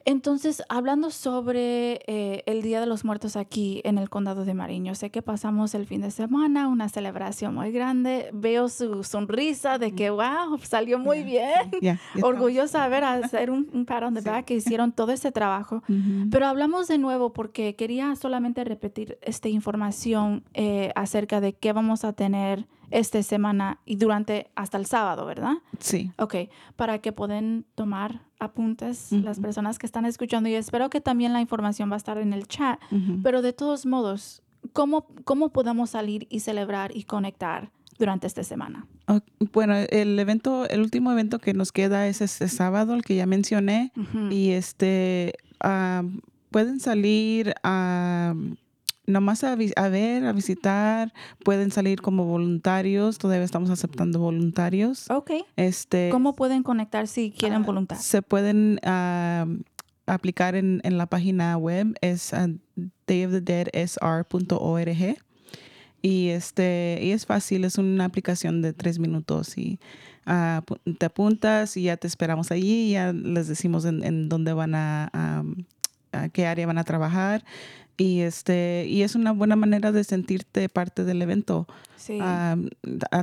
Entonces, 0.05 0.63
hablando 0.69 1.11
sobre 1.11 2.01
eh, 2.07 2.43
el 2.47 2.63
Día 2.63 2.79
de 2.79 2.87
los 2.87 3.05
Muertos 3.05 3.35
aquí 3.35 3.81
en 3.83 3.99
el 3.99 4.09
condado 4.09 4.43
de 4.43 4.55
Mariño, 4.55 4.95
sé 4.95 5.11
que 5.11 5.21
pasamos 5.21 5.75
el 5.75 5.85
fin 5.85 6.01
de 6.01 6.09
semana, 6.09 6.67
una 6.67 6.89
celebración 6.89 7.53
muy 7.53 7.71
grande. 7.71 8.29
Veo 8.33 8.69
su 8.69 9.03
sonrisa 9.03 9.77
de 9.77 9.93
que, 9.93 10.09
wow, 10.09 10.57
salió 10.63 10.97
muy 10.97 11.23
bien. 11.23 11.99
Orgullosa 12.23 12.83
de 12.85 12.89
ver 12.89 13.03
hacer 13.03 13.51
un, 13.51 13.69
un 13.71 13.85
pat 13.85 14.03
on 14.03 14.15
the 14.15 14.21
back 14.21 14.45
que 14.45 14.55
hicieron 14.55 14.93
todo 14.93 15.11
ese 15.11 15.31
trabajo. 15.31 15.83
Pero 16.31 16.47
hablamos 16.47 16.87
de 16.87 16.97
nuevo 16.97 17.31
porque 17.31 17.75
quería 17.75 18.15
solamente 18.15 18.63
repetir 18.63 19.19
esta 19.21 19.49
información 19.49 20.43
eh, 20.55 20.91
acerca 20.95 21.39
de 21.39 21.53
qué 21.53 21.71
vamos 21.71 22.03
a 22.03 22.13
tener 22.13 22.67
esta 22.91 23.21
semana 23.23 23.79
y 23.85 23.95
durante 23.95 24.49
hasta 24.55 24.77
el 24.77 24.85
sábado, 24.85 25.25
¿verdad? 25.25 25.53
Sí. 25.79 26.11
Ok, 26.17 26.35
para 26.75 26.99
que 26.99 27.11
puedan 27.11 27.65
tomar 27.75 28.21
apuntes 28.39 29.11
las 29.11 29.39
personas 29.39 29.79
que 29.79 29.85
están 29.85 30.05
escuchando 30.05 30.49
y 30.49 30.55
espero 30.55 30.89
que 30.89 31.01
también 31.01 31.33
la 31.33 31.41
información 31.41 31.89
va 31.89 31.95
a 31.95 31.97
estar 31.97 32.17
en 32.17 32.33
el 32.33 32.47
chat, 32.47 32.79
pero 33.23 33.41
de 33.41 33.53
todos 33.53 33.85
modos, 33.85 34.41
¿cómo, 34.73 35.07
cómo 35.25 35.49
podemos 35.49 35.91
salir 35.91 36.27
y 36.29 36.39
celebrar 36.39 36.95
y 36.95 37.03
conectar 37.03 37.71
durante 37.97 38.27
esta 38.27 38.43
semana? 38.43 38.87
Bueno, 39.51 39.75
el 39.75 40.17
evento, 40.17 40.67
el 40.67 40.81
último 40.81 41.11
evento 41.11 41.39
que 41.39 41.53
nos 41.53 41.71
queda 41.71 42.07
es 42.07 42.21
este 42.21 42.47
sábado, 42.47 42.93
el 42.93 43.03
que 43.03 43.15
ya 43.15 43.25
mencioné. 43.25 43.91
Y 44.29 44.51
este, 44.51 45.33
ah, 45.59 46.03
pueden 46.49 46.79
salir 46.79 47.53
a 47.63 48.33
nomás 49.09 49.43
a, 49.43 49.53
a 49.75 49.89
ver, 49.89 50.25
a 50.25 50.33
visitar, 50.33 51.13
pueden 51.43 51.71
salir 51.71 52.01
como 52.01 52.25
voluntarios, 52.25 53.17
todavía 53.17 53.45
estamos 53.45 53.69
aceptando 53.69 54.19
voluntarios. 54.19 55.09
Ok, 55.09 55.31
Este, 55.55 56.09
¿cómo 56.11 56.35
pueden 56.35 56.63
conectar 56.63 57.07
si 57.07 57.31
quieren 57.31 57.63
voluntad? 57.63 57.97
Se 57.97 58.21
pueden 58.21 58.79
ah, 58.83 59.45
aplicar 60.05 60.55
en, 60.55 60.81
en 60.83 60.97
la 60.97 61.05
página 61.07 61.57
web, 61.57 61.95
es 62.01 62.33
ah, 62.33 62.47
dayofthedeadsr.org. 63.07 65.17
Y 66.01 66.29
este, 66.29 66.97
y 67.01 67.11
es 67.11 67.25
fácil, 67.25 67.65
es 67.65 67.77
una 67.77 68.05
aplicación 68.05 68.61
de 68.61 68.71
tres 68.71 68.99
minutos 68.99 69.57
y 69.57 69.79
te 70.97 71.05
apuntas 71.07 71.75
y 71.75 71.83
ya 71.83 71.97
te 71.97 72.07
esperamos 72.07 72.51
allí, 72.51 72.91
ya 72.91 73.11
les 73.11 73.47
decimos 73.49 73.83
en, 73.83 74.03
en 74.03 74.29
dónde 74.29 74.53
van 74.53 74.75
a, 74.75 75.09
a- 75.11 75.43
a 76.11 76.29
qué 76.29 76.47
área 76.47 76.65
van 76.67 76.77
a 76.77 76.83
trabajar. 76.85 77.43
Y 77.99 78.21
este 78.21 78.85
y 78.87 79.01
es 79.03 79.13
una 79.13 79.31
buena 79.33 79.55
manera 79.55 79.91
de 79.91 80.03
sentirte 80.03 80.69
parte 80.69 81.03
del 81.03 81.21
evento. 81.21 81.67
Sí. 81.97 82.17
Ah, 82.21 82.55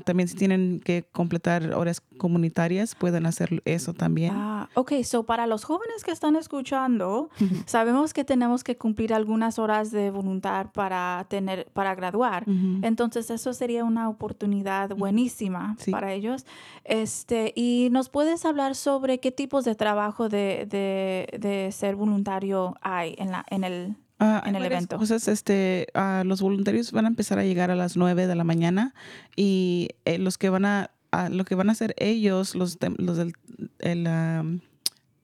también 0.05 0.29
si 0.29 0.37
tienen 0.37 0.81
que 0.85 1.03
completar 1.11 1.73
horas 1.73 2.03
comunitarias 2.19 2.95
pueden 2.95 3.25
hacer 3.25 3.63
eso 3.65 3.95
también. 3.95 4.33
Ah, 4.37 4.69
ok, 4.75 4.93
so 5.03 5.25
para 5.25 5.47
los 5.47 5.65
jóvenes 5.65 6.05
que 6.05 6.11
están 6.11 6.37
escuchando, 6.37 7.31
sabemos 7.65 8.13
que 8.13 8.23
tenemos 8.25 8.63
que 8.65 8.77
cumplir 8.77 9.15
algunas 9.15 9.59
horas 9.59 9.91
de 9.93 10.11
voluntad 10.11 10.67
para 10.75 11.25
tener, 11.31 11.69
para 11.73 11.95
graduar. 11.95 12.45
Entonces 12.83 13.31
eso 13.31 13.55
sería 13.55 13.83
una 13.83 14.11
oportunidad 14.11 14.91
buenísima 14.95 15.75
Sí. 15.79 15.91
para 15.91 16.13
ellos. 16.13 16.45
Este, 16.85 17.53
y 17.57 17.89
nos 17.93 18.11
puedes 18.11 18.45
hablar 18.45 18.75
sobre 18.75 19.21
qué 19.21 19.33
tipos 19.33 19.65
de 19.65 19.75
trabajo 19.75 20.29
de, 20.29 20.67
de, 20.69 21.39
de 21.39 21.73
ser 21.73 21.97
voluntario 21.97 22.75
hay 22.83 23.15
en 23.19 23.31
la, 23.31 23.45
en 23.51 23.65
el 23.65 23.97
Ah, 24.19 24.43
en 24.47 24.57
el 24.57 24.65
evento. 24.65 24.97
Cosas, 24.97 25.29
este, 25.29 25.89
ah, 25.95 26.23
los 26.25 26.41
voluntarios 26.41 26.91
van 26.93 27.05
a 27.05 27.09
empezar 27.09 27.39
a 27.39 27.45
llegar 27.45 27.71
a 27.71 27.75
las 27.77 27.97
9 27.97 28.27
de 28.27 28.35
la 28.35 28.45
mañana 28.45 28.95
y 29.37 29.91
eh, 30.07 30.19
los 30.19 30.39
que 30.39 30.49
van 30.49 30.65
a, 30.65 30.91
lo 31.31 31.45
que 31.45 31.55
van 31.55 31.69
a 31.69 31.73
hacer 31.73 31.95
ellos, 31.99 32.55
los, 32.55 32.79
de- 32.79 32.95
los 32.99 33.17
del 33.19 33.33
el, 33.81 34.07
um, 34.07 34.61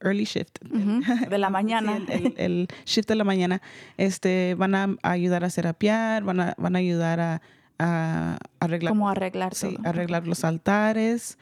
early 0.00 0.24
shift, 0.24 0.58
de 1.30 1.38
la 1.38 1.46
Sí, 1.48 1.52
mañana. 1.52 1.96
el, 1.96 2.10
el- 2.10 2.34
el 2.36 2.68
shift 2.84 3.08
de 3.08 3.14
la 3.14 3.24
mañana, 3.24 3.62
este, 3.96 4.54
van 4.58 4.74
a 4.74 4.96
ayudar 5.02 5.44
a 5.44 5.50
serapiar, 5.50 6.22
van 6.24 6.40
a, 6.40 6.54
van 6.58 6.76
a 6.76 6.78
ayudar 6.78 7.20
a, 7.20 7.42
a 7.78 8.38
arreglar, 8.60 8.92
Cómo 8.92 9.08
arreglar 9.08 9.54
sí, 9.54 9.74
todo. 9.76 9.88
arreglar 9.88 10.26
los 10.26 10.44
altares, 10.44 11.38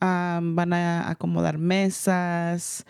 am, 0.00 0.54
van 0.54 0.72
a 0.72 1.10
acomodar 1.10 1.58
mesas, 1.58 2.86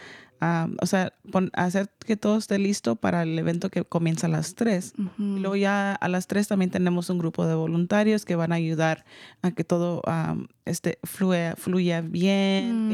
o 0.81 0.87
sea, 0.87 1.13
pon- 1.31 1.51
hacer 1.55 1.89
que 2.05 2.17
todo 2.17 2.37
esté 2.39 2.59
listo 2.59 2.97
para 2.97 3.23
el 3.23 3.39
evento 3.39 3.71
que 3.71 3.85
comienza 3.85 4.27
a 4.27 4.31
las 4.31 4.55
3. 4.55 4.93
Ujú. 4.99 5.37
Y 5.37 5.41
luego 5.41 5.57
ya 5.57 5.93
a 5.95 6.09
las 6.09 6.27
3 6.27 6.49
también 6.49 6.71
tenemos 6.71 7.09
un 7.11 7.19
grupo 7.19 7.47
de 7.47 7.55
voluntarios 7.55 8.25
que 8.25 8.35
van 8.35 8.51
a 8.53 8.57
ayudar 8.57 9.05
a 9.43 9.53
que 9.53 9.63
todo 9.65 10.03
am, 10.07 10.49
este, 10.65 10.99
fluya, 11.05 11.55
fluya 11.57 12.01
bien, 12.01 12.89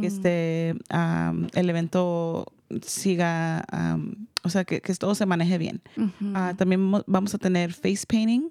que, 0.00 0.06
este, 0.06 0.74
am, 0.88 1.48
el 1.54 1.68
evento 1.68 2.46
siga, 2.82 3.64
o 4.42 4.48
sea, 4.48 4.64
que, 4.64 4.80
que 4.80 4.94
todo 4.94 5.14
se 5.14 5.26
maneje 5.26 5.58
bien. 5.58 5.82
Ah, 6.34 6.54
también 6.56 6.80
mo- 6.80 7.04
vamos 7.06 7.34
a 7.34 7.38
tener 7.38 7.72
face 7.72 8.04
painting. 8.08 8.50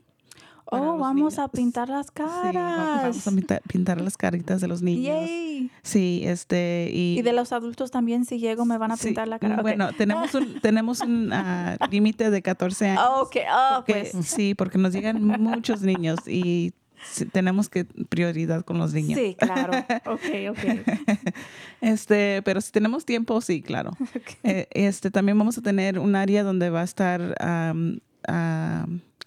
Oh, 0.66 0.97
vamos 0.97 1.38
a 1.39 1.47
pintar 1.47 1.89
las 1.89 2.07
Sí, 2.11 2.13
caras. 2.16 3.01
vamos 3.03 3.28
a 3.28 3.32
pintar, 3.32 3.61
pintar 3.68 4.01
las 4.01 4.18
caritas 4.18 4.61
de 4.61 4.68
los 4.68 4.82
niños. 4.82 5.03
Yay. 5.28 5.72
Sí, 5.84 6.22
este, 6.26 6.89
y... 6.91 7.18
Y 7.20 7.22
de 7.22 7.34
los 7.34 7.51
adultos 7.51 7.91
también, 7.91 8.26
si 8.26 8.39
llego, 8.39 8.66
me 8.66 8.78
van 8.78 8.91
a 8.91 8.97
sí, 8.97 9.07
pintar 9.07 9.28
la 9.28 9.39
cara. 9.39 9.61
Bueno, 9.61 9.89
tenemos 9.97 10.34
un, 10.36 10.59
tenemos 10.61 11.01
un 11.01 11.32
ah, 11.34 11.78
límite 11.89 12.30
de 12.30 12.41
14 12.41 12.88
años. 12.89 13.03
Ah, 13.05 13.22
ok, 13.22 13.36
ah, 13.49 13.84
porque- 13.86 14.09
pues. 14.13 14.26
Sí, 14.26 14.53
porque 14.55 14.78
nos 14.78 14.93
llegan 14.93 15.24
muchos 15.24 15.82
niños 15.82 16.20
y 16.28 16.74
sí, 17.11 17.26
tenemos 17.26 17.70
que 17.70 17.86
prioridad 17.86 18.63
con 18.66 18.78
los 18.78 18.93
niños. 18.93 19.20
Sí, 19.20 19.36
claro. 19.39 19.74
Ok, 20.05 20.22
ok. 20.51 20.89
Este, 21.82 22.41
pero 22.43 22.61
si 22.61 22.72
tenemos 22.72 23.05
tiempo, 23.05 23.39
sí, 23.41 23.61
claro. 23.61 23.91
Eh, 24.43 24.68
este, 24.72 25.11
también 25.11 25.38
vamos 25.38 25.57
a 25.57 25.61
tener 25.61 25.99
un 25.99 26.16
área 26.16 26.43
donde 26.43 26.70
va 26.70 26.82
a 26.82 26.86
estar 26.86 27.36
a- 27.39 27.74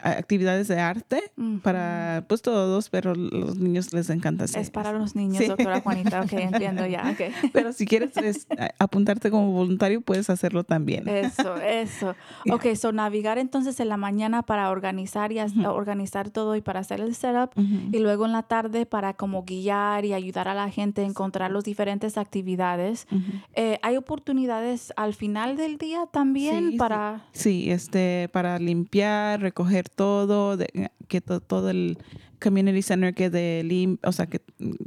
actividades 0.01 0.69
de 0.69 0.81
arte 0.81 1.23
para 1.63 2.25
pues 2.29 2.43
todos, 2.43 2.89
pero 2.91 3.15
los 3.15 3.57
niños 3.59 3.93
les 3.93 4.11
encanta 4.11 4.45
hacer. 4.45 4.63
Es 4.63 4.71
para 4.71 4.93
los 4.93 5.15
niños, 5.17 5.39
Sí. 5.39 5.47
doctora 5.47 5.81
Juanita. 5.81 6.21
Ok, 6.23 6.33
entiendo 6.33 6.87
ya. 6.87 7.17
Pero 7.53 7.73
si 7.73 7.87
quieres 7.87 8.17
es, 8.17 8.47
apuntarte 8.79 9.31
como 9.31 9.53
voluntario, 9.53 10.01
puedes 10.01 10.31
hacerlo 10.31 10.65
también. 10.65 11.09
Eso, 11.09 11.57
eso. 11.57 12.15
Ok, 12.51 12.75
so 12.75 12.93
navegar 12.93 13.39
entonces 13.39 13.79
en 13.81 13.89
la 13.89 13.97
mañana 13.97 14.43
para 14.43 14.71
organizar 14.71 15.33
y 15.33 15.39
as- 15.39 15.57
organizar 15.57 16.31
todo 16.31 16.57
y 16.57 16.61
para 16.61 16.81
hacer 16.81 17.01
el 17.01 17.15
setup. 17.15 17.51
Y 17.93 17.99
luego 17.99 18.27
en 18.27 18.33
la 18.33 18.43
tarde 18.45 18.87
para 18.87 19.15
como 19.15 19.43
guiar 19.45 20.05
y 20.05 20.13
ayudar 20.15 20.49
a 20.49 20.55
la 20.55 20.71
gente 20.71 21.03
a 21.03 21.05
encontrar 21.05 21.51
las 21.51 21.65
diferentes 21.65 22.17
actividades. 22.19 23.07
Eh, 23.55 23.79
¿Hay 23.83 23.97
oportunidades 23.97 24.93
al 24.97 25.15
final 25.15 25.57
del 25.57 25.79
día 25.79 26.07
también 26.11 26.67
Sí, 26.67 26.71
sí. 26.73 26.77
para... 26.79 27.25
Sí, 27.33 27.71
este, 27.71 28.29
para 28.33 28.59
limpiar, 28.59 29.41
recoger 29.41 29.88
todo, 29.89 30.57
de- 30.57 30.91
que 31.09 31.21
to- 31.21 31.41
todo 31.41 31.71
el 31.71 31.99
community 32.41 32.83
center 32.83 33.15
quede 33.15 33.65
lim, 33.65 33.99
o 34.05 34.13
sea, 34.13 34.27
que 34.27 34.41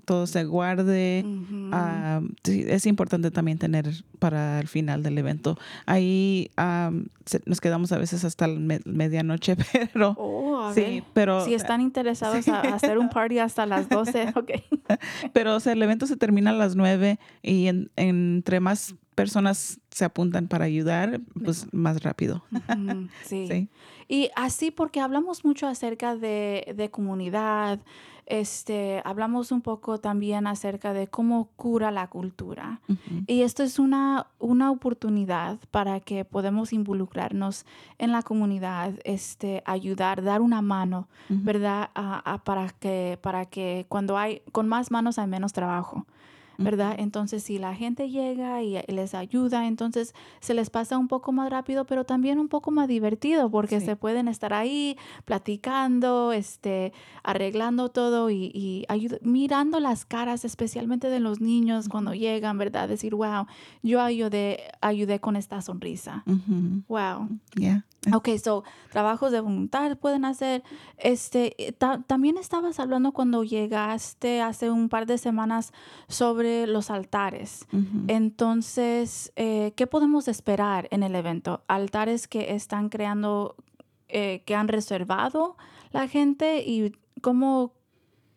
todo 0.05 0.25
se 0.25 0.45
guarde. 0.45 1.25
Sí, 2.43 2.63
es 2.67 2.85
importante 2.85 3.29
también 3.31 3.57
tener 3.57 3.89
para 4.19 4.59
el 4.59 4.67
final 4.67 5.03
del 5.03 5.17
evento. 5.17 5.57
Ahí 5.85 6.49
am, 6.55 7.07
se- 7.25 7.41
nos 7.45 7.59
quedamos 7.59 7.91
a 7.91 7.97
veces 7.97 8.23
hasta 8.23 8.47
la 8.47 8.59
me- 8.59 8.79
medianoche, 8.85 9.55
pero 9.93 10.15
Oh, 10.17 10.71
sí, 10.73 11.03
pero 11.13 11.43
Si 11.45 11.53
están 11.53 11.81
interesados 11.89 12.47
a, 12.47 12.61
a 12.61 12.75
hacer 12.75 12.97
un 12.97 13.09
party 13.09 13.39
hasta 13.39 13.65
las 13.65 13.89
12, 13.89 14.29
ok. 14.35 14.51
pero 15.33 15.55
o 15.55 15.59
sea, 15.59 15.73
el 15.73 15.81
evento 15.83 16.07
se 16.07 16.17
termina 16.17 16.51
a 16.51 16.53
las 16.53 16.75
nueve 16.75 17.19
y 17.41 17.67
en- 17.67 17.89
entre 17.95 18.59
más 18.59 18.95
personas 19.21 19.79
se 19.91 20.05
apuntan 20.05 20.47
para 20.47 20.65
ayudar, 20.65 21.21
pues 21.43 21.67
más 21.71 22.01
rápido. 22.03 22.43
Sí. 23.23 23.47
Sí. 23.47 23.69
Y 24.07 24.29
así 24.35 24.71
porque 24.71 24.99
hablamos 24.99 25.45
mucho 25.45 25.67
acerca 25.67 26.15
de, 26.15 26.73
de 26.75 26.89
comunidad, 26.89 27.79
este, 28.25 29.01
hablamos 29.05 29.51
un 29.51 29.61
poco 29.61 29.99
también 29.99 30.47
acerca 30.47 30.93
de 30.93 31.07
cómo 31.07 31.49
cura 31.55 31.91
la 31.91 32.07
cultura. 32.07 32.79
Y 33.27 33.41
esto 33.41 33.63
es 33.63 33.79
una, 33.79 34.27
una 34.39 34.71
oportunidad 34.71 35.57
para 35.71 35.99
que 35.99 36.23
podamos 36.25 36.71
involucrarnos 36.73 37.65
en 37.97 38.11
la 38.11 38.21
comunidad, 38.21 38.93
este, 39.03 39.63
ayudar, 39.65 40.21
dar 40.23 40.41
una 40.41 40.61
mano. 40.61 41.07
¿verdad? 41.29 41.89
A- 41.93 42.33
a- 42.33 42.43
para, 42.43 42.69
que, 42.69 43.17
para 43.21 43.45
que 43.45 43.85
cuando 43.89 44.17
hay, 44.17 44.41
con 44.51 44.67
más 44.67 44.91
manos 44.91 45.19
hay 45.19 45.27
menos 45.27 45.51
trabajo. 45.53 46.05
¿Verdad? 46.57 46.95
Entonces, 46.99 47.41
si 47.43 47.57
la 47.57 47.73
gente 47.73 48.09
llega 48.09 48.61
y 48.61 48.77
les 48.87 49.13
ayuda, 49.15 49.65
entonces 49.67 50.13
se 50.41 50.53
les 50.53 50.69
pasa 50.69 50.97
un 50.97 51.07
poco 51.07 51.31
más 51.31 51.49
rápido, 51.49 51.85
pero 51.85 52.03
también 52.05 52.37
un 52.39 52.49
poco 52.49 52.69
más 52.71 52.87
divertido, 52.87 53.49
porque 53.49 53.79
Sí. 53.79 53.85
se 53.87 53.95
pueden 53.95 54.27
estar 54.27 54.53
ahí 54.53 54.95
platicando, 55.25 56.31
este, 56.33 56.93
arreglando 57.23 57.89
todo 57.89 58.29
y, 58.29 58.85
mirando 59.21 59.79
las 59.79 60.05
caras, 60.05 60.45
especialmente 60.45 61.09
de 61.09 61.19
los 61.19 61.41
niños 61.41 61.89
cuando 61.89 62.13
llegan, 62.13 62.57
¿verdad? 62.57 62.87
Decir, 62.87 63.15
wow, 63.15 63.45
yo 63.83 64.01
ayudé, 64.01 64.59
ayudé 64.81 65.19
con 65.19 65.35
esta 65.35 65.61
sonrisa. 65.61 66.23
Wow. 66.87 67.29
Yeah. 67.55 67.85
Ok, 68.15 68.29
so 68.43 68.63
trabajos 68.91 69.31
de 69.31 69.41
voluntad 69.41 69.95
pueden 69.95 70.25
hacer. 70.25 70.63
Este, 70.97 71.53
eh, 71.67 71.71
ta- 71.71 72.01
también 72.07 72.37
estabas 72.37 72.79
hablando 72.79 73.11
cuando 73.11 73.43
llegaste 73.43 74.41
hace 74.41 74.71
un 74.71 74.89
par 74.89 75.05
de 75.05 75.19
semanas 75.19 75.71
sobre 76.07 76.50
los 76.67 76.89
altares. 76.89 77.65
Entonces, 78.07 79.31
eh, 79.35 79.73
¿qué 79.75 79.87
podemos 79.87 80.27
esperar 80.27 80.87
en 80.91 81.03
el 81.03 81.15
evento? 81.15 81.63
Altares 81.67 82.27
que 82.27 82.53
están 82.53 82.89
creando, 82.89 83.55
eh, 84.07 84.43
que 84.45 84.55
han 84.55 84.67
reservado 84.67 85.57
la 85.91 86.07
gente 86.07 86.63
y 86.65 86.93
cómo, 87.21 87.73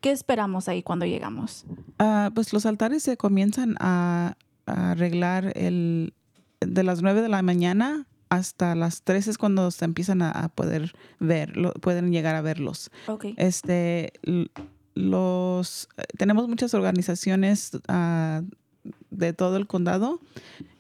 ¿qué 0.00 0.10
esperamos 0.10 0.68
ahí 0.68 0.82
cuando 0.82 1.06
llegamos? 1.06 1.64
Ah, 1.98 2.30
pues 2.34 2.52
los 2.52 2.66
altares 2.66 3.02
se 3.02 3.16
comienzan 3.16 3.76
a, 3.80 4.36
a 4.66 4.90
arreglar 4.92 5.52
el, 5.56 6.14
de 6.60 6.82
las 6.82 7.02
9 7.02 7.22
de 7.22 7.28
la 7.28 7.42
mañana 7.42 8.06
hasta 8.30 8.74
las 8.74 9.02
3 9.02 9.28
es 9.28 9.38
cuando 9.38 9.70
se 9.70 9.84
empiezan 9.84 10.20
a, 10.22 10.30
a 10.30 10.48
poder 10.48 10.92
ver, 11.20 11.56
lo- 11.56 11.72
pueden 11.74 12.10
llegar 12.10 12.34
a 12.34 12.40
verlos. 12.42 12.90
Ok. 13.06 13.26
Este, 13.36 14.12
los, 14.94 15.88
eh, 15.96 16.04
tenemos 16.16 16.48
muchas 16.48 16.74
organizaciones 16.74 17.72
ah, 17.88 18.42
de 19.10 19.32
todo 19.32 19.56
el 19.56 19.66
condado 19.66 20.20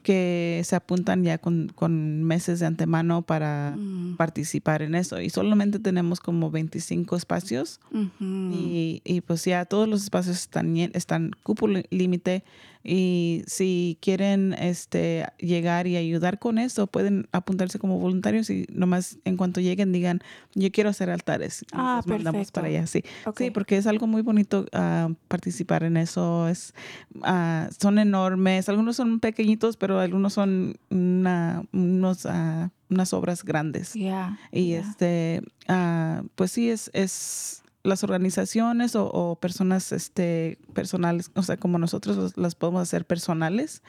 que 0.04 0.62
se 0.64 0.76
apuntan 0.76 1.24
ya 1.24 1.38
con, 1.38 1.72
con 1.74 2.22
meses 2.22 2.60
de 2.60 2.66
antemano 2.66 3.22
para 3.22 3.74
Mm, 3.76 4.16
participar 4.16 4.82
en 4.82 4.94
eso. 4.94 5.20
Y 5.20 5.30
solamente 5.30 5.80
tenemos 5.80 6.20
como 6.20 6.50
25 6.52 7.16
espacios. 7.16 7.80
Ujú. 7.90 8.12
y, 8.20 9.02
y 9.04 9.20
pues 9.22 9.44
ya 9.44 9.64
todos 9.64 9.88
los 9.88 10.04
espacios 10.04 10.36
están, 10.36 10.76
están 10.76 11.32
cupo 11.42 11.66
límite. 11.90 12.44
Y 12.86 13.44
si 13.46 13.96
quieren 14.02 14.52
este 14.52 15.24
llegar 15.38 15.86
y 15.86 15.96
ayudar 15.96 16.38
con 16.38 16.58
eso 16.58 16.86
pueden 16.86 17.28
apuntarse 17.32 17.78
como 17.78 17.98
voluntarios 17.98 18.50
y 18.50 18.66
nomás 18.70 19.16
en 19.24 19.38
cuanto 19.38 19.62
lleguen 19.62 19.90
digan 19.90 20.20
yo 20.54 20.70
quiero 20.70 20.90
hacer 20.90 21.08
altares 21.08 21.64
Ah, 21.72 22.02
los 22.04 22.06
mandamos 22.06 22.40
perfecto. 22.40 22.52
para 22.60 22.66
allá 22.68 22.86
sí. 22.86 23.02
Ok. 23.24 23.38
sí 23.38 23.50
porque 23.50 23.78
es 23.78 23.86
algo 23.86 24.06
muy 24.06 24.20
bonito 24.20 24.66
ah, 24.74 25.08
participar 25.28 25.82
en 25.84 25.96
eso. 25.96 26.46
Es 26.46 26.74
ah, 27.22 27.70
son 27.80 27.98
enormes. 27.98 28.68
Algunos 28.68 28.96
son 28.96 29.18
pequeñitos 29.18 29.78
pero 29.78 29.93
algunos 29.98 30.32
son 30.32 30.76
una, 30.90 31.64
unos 31.72 32.26
ah, 32.26 32.70
unas 32.90 33.12
obras 33.12 33.44
grandes 33.44 33.94
Yeah, 33.94 34.38
y 34.52 34.66
yeah. 34.68 34.80
este, 34.80 35.42
ah, 35.68 36.22
pues 36.34 36.52
sí, 36.52 36.70
es, 36.70 36.90
es, 36.94 37.62
las 37.82 38.02
organizaciones 38.04 38.94
o, 38.96 39.10
o 39.10 39.36
personas 39.36 39.92
este, 39.92 40.58
personales, 40.72 41.30
o 41.34 41.42
sea, 41.42 41.56
como 41.56 41.78
nosotros 41.78 42.36
las 42.36 42.54
podemos 42.54 42.80
hacer 42.82 43.04
personales 43.06 43.82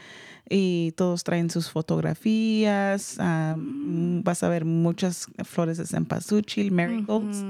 y 0.49 0.91
todos 0.97 1.23
traen 1.23 1.49
sus 1.49 1.69
fotografías. 1.69 3.15
ah, 3.19 3.55
mm, 3.57 4.21
vas 4.23 4.43
a 4.43 4.49
ver 4.49 4.65
muchas 4.65 5.27
flores 5.43 5.77
de 5.77 5.85
cempasúchil, 5.85 6.71
marigolds. 6.71 7.43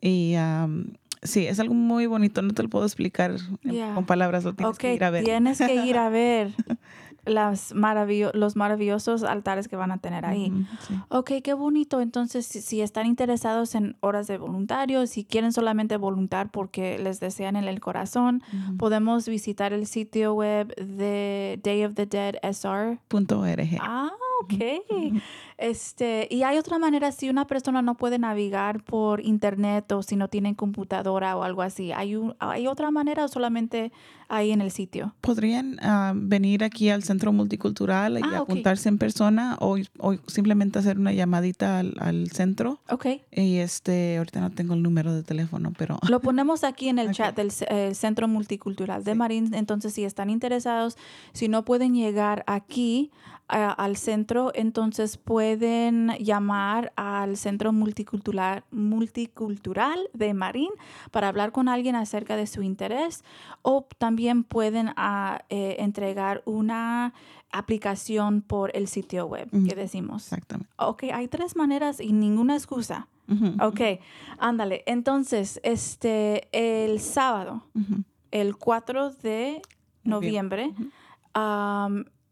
Y 0.00 0.34
am, 0.34 0.92
sí, 1.22 1.46
es 1.46 1.58
algo 1.60 1.74
muy 1.74 2.06
bonito. 2.06 2.42
No 2.42 2.52
te 2.54 2.62
lo 2.62 2.68
puedo 2.68 2.84
explicar 2.84 3.36
Yeah. 3.62 3.94
con 3.94 4.04
palabras, 4.06 4.44
lo 4.44 4.54
tienes 4.54 4.74
Ok, 4.74 4.80
que 4.80 4.94
ir 4.94 5.04
a 5.04 5.10
ver. 5.10 5.24
tienes 5.24 5.58
que 5.58 5.74
ir 5.86 5.96
a 5.96 6.08
ver 6.08 6.52
las 7.24 7.74
maravillo- 7.74 8.30
los 8.32 8.56
maravillosos 8.56 9.22
altares 9.22 9.68
que 9.68 9.76
van 9.76 9.90
a 9.90 9.98
tener 9.98 10.24
ahí. 10.24 10.52
Sí. 10.86 10.94
Ok, 11.08 11.32
qué 11.44 11.52
bonito. 11.52 12.00
Entonces, 12.00 12.46
si, 12.46 12.60
si 12.62 12.80
están 12.80 13.06
interesados 13.06 13.74
en 13.74 13.96
horas 14.00 14.26
de 14.26 14.38
voluntario, 14.38 15.06
si 15.06 15.24
quieren 15.24 15.52
solamente 15.52 15.96
voluntar 15.98 16.50
porque 16.50 16.98
les 16.98 17.20
desean 17.20 17.56
en 17.56 17.64
el 17.64 17.80
corazón, 17.80 18.42
podemos 18.78 19.28
visitar 19.28 19.72
el 19.72 19.86
sitio 19.86 20.34
web 20.34 20.74
de 20.76 21.60
Day 21.62 21.84
of 21.84 21.94
the 21.94 22.06
Dead 22.06 22.36
SR. 22.42 22.98
.org. 23.12 23.78
Ah, 23.80 24.10
ok. 24.42 24.54
Este, 25.58 26.28
y 26.30 26.44
hay 26.44 26.56
otra 26.56 26.78
manera, 26.78 27.10
si 27.10 27.28
una 27.28 27.46
persona 27.48 27.82
no 27.82 27.96
puede 27.96 28.18
navegar 28.20 28.84
por 28.84 29.20
internet 29.20 29.90
o 29.90 30.04
si 30.04 30.14
no 30.14 30.28
tienen 30.28 30.54
computadora 30.54 31.36
o 31.36 31.42
algo 31.42 31.62
así, 31.62 31.90
¿hay, 31.90 32.14
un- 32.14 32.36
hay 32.38 32.68
otra 32.68 32.92
manera 32.92 33.24
o 33.24 33.28
solamente 33.28 33.90
ahí 34.28 34.52
en 34.52 34.60
el 34.60 34.70
sitio? 34.70 35.16
Podrían 35.20 35.76
ah, 35.82 36.12
venir 36.14 36.62
aquí 36.62 36.90
al 36.90 37.02
centro 37.02 37.32
multicultural 37.32 38.18
y 38.18 38.22
Ah, 38.22 38.38
apuntarse 38.38 38.88
en 38.88 38.98
persona 38.98 39.56
o, 39.60 39.78
o 39.98 40.14
simplemente 40.28 40.78
hacer 40.78 40.96
una 40.96 41.12
llamadita 41.12 41.80
al, 41.80 41.94
al 41.98 42.30
centro. 42.30 42.78
Ok. 42.88 43.06
Y 43.32 43.56
este, 43.56 44.18
ahorita 44.18 44.40
no 44.40 44.50
tengo 44.50 44.74
el 44.74 44.82
número 44.82 45.12
de 45.12 45.24
teléfono, 45.24 45.72
pero 45.76 45.98
Lo 46.08 46.20
ponemos 46.20 46.62
aquí 46.62 46.88
en 46.88 47.00
el 47.00 47.08
Ok. 47.08 47.14
chat 47.14 47.36
del 47.36 47.50
eh, 47.68 47.94
Centro 47.96 48.28
Multicultural 48.28 49.02
de 49.02 49.14
Marín. 49.16 49.52
Entonces, 49.54 49.92
si 49.92 50.04
están 50.04 50.30
interesados, 50.30 50.96
si 51.32 51.48
no 51.48 51.64
pueden 51.64 51.94
llegar 51.94 52.44
aquí 52.46 53.10
a- 53.48 53.72
al 53.72 53.96
centro, 53.96 54.52
entonces 54.54 55.16
pueden 55.16 55.47
llamar 55.56 56.92
al 56.96 57.36
Centro 57.36 57.72
Multicultural, 57.72 58.64
Multicultural 58.70 60.08
de 60.12 60.34
Marín 60.34 60.70
para 61.10 61.28
hablar 61.28 61.52
con 61.52 61.68
alguien 61.68 61.96
acerca 61.96 62.36
de 62.36 62.46
su 62.46 62.62
interés 62.62 63.24
o 63.62 63.86
también 63.98 64.44
pueden 64.44 64.90
ah, 64.96 65.42
eh, 65.48 65.76
entregar 65.78 66.42
una 66.44 67.14
aplicación 67.50 68.42
por 68.42 68.76
el 68.76 68.88
sitio 68.88 69.26
web 69.26 69.48
Ujú. 69.52 69.66
que 69.66 69.74
decimos. 69.74 70.24
exactamente. 70.24 70.70
Ok, 70.76 71.04
hay 71.12 71.28
tres 71.28 71.56
maneras 71.56 72.00
y 72.00 72.12
ninguna 72.12 72.54
excusa. 72.54 73.08
Ok, 73.60 73.80
ándale. 74.38 74.82
Entonces, 74.86 75.60
este, 75.62 76.48
el 76.50 76.98
sábado, 76.98 77.62
el 78.30 78.56
4 78.56 79.10
de 79.10 79.60
noviembre, 80.02 80.72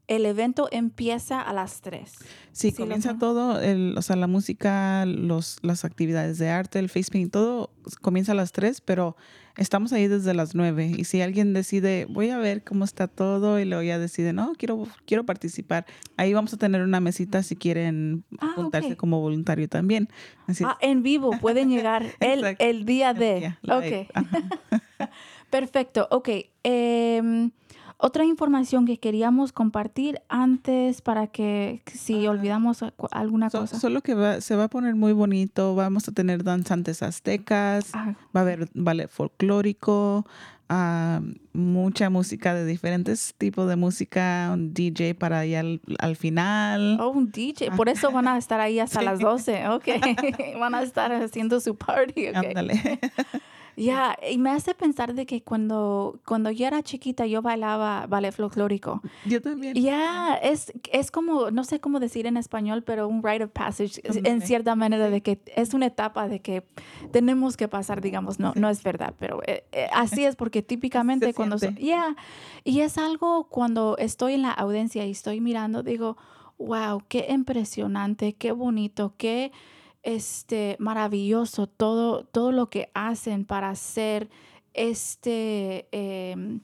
el 0.09 0.25
evento 0.27 0.69
empieza 0.71 1.41
a 1.43 1.53
las 1.53 1.81
3. 1.81 2.11
Sí, 2.53 2.71
Sí, 2.71 2.73
comienza 2.73 3.19
todo, 3.19 3.61
el, 3.61 3.95
o 3.99 4.03
sea, 4.03 4.17
la 4.17 4.27
música, 4.27 5.05
los, 5.07 5.59
las 5.63 5.85
actividades 5.85 6.39
de 6.39 6.49
arte, 6.49 6.79
el 6.79 6.89
face 6.89 7.11
paint, 7.11 7.33
todo 7.33 7.71
comienza 8.03 8.33
a 8.33 8.35
las 8.35 8.53
3, 8.53 8.81
pero 8.83 9.17
estamos 9.57 9.93
ahí 9.93 10.07
desde 10.07 10.33
las 10.33 10.55
9. 10.55 10.93
Y 10.97 11.05
si 11.05 11.21
alguien 11.23 11.53
decide, 11.55 12.07
voy 12.09 12.31
a 12.31 12.39
ver 12.39 12.63
cómo 12.63 12.85
está 12.85 13.09
todo, 13.09 13.59
y 13.59 13.65
luego 13.65 13.83
ya 13.83 13.99
decide, 13.99 14.33
no, 14.33 14.53
quiero, 14.57 14.87
quiero 15.07 15.25
participar, 15.27 15.87
ahí 16.17 16.33
vamos 16.35 16.53
a 16.55 16.57
tener 16.57 16.83
una 16.83 17.01
mesita 17.01 17.43
si 17.43 17.57
quieren 17.57 18.25
Ah, 18.39 18.53
apuntarse 18.53 18.93
ok. 18.93 18.97
como 18.99 19.21
voluntario 19.21 19.69
también. 19.69 20.09
Así 20.47 20.63
Ah, 20.67 20.79
en 20.81 21.03
vivo, 21.03 21.33
pueden 21.41 21.69
llegar 21.69 22.05
el, 22.21 22.57
el 22.59 22.85
día 22.87 23.11
el 23.11 23.19
de. 23.19 23.35
día, 23.41 23.59
live. 23.63 24.09
Ok, 24.15 25.09
perfecto. 25.51 26.07
Ok, 26.11 26.29
em, 26.63 27.51
otra 27.99 28.25
información 28.25 28.85
que 28.87 28.99
queríamos 28.99 29.53
compartir 29.53 30.21
antes 30.29 31.01
para 31.01 31.27
que 31.29 31.83
si 31.93 32.27
Ah. 32.27 32.31
olvidamos 32.31 32.85
alguna 33.11 33.49
So- 33.51 33.61
cosa. 33.61 33.79
solo 33.81 34.01
que 34.03 34.15
va- 34.15 34.41
se 34.41 34.55
va 34.57 34.65
a 34.65 34.69
poner 34.69 34.95
muy 34.95 35.13
bonito, 35.13 35.75
vamos 35.75 36.07
a 36.09 36.13
tener 36.13 36.45
danzantes 36.45 37.03
aztecas, 37.03 37.91
Ah, 37.95 38.15
va 38.37 38.41
a 38.41 38.43
haber 38.43 38.69
ballet 38.75 39.09
folclórico, 39.09 40.27
ah, 40.69 41.21
mucha 41.55 42.11
música 42.11 42.53
de 42.55 42.67
diferentes 42.67 43.35
tipos 43.39 43.67
de 43.69 43.77
música, 43.77 44.51
un 44.53 44.75
DJ 44.75 45.15
para 45.15 45.39
allá 45.39 45.61
al, 45.61 45.81
al 45.99 46.17
final. 46.17 46.99
Oh, 47.01 47.09
un 47.11 47.31
DJ. 47.31 47.71
Por 47.77 47.89
eso 47.89 48.11
van 48.11 48.29
a 48.29 48.37
estar 48.37 48.61
ahí 48.61 48.79
hasta 48.79 48.99
Sí. 49.01 49.05
las 49.07 49.21
12. 49.21 49.69
Ok. 49.69 49.85
van 50.61 50.75
a 50.75 50.83
estar 50.83 51.13
haciendo 51.13 51.61
su 51.61 51.77
party. 51.77 52.29
ok. 52.29 52.37
Ándale. 52.37 53.01
Ya, 53.77 54.17
y 54.29 54.39
me 54.39 54.51
hace 54.51 54.75
pensar 54.75 55.15
de 55.15 55.27
que 55.27 55.43
cuando, 55.43 56.19
cuando 56.25 56.51
yo 56.51 56.67
era 56.67 56.83
chiquita 56.83 57.27
yo 57.27 57.43
bailaba 57.43 58.07
ballet 58.07 58.33
folclórico. 58.33 59.03
Yo 59.27 59.43
también. 59.43 59.75
Ya, 59.75 60.35
es, 60.37 60.73
es 60.91 61.11
como, 61.11 61.51
no 61.51 61.63
sé 61.63 61.79
cómo 61.79 62.01
decir 62.01 62.27
en 62.27 62.39
español, 62.39 62.83
pero 62.83 63.07
un 63.07 63.23
rite 63.23 63.45
of 63.45 63.51
passage 63.51 64.01
en 64.05 64.17
Ándale. 64.17 64.41
cierta 64.47 64.75
manera 64.75 65.11
de 65.11 65.21
que 65.21 65.41
es 65.55 65.75
una 65.75 65.87
etapa 65.87 66.27
de 66.27 66.41
que 66.41 66.65
tenemos 67.13 67.57
que 67.59 67.69
pasar, 67.69 68.01
digamos, 68.01 68.41
no, 68.41 68.53
no 68.57 68.71
es 68.71 68.83
verdad, 68.83 69.15
pero 69.19 69.43
eh, 69.47 69.65
eh, 69.73 69.89
así 69.93 70.25
es 70.25 70.37
porque 70.37 70.63
típicamente 70.63 71.27
Se 71.27 71.35
cuando... 71.35 71.59
so-. 71.59 71.71
Ya, 71.73 72.17
y 72.65 72.81
es 72.81 72.97
algo 72.97 73.45
cuando 73.45 73.97
estoy 73.99 74.35
en 74.35 74.43
la 74.43 74.53
audiencia 74.53 75.05
y 75.05 75.11
estoy 75.11 75.41
mirando, 75.41 75.83
digo, 75.83 76.17
wow, 76.59 77.03
qué 77.09 77.27
impresionante, 77.29 78.33
qué 78.33 78.53
bonito, 78.53 79.13
qué 79.19 79.53
este 80.07 80.77
maravilloso 80.79 81.67
todo, 81.67 82.25
todo 82.25 82.53
lo 82.53 82.71
que 82.71 82.91
hacen 82.95 83.45
para 83.45 83.69
hacer 83.71 84.31
este 84.73 85.89
em, 85.93 86.61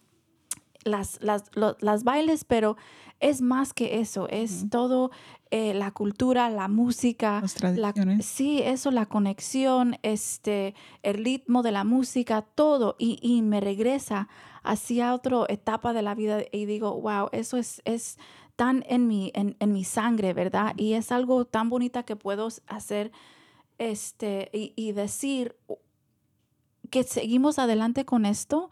las, 0.85 1.19
las, 1.23 1.45
lo- 1.55 1.77
las 1.81 2.05
bailes, 2.05 2.45
pero 2.45 2.77
es 3.21 3.41
más 3.41 3.73
que 3.73 4.01
eso, 4.01 4.29
es 4.29 4.61
Ujú. 4.63 4.69
todo 4.69 5.11
eh, 5.51 5.75
la 5.75 5.91
cultura, 5.93 6.51
la 6.51 6.67
música, 6.69 7.41
Las 7.41 7.77
la- 7.77 7.93
sí, 8.23 8.61
eso, 8.65 8.91
la 8.91 9.07
conexión, 9.07 9.97
este, 10.03 10.75
el 11.03 11.25
ritmo 11.25 11.63
de 11.63 11.71
la 11.73 11.85
música, 11.85 12.43
todo, 12.43 12.97
y, 12.99 13.19
y 13.23 13.43
me 13.43 13.61
regresa 13.61 14.29
hacia 14.65 15.15
otra 15.15 15.45
etapa 15.49 15.93
de 15.93 16.03
la 16.03 16.15
vida 16.15 16.43
y 16.51 16.65
digo, 16.67 17.01
wow, 17.01 17.29
eso 17.33 17.57
es, 17.59 17.81
es 17.85 18.19
tan 18.57 18.85
en 18.89 19.07
mi, 19.07 19.31
en, 19.35 19.57
en 19.61 19.73
mi 19.73 19.85
sangre, 19.85 20.35
¿verdad? 20.35 20.75
Y 20.77 20.93
es 20.95 21.11
algo 21.13 21.45
tan 21.45 21.69
bonita 21.71 22.03
que 22.05 22.17
puedo 22.17 22.49
hacer 22.67 23.13
este, 23.79 24.51
y, 24.53 24.73
y 24.77 24.93
decir 24.93 25.57
que 26.91 27.03
seguimos 27.05 27.59
adelante 27.59 28.05
con 28.05 28.27
esto. 28.27 28.71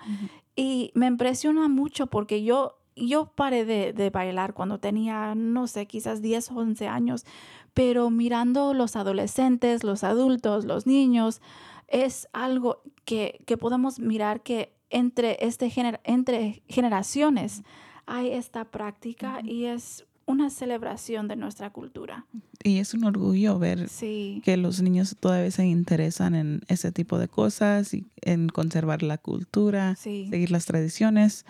Y 0.57 0.91
me 0.95 1.07
impresiona 1.07 1.69
mucho 1.69 2.09
porque 2.09 2.43
yo, 2.45 2.77
yo 2.95 3.27
paré 3.35 3.65
de, 3.65 3.93
de 3.93 4.11
bailar 4.11 4.53
cuando 4.53 4.79
tenía, 4.79 5.35
no 5.35 5.67
sé, 5.67 5.87
quizás 5.87 6.21
10 6.21 6.51
o 6.51 6.57
11 6.57 6.87
años, 6.87 7.25
pero 7.73 8.11
mirando 8.11 8.75
los 8.75 8.97
adolescentes, 8.97 9.85
los 9.85 10.05
adultos, 10.05 10.65
los 10.67 10.87
niños, 10.87 11.41
es 11.89 12.29
algo 12.33 12.83
que, 13.05 13.43
que 13.47 13.57
podemos 13.57 13.99
mirar 14.01 14.43
que 14.43 14.75
entre, 14.91 15.39
este 15.41 15.71
gener- 15.71 16.01
entre 16.05 16.63
generaciones 16.69 17.63
hay 18.11 18.33
esta 18.33 18.65
práctica 18.67 19.41
y 19.45 19.65
es 19.67 20.05
una 20.27 20.51
celebración 20.51 21.27
de 21.29 21.37
nuestra 21.37 21.71
cultura. 21.71 22.27
Y 22.63 22.79
es 22.79 22.95
un 22.95 23.05
orgullo 23.05 23.59
ver 23.59 23.89
Sí. 23.89 24.43
que 24.45 24.57
los 24.57 24.81
niños 24.83 25.17
todavía 25.19 25.51
se 25.51 25.67
interesan 25.67 26.35
en 26.35 26.61
ese 26.69 26.93
tipo 26.93 27.19
de 27.19 27.27
cosas 27.29 27.95
y 27.95 28.07
en 28.21 28.49
conservar 28.49 29.03
la 29.03 29.19
cultura, 29.19 29.97
Sí. 29.97 30.27
seguir 30.31 30.51
las 30.51 30.67
tradiciones, 30.67 31.47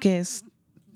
que 0.00 0.18
es 0.18 0.44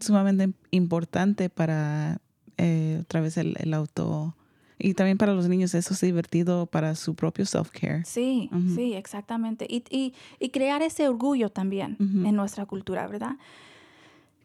sumamente 0.01 0.53
importante 0.71 1.49
para 1.51 2.19
eh, 2.59 2.99
otra 3.03 3.21
vez 3.21 3.37
el, 3.37 3.57
el 3.59 3.73
auto. 3.75 4.37
Y 4.79 4.95
también 4.95 5.17
para 5.19 5.33
los 5.33 5.49
niños 5.49 5.75
eso 5.75 5.95
es 5.95 6.01
divertido 6.01 6.67
para 6.67 6.95
su 6.97 7.15
propio 7.15 7.45
self-care. 7.45 8.05
Sí, 8.05 8.51
sí, 8.75 8.95
exactamente. 8.95 9.65
Y, 9.69 9.85
y, 9.91 10.13
y 10.41 10.49
crear 10.51 10.83
ese 10.83 11.09
orgullo 11.09 11.51
también 11.51 11.97
en 12.01 12.35
nuestra 12.35 12.67
cultura, 12.67 13.07
¿verdad? 13.07 13.37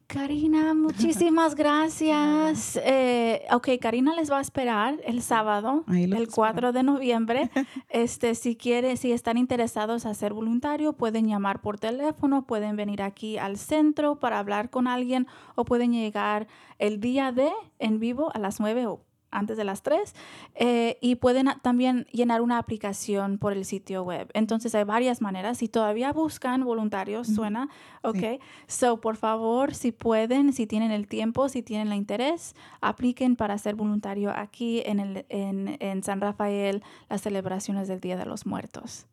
Karina, 0.08 0.74
muchísimas 0.74 1.54
gracias. 1.56 2.80
Eh, 2.82 3.46
ok, 3.52 3.70
Karina 3.82 4.16
les 4.16 4.32
va 4.32 4.38
a 4.38 4.42
esperar 4.42 4.96
el 5.04 5.22
sábado, 5.22 5.84
el 5.90 6.14
espero. 6.14 6.32
4 6.34 6.72
de 6.72 6.84
noviembre. 6.84 7.50
Este, 7.90 8.36
si 8.36 8.56
quieren, 8.56 8.98
si 8.98 9.12
están 9.12 9.38
interesados 9.38 10.06
a 10.06 10.14
ser 10.14 10.34
voluntario, 10.34 10.94
pueden 10.94 11.28
llamar 11.28 11.62
por 11.62 11.80
teléfono, 11.80 12.46
pueden 12.46 12.76
venir 12.76 13.02
aquí 13.02 13.38
al 13.38 13.58
centro 13.58 14.20
para 14.20 14.40
hablar 14.40 14.70
con 14.70 14.88
alguien 14.88 15.26
o 15.56 15.66
pueden 15.66 15.94
llegar 15.94 16.48
el 16.80 17.00
día 17.00 17.32
de 17.32 17.52
en 17.80 18.00
vivo 18.00 18.32
a 18.34 18.40
las 18.40 18.60
9 18.60 18.88
o 18.88 19.07
antes 19.38 19.58
de 19.58 19.64
las 19.64 19.82
3 19.84 20.14
eh, 20.56 20.98
y 21.02 21.16
pueden 21.16 21.48
también 21.62 22.06
llenar 22.12 22.42
una 22.42 22.58
aplicación 22.58 23.38
por 23.38 23.54
el 23.54 23.66
sitio 23.66 24.04
web. 24.04 24.30
Entonces 24.34 24.74
hay 24.76 24.84
varias 24.84 25.22
maneras. 25.22 25.60
Si 25.60 25.68
todavía 25.68 26.12
buscan 26.14 26.64
voluntarios, 26.64 27.28
suena, 27.28 27.70
ok. 28.04 28.40
So, 28.68 29.00
por 29.02 29.18
favor, 29.18 29.74
si 29.74 29.92
pueden, 29.92 30.54
si 30.54 30.68
tienen 30.68 30.92
el 30.92 31.08
tiempo, 31.08 31.50
si 31.50 31.64
tienen 31.64 31.88
el 31.88 31.98
interés, 31.98 32.56
apliquen 32.82 33.36
para 33.36 33.58
ser 33.58 33.76
voluntario 33.76 34.32
aquí 34.36 34.82
en, 34.86 35.00
el, 35.00 35.26
en, 35.30 35.78
en 35.80 36.04
San 36.04 36.22
Rafael, 36.22 36.84
las 37.10 37.22
celebraciones 37.22 37.88
del 37.88 38.00
Día 38.00 38.18
de 38.18 38.26
los 38.26 38.46
Muertos. 38.46 39.08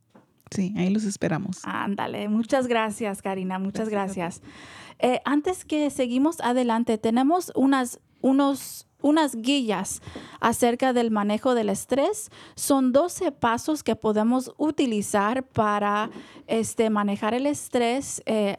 Sí, 0.51 0.73
ahí 0.77 0.91
los 0.91 1.05
esperamos. 1.05 1.61
Ándale, 1.65 2.29
muchas 2.29 2.67
gracias, 2.67 3.23
Karina, 3.23 3.59
muchas 3.59 3.89
gracias. 3.89 4.43
Eh, 4.99 5.21
antes 5.25 5.65
que 5.65 5.91
seguimos 5.91 6.41
adelante, 6.41 6.99
tenemos 6.99 7.51
unas, 7.57 8.01
unos, 8.25 8.87
unas 9.03 9.37
guías 9.37 10.01
acerca 10.41 10.95
del 10.95 11.11
manejo 11.11 11.55
del 11.55 11.69
estrés. 11.69 12.31
Son 12.57 12.93
12 12.93 13.33
pasos 13.33 13.83
que 13.83 13.97
podemos 13.97 14.53
utilizar 14.57 15.45
para 15.45 16.11
este, 16.47 16.89
manejar 16.89 17.35
el 17.35 17.47
estrés, 17.47 18.23
eh, 18.25 18.57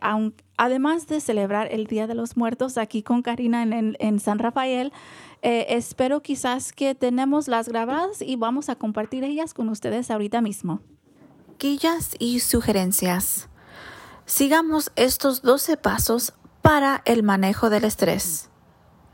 además 0.55 1.07
de 1.07 1.20
celebrar 1.20 1.68
el 1.72 1.88
Día 1.88 2.05
de 2.05 2.13
los 2.13 2.38
Muertos 2.38 2.78
aquí 2.78 3.01
con 3.01 3.24
Karina 3.24 3.63
en 3.63 4.20
San 4.20 4.38
Rafael. 4.38 4.93
Eh, 5.41 5.76
espero 5.76 6.22
quizás 6.22 6.72
que 6.74 6.93
tenemos 6.93 7.47
las 7.47 7.68
grabadas 7.68 8.22
y 8.22 8.36
vamos 8.36 8.70
a 8.70 8.76
compartir 8.76 9.24
ellas 9.24 9.53
con 9.53 9.70
ustedes 9.70 10.11
ahorita 10.11 10.41
mismo. 10.41 10.82
Guías 11.59 12.16
y 12.20 12.39
sugerencias. 12.39 13.49
Sigamos 14.26 14.91
estos 14.95 15.41
12 15.41 15.78
pasos 15.78 16.34
para 16.61 17.01
el 17.05 17.24
manejo 17.24 17.70
del 17.70 17.84
estrés. 17.84 18.49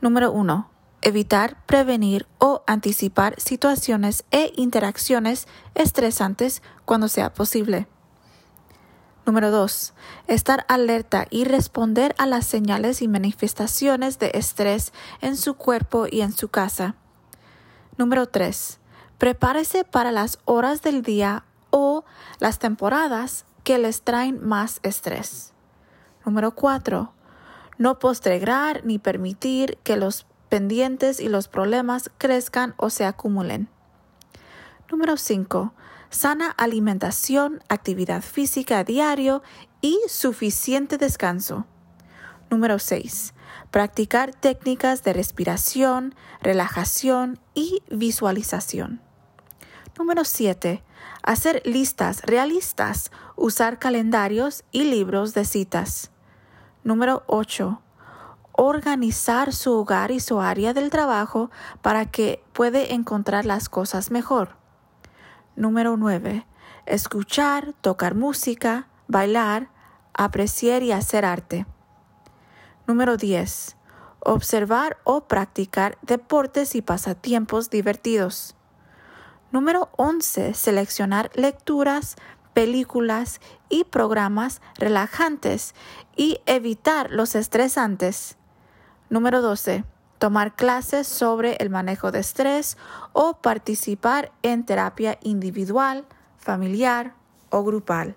Número 0.02 0.32
1. 0.32 0.68
Evitar, 1.00 1.64
prevenir 1.64 2.26
o 2.38 2.64
anticipar 2.66 3.40
situaciones 3.40 4.24
e 4.32 4.52
interacciones 4.56 5.46
estresantes 5.76 6.60
cuando 6.84 7.06
sea 7.06 7.32
posible. 7.32 7.86
Número 9.24 9.52
2. 9.52 9.94
Estar 10.26 10.66
alerta 10.66 11.28
y 11.30 11.44
responder 11.44 12.16
a 12.18 12.26
las 12.26 12.46
señales 12.46 13.00
y 13.00 13.06
manifestaciones 13.06 14.18
de 14.18 14.32
estrés 14.34 14.92
en 15.20 15.36
su 15.36 15.54
cuerpo 15.54 16.08
y 16.10 16.22
en 16.22 16.32
su 16.32 16.48
casa. 16.48 16.96
Número 17.96 18.26
3. 18.26 18.80
Prepárese 19.18 19.84
para 19.84 20.10
las 20.10 20.40
horas 20.46 20.82
del 20.82 21.02
día 21.02 21.44
o 21.70 22.04
las 22.40 22.58
temporadas 22.58 23.44
que 23.62 23.78
les 23.78 24.02
traen 24.02 24.44
más 24.44 24.80
estrés. 24.82 25.52
Número 26.26 26.56
4. 26.56 27.21
No 27.82 27.98
postergar 27.98 28.84
ni 28.84 29.00
permitir 29.00 29.76
que 29.82 29.96
los 29.96 30.24
pendientes 30.48 31.18
y 31.18 31.28
los 31.28 31.48
problemas 31.48 32.12
crezcan 32.16 32.74
o 32.76 32.90
se 32.90 33.04
acumulen. 33.04 33.68
Número 34.88 35.16
5. 35.16 35.74
Sana 36.08 36.48
alimentación, 36.48 37.60
actividad 37.68 38.22
física 38.22 38.78
a 38.78 38.84
diario 38.84 39.42
y 39.80 39.98
suficiente 40.06 40.96
descanso. 40.96 41.66
Número 42.50 42.78
6. 42.78 43.34
Practicar 43.72 44.32
técnicas 44.32 45.02
de 45.02 45.14
respiración, 45.14 46.14
relajación 46.40 47.40
y 47.52 47.82
visualización. 47.90 49.00
Número 49.98 50.22
7. 50.22 50.84
Hacer 51.24 51.62
listas 51.64 52.22
realistas, 52.22 53.10
usar 53.34 53.80
calendarios 53.80 54.62
y 54.70 54.84
libros 54.84 55.34
de 55.34 55.44
citas. 55.44 56.11
Número 56.84 57.22
8. 57.28 57.80
Organizar 58.52 59.52
su 59.52 59.72
hogar 59.72 60.10
y 60.10 60.18
su 60.18 60.40
área 60.40 60.74
del 60.74 60.90
trabajo 60.90 61.50
para 61.80 62.06
que 62.06 62.42
puede 62.52 62.92
encontrar 62.92 63.46
las 63.46 63.68
cosas 63.68 64.10
mejor. 64.10 64.56
Número 65.54 65.96
9. 65.96 66.44
Escuchar, 66.86 67.72
tocar 67.80 68.16
música, 68.16 68.88
bailar, 69.06 69.68
apreciar 70.12 70.82
y 70.82 70.90
hacer 70.90 71.24
arte. 71.24 71.66
Número 72.88 73.16
10. 73.16 73.76
Observar 74.18 74.98
o 75.04 75.28
practicar 75.28 75.98
deportes 76.02 76.74
y 76.74 76.82
pasatiempos 76.82 77.70
divertidos. 77.70 78.56
Número 79.52 79.90
11. 79.96 80.54
Seleccionar 80.54 81.30
lecturas, 81.34 82.16
películas 82.52 83.40
y 83.68 83.84
programas 83.84 84.60
relajantes 84.78 85.74
y 86.16 86.40
evitar 86.46 87.10
los 87.10 87.34
estresantes. 87.34 88.36
Número 89.10 89.42
12. 89.42 89.84
Tomar 90.18 90.54
clases 90.54 91.08
sobre 91.08 91.56
el 91.56 91.70
manejo 91.70 92.12
de 92.12 92.20
estrés 92.20 92.76
o 93.12 93.38
participar 93.38 94.32
en 94.42 94.64
terapia 94.64 95.18
individual, 95.22 96.04
familiar 96.38 97.14
o 97.50 97.64
grupal. 97.64 98.16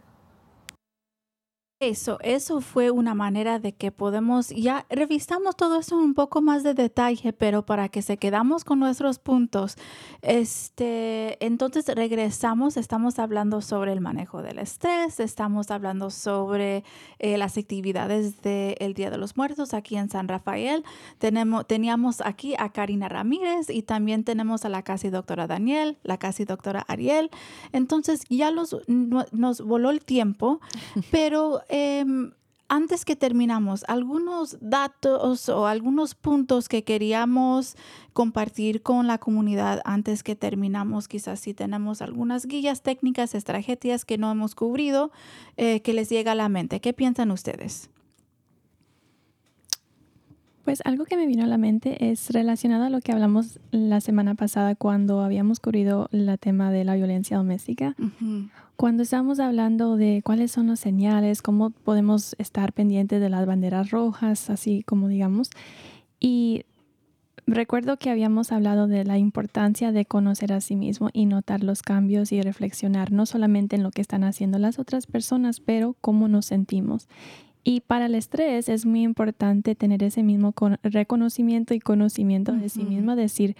Eso, 1.85 2.17
eso 2.21 2.61
fue 2.61 2.89
una 2.89 3.13
manera 3.13 3.59
de 3.59 3.73
que 3.73 3.91
podemos, 3.91 4.49
ya 4.49 4.85
revisamos 4.89 5.55
todo 5.55 5.79
eso 5.79 5.95
en 5.99 6.05
un 6.05 6.13
poco 6.15 6.41
más 6.41 6.63
de 6.63 6.73
detalle, 6.73 7.31
pero 7.31 7.63
para 7.65 7.89
que 7.89 8.01
se 8.01 8.17
quedamos 8.17 8.63
con 8.63 8.79
nuestros 8.79 9.19
puntos, 9.19 9.77
este, 10.21 11.43
entonces 11.45 11.85
regresamos, 11.87 12.77
estamos 12.77 13.19
hablando 13.19 13.61
sobre 13.61 13.93
el 13.93 14.01
manejo 14.01 14.41
del 14.41 14.59
estrés, 14.59 15.19
estamos 15.19 15.69
hablando 15.71 16.09
sobre 16.09 16.83
eh, 17.19 17.37
las 17.37 17.57
actividades 17.57 18.41
del 18.41 18.93
Día 18.95 19.09
de 19.11 19.17
los 19.17 19.37
Muertos 19.37 19.73
aquí 19.73 19.95
en 19.95 20.09
San 20.09 20.27
Rafael. 20.27 20.83
Tenemos, 21.19 21.67
teníamos 21.67 22.21
aquí 22.21 22.55
a 22.57 22.69
Karina 22.69 23.09
Ramírez 23.09 23.69
y 23.69 23.83
también 23.83 24.23
tenemos 24.23 24.65
a 24.65 24.69
la 24.69 24.81
casi 24.81 25.09
doctora 25.09 25.47
Daniel, 25.47 25.97
la 26.03 26.17
casi 26.17 26.45
doctora 26.45 26.83
Ariel. 26.87 27.29
Entonces 27.71 28.21
ya 28.29 28.49
los, 28.51 28.75
no- 28.87 29.25
nos 29.31 29.61
voló 29.61 29.91
el 29.91 30.01
tiempo, 30.03 30.59
pero 31.11 31.61
em, 31.75 32.31
antes 32.67 33.05
que 33.05 33.15
terminamos, 33.15 33.83
algunos 33.87 34.57
datos 34.61 35.49
o 35.49 35.67
algunos 35.67 36.15
puntos 36.15 36.67
que 36.67 36.83
queríamos 36.83 37.75
compartir 38.13 38.81
con 38.81 39.07
la 39.07 39.17
comunidad 39.17 39.81
antes 39.85 40.23
que 40.23 40.35
terminamos, 40.35 41.07
quizás 41.07 41.39
si 41.39 41.53
tenemos 41.53 42.01
algunas 42.01 42.45
guías 42.47 42.81
técnicas, 42.81 43.35
estrategias 43.35 44.05
que 44.05 44.17
no 44.17 44.31
hemos 44.31 44.55
cubrido, 44.55 45.11
eh, 45.57 45.81
que 45.81 45.93
les 45.93 46.09
llega 46.09 46.31
a 46.31 46.35
la 46.35 46.49
mente. 46.49 46.79
¿Qué 46.79 46.93
piensan 46.93 47.31
ustedes? 47.31 47.89
Pues 50.63 50.81
algo 50.83 51.05
que 51.05 51.17
me 51.17 51.27
vino 51.27 51.43
a 51.43 51.47
la 51.47 51.59
mente 51.59 52.09
es 52.09 52.31
relacionado 52.31 52.85
a 52.85 52.89
lo 52.89 52.99
que 52.99 53.11
hablamos 53.11 53.59
la 53.69 54.01
semana 54.01 54.33
pasada 54.33 54.73
cuando 54.73 55.21
habíamos 55.21 55.59
cubrido 55.59 56.09
el 56.11 56.35
tema 56.39 56.71
de 56.71 56.83
la 56.83 56.95
violencia 56.95 57.37
doméstica. 57.37 57.95
Cuando 58.77 59.03
estábamos 59.03 59.39
hablando 59.39 59.95
de 59.95 60.21
cuáles 60.23 60.51
son 60.51 60.67
las 60.67 60.79
señales, 60.81 61.41
cómo 61.41 61.69
podemos 61.69 62.35
estar 62.39 62.73
pendientes 62.73 63.21
de 63.21 63.29
las 63.29 63.45
banderas 63.45 63.89
rojas, 63.91 64.49
así 64.49 64.83
como 64.83 65.07
digamos. 65.07 65.49
Y 66.19 66.65
recuerdo 67.47 67.97
que 67.97 68.09
habíamos 68.09 68.51
hablado 68.51 68.87
de 68.87 69.05
la 69.05 69.17
importancia 69.17 69.91
de 69.91 70.05
conocer 70.05 70.51
a 70.51 70.59
sí 70.59 70.75
mismo 70.75 71.09
y 71.13 71.25
notar 71.25 71.63
los 71.63 71.83
cambios 71.83 72.31
y 72.31 72.41
reflexionar 72.41 73.11
no 73.11 73.25
solamente 73.25 73.75
en 73.77 73.83
lo 73.83 73.91
que 73.91 74.01
están 74.01 74.23
haciendo 74.23 74.57
las 74.59 74.77
otras 74.77 75.07
personas, 75.07 75.59
pero 75.61 75.95
cómo 76.01 76.27
nos 76.27 76.45
sentimos. 76.45 77.07
Y 77.63 77.79
para 77.81 78.05
el 78.05 78.15
estrés 78.15 78.69
es 78.69 78.85
muy 78.85 79.03
importante 79.03 79.73
tener 79.73 80.03
ese 80.03 80.21
mismo 80.21 80.51
con- 80.51 80.77
reconocimiento 80.83 81.73
y 81.73 81.79
conocimiento 81.79 82.51
de 82.51 82.69
sí 82.69 82.83
mismo, 82.83 83.15
decir, 83.15 83.55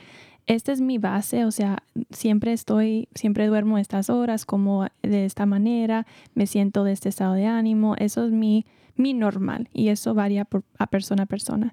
esta 0.48 0.72
es 0.72 0.82
mi 0.82 0.98
base, 0.98 1.46
o 1.46 1.52
sea, 1.52 1.84
siempre 2.12 2.54
estoy, 2.54 3.08
siempre 3.16 3.48
duermo 3.48 3.78
estas 3.78 4.10
horas, 4.10 4.46
como 4.46 4.88
de 5.02 5.26
esta 5.26 5.46
manera, 5.46 6.06
me 6.36 6.46
siento 6.48 6.84
de 6.84 6.92
este 6.92 7.10
estado 7.10 7.34
de 7.34 7.46
ánimo, 7.48 7.96
eso 7.98 8.26
es 8.26 8.32
mi, 8.32 8.66
mi 8.96 9.14
normal 9.14 9.70
y 9.74 9.88
eso 9.90 10.14
varía 10.14 10.46
por, 10.46 10.64
a 10.78 10.88
persona 10.88 11.24
a 11.24 11.26
persona. 11.26 11.72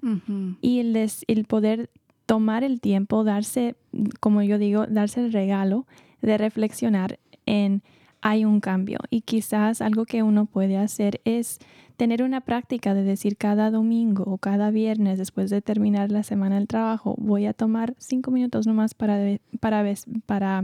Y 0.61 0.79
el, 0.79 0.93
des- 0.93 1.23
el 1.27 1.45
poder 1.45 1.89
tomar 2.25 2.63
el 2.63 2.79
tiempo, 2.81 3.23
darse, 3.23 3.75
como 4.19 4.41
yo 4.41 4.57
digo, 4.57 4.87
darse 4.87 5.23
el 5.23 5.31
regalo 5.33 5.85
de 6.21 6.37
reflexionar 6.37 7.19
en 7.45 7.83
hay 8.21 8.45
un 8.45 8.61
cambio. 8.61 8.99
Y 9.09 9.21
quizás 9.21 9.81
algo 9.81 10.05
que 10.05 10.23
uno 10.23 10.45
puede 10.45 10.77
hacer 10.77 11.19
es 11.25 11.59
tener 11.97 12.23
una 12.23 12.41
práctica 12.41 12.93
de 12.93 13.03
decir 13.03 13.37
cada 13.37 13.71
domingo 13.71 14.23
o 14.25 14.37
cada 14.37 14.71
viernes 14.71 15.17
después 15.17 15.49
de 15.49 15.61
terminar 15.61 16.11
la 16.11 16.23
semana 16.23 16.55
del 16.55 16.67
trabajo, 16.67 17.15
voy 17.17 17.45
a 17.45 17.53
tomar 17.53 17.93
cinco 17.97 18.31
minutos 18.31 18.65
nomás 18.67 18.93
para, 18.93 19.17
para, 19.59 19.83
para 20.25 20.63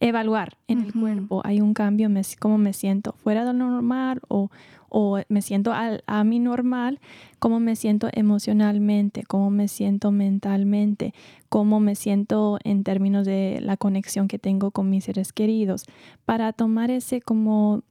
evaluar 0.00 0.56
en 0.68 0.80
el 0.82 0.92
cuerpo. 0.92 1.42
Hay 1.44 1.60
un 1.60 1.74
cambio, 1.74 2.08
me, 2.08 2.22
cómo 2.38 2.58
me 2.58 2.72
siento 2.72 3.12
fuera 3.12 3.44
de 3.44 3.52
lo 3.52 3.70
normal 3.70 4.20
o, 4.28 4.50
o 4.88 5.20
me 5.28 5.42
siento 5.42 5.72
al- 5.72 6.02
a 6.06 6.24
mi 6.24 6.38
normal 6.38 7.00
cómo 7.38 7.60
me 7.60 7.76
siento 7.76 8.08
emocionalmente, 8.12 9.22
cómo 9.24 9.50
me 9.50 9.68
siento 9.68 10.10
mentalmente, 10.10 11.14
cómo 11.48 11.80
me 11.80 11.94
siento 11.94 12.58
en 12.64 12.82
términos 12.82 13.26
de 13.26 13.60
la 13.62 13.76
conexión 13.76 14.26
que 14.28 14.38
tengo 14.38 14.70
con 14.70 14.88
mis 14.90 15.04
seres 15.04 15.32
queridos, 15.32 15.84
para 16.24 16.52
tomar 16.52 16.90
ese 16.90 17.20
como 17.20 17.82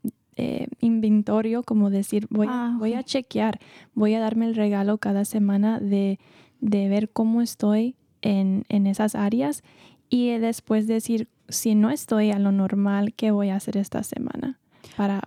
eh, 0.41 0.67
inventario, 0.81 1.63
como 1.63 1.89
decir, 1.89 2.27
voy, 2.29 2.47
a- 2.47 2.51
Ah, 2.51 2.75
voy 2.79 2.93
a 2.93 3.03
chequear, 3.03 3.59
voy 3.93 4.13
a 4.15 4.19
darme 4.19 4.45
el 4.45 4.55
regalo 4.55 4.97
cada 4.97 5.23
semana 5.25 5.79
de, 5.79 6.17
de 6.61 6.87
ver 6.89 7.09
cómo 7.09 7.41
estoy 7.41 7.95
en, 8.21 8.63
en 8.69 8.87
esas 8.87 9.15
áreas 9.15 9.63
y 10.09 10.29
después 10.39 10.87
decir, 10.87 11.27
si 11.49 11.75
no 11.75 11.89
estoy 11.89 12.31
a 12.31 12.39
lo 12.39 12.51
normal, 12.51 13.13
¿qué 13.13 13.31
voy 13.31 13.49
a 13.49 13.55
hacer 13.55 13.75
esta 13.77 14.01
semana 14.03 14.59
para, 14.97 15.21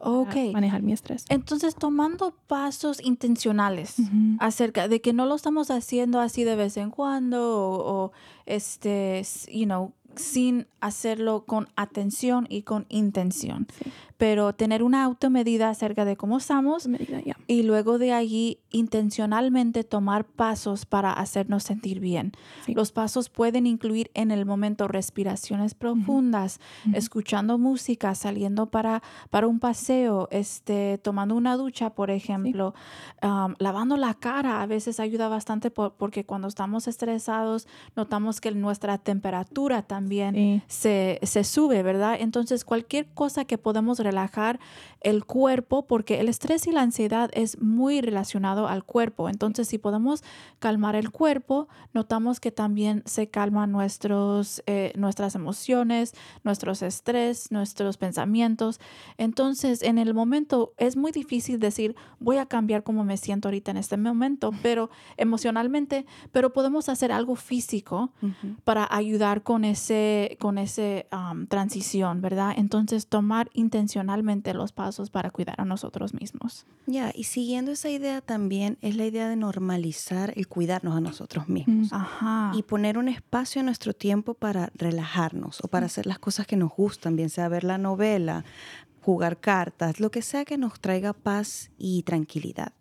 manejar 0.52 0.82
mi 0.82 0.92
estrés? 0.92 1.24
Entonces, 1.28 1.74
tomando 1.74 2.34
pasos 2.46 3.00
intencionales 3.02 3.96
acerca 4.38 4.88
de 4.88 5.00
que 5.00 5.12
no 5.12 5.26
lo 5.26 5.34
estamos 5.34 5.70
haciendo 5.70 6.20
así 6.20 6.44
de 6.44 6.56
vez 6.56 6.76
en 6.76 6.90
cuando 6.90 7.38
o, 7.58 8.04
o, 8.06 8.12
este, 8.46 9.22
you 9.52 9.64
know, 9.64 9.92
sin 10.16 10.66
hacerlo 10.80 11.44
con 11.46 11.68
atención 11.76 12.46
y 12.50 12.62
con 12.62 12.84
intención. 12.90 13.66
Sí. 13.82 13.90
Pero 14.22 14.52
tener 14.52 14.84
una 14.84 15.02
automedida 15.02 15.68
acerca 15.68 16.04
de 16.04 16.16
cómo 16.16 16.38
estamos 16.38 16.84
ya. 17.26 17.36
y 17.48 17.64
luego 17.64 17.98
de 17.98 18.12
allí 18.12 18.60
intencionalmente 18.70 19.82
tomar 19.82 20.24
pasos 20.24 20.86
para 20.86 21.12
hacernos 21.12 21.64
sentir 21.64 21.98
bien. 21.98 22.30
Sí. 22.64 22.72
Los 22.72 22.92
pasos 22.92 23.28
pueden 23.30 23.66
incluir 23.66 24.12
en 24.14 24.30
el 24.30 24.46
momento 24.46 24.86
respiraciones 24.86 25.74
profundas, 25.74 26.60
escuchando 26.92 27.58
música, 27.58 28.14
saliendo 28.14 28.66
para, 28.66 29.02
para 29.30 29.48
un 29.48 29.58
paseo, 29.58 30.28
este, 30.30 30.98
tomando 30.98 31.34
una 31.34 31.56
ducha, 31.56 31.90
por 31.90 32.10
ejemplo, 32.12 32.74
um, 33.24 33.54
lavando 33.58 33.96
la 33.96 34.14
cara. 34.14 34.62
A 34.62 34.66
veces 34.66 35.00
ayuda 35.00 35.26
bastante 35.28 35.72
por- 35.72 35.94
porque 35.94 36.24
cuando 36.24 36.46
estamos 36.46 36.86
estresados 36.86 37.66
notamos 37.96 38.40
que 38.40 38.52
nuestra 38.52 38.98
temperatura 38.98 39.82
también 39.82 40.34
Sí. 40.36 40.62
se, 40.68 41.18
se 41.24 41.42
sube, 41.42 41.82
¿verdad? 41.82 42.16
Entonces, 42.20 42.64
cualquier 42.64 43.06
cosa 43.14 43.44
que 43.46 43.58
podemos 43.58 43.98
relajar 44.12 44.60
el 45.00 45.24
cuerpo, 45.24 45.86
porque 45.86 46.20
el 46.20 46.28
estrés 46.28 46.66
y 46.66 46.72
la 46.72 46.82
ansiedad 46.82 47.30
es 47.32 47.60
muy 47.60 48.00
relacionado 48.00 48.68
al 48.68 48.84
cuerpo. 48.84 49.28
Entonces, 49.28 49.66
si 49.68 49.78
podemos 49.78 50.22
calmar 50.60 50.94
el 50.94 51.10
cuerpo, 51.10 51.68
notamos 51.92 52.38
que 52.38 52.52
también 52.52 53.02
se 53.04 53.28
calman 53.28 53.72
nuestros, 53.72 54.62
eh, 54.66 54.92
nuestras 54.96 55.34
emociones, 55.34 56.14
nuestros 56.44 56.82
estrés, 56.82 57.50
nuestros 57.50 57.96
pensamientos. 57.96 58.78
Entonces, 59.18 59.82
en 59.82 59.98
el 59.98 60.14
momento 60.14 60.72
es 60.76 60.96
muy 60.96 61.10
difícil 61.10 61.58
decir, 61.58 61.96
voy 62.20 62.36
a 62.36 62.46
cambiar 62.46 62.84
cómo 62.84 63.02
me 63.04 63.16
siento 63.16 63.48
ahorita 63.48 63.72
en 63.72 63.78
este 63.78 63.96
momento, 63.96 64.52
pero 64.62 64.90
emocionalmente, 65.16 66.06
pero 66.30 66.52
podemos 66.52 66.88
hacer 66.88 67.10
algo 67.10 67.34
físico 67.34 68.12
para 68.64 68.86
ayudar 68.88 69.42
con 69.42 69.64
ese, 69.64 70.36
con 70.38 70.58
ese 70.58 71.06
um, 71.12 71.46
transición, 71.46 72.20
¿verdad? 72.20 72.54
Entonces, 72.56 73.08
tomar 73.08 73.50
intencionalmente 74.02 74.54
los 74.54 74.72
pasos 74.72 75.10
para 75.10 75.30
cuidar 75.30 75.60
a 75.60 75.64
nosotros 75.64 76.14
mismos. 76.14 76.66
Ya, 76.86 77.12
y 77.14 77.24
siguiendo 77.24 77.70
esa 77.72 77.88
idea 77.88 78.20
también 78.20 78.78
es 78.80 78.96
la 78.96 79.06
idea 79.06 79.28
de 79.28 79.36
normalizar 79.36 80.32
el 80.36 80.48
cuidarnos 80.48 80.96
a 80.96 81.00
nosotros 81.00 81.48
mismos. 81.48 81.92
Mm. 81.92 81.94
Ajá. 81.94 82.52
Y 82.54 82.62
poner 82.62 82.98
un 82.98 83.08
espacio 83.08 83.60
en 83.60 83.66
nuestro 83.66 83.92
tiempo 83.94 84.34
para 84.34 84.70
relajarnos 84.74 85.60
o 85.62 85.68
para 85.68 85.86
hacer 85.86 86.06
las 86.06 86.18
cosas 86.18 86.46
que 86.46 86.56
nos 86.56 86.70
gustan, 86.70 87.16
bien 87.16 87.30
sea 87.30 87.48
ver 87.48 87.64
la 87.64 87.78
novela, 87.78 88.44
jugar 89.00 89.38
cartas, 89.38 90.00
lo 90.00 90.10
que 90.10 90.22
sea 90.22 90.44
que 90.44 90.58
nos 90.58 90.80
traiga 90.80 91.12
paz 91.12 91.70
y 91.78 92.02
tranquilidad. 92.02 92.72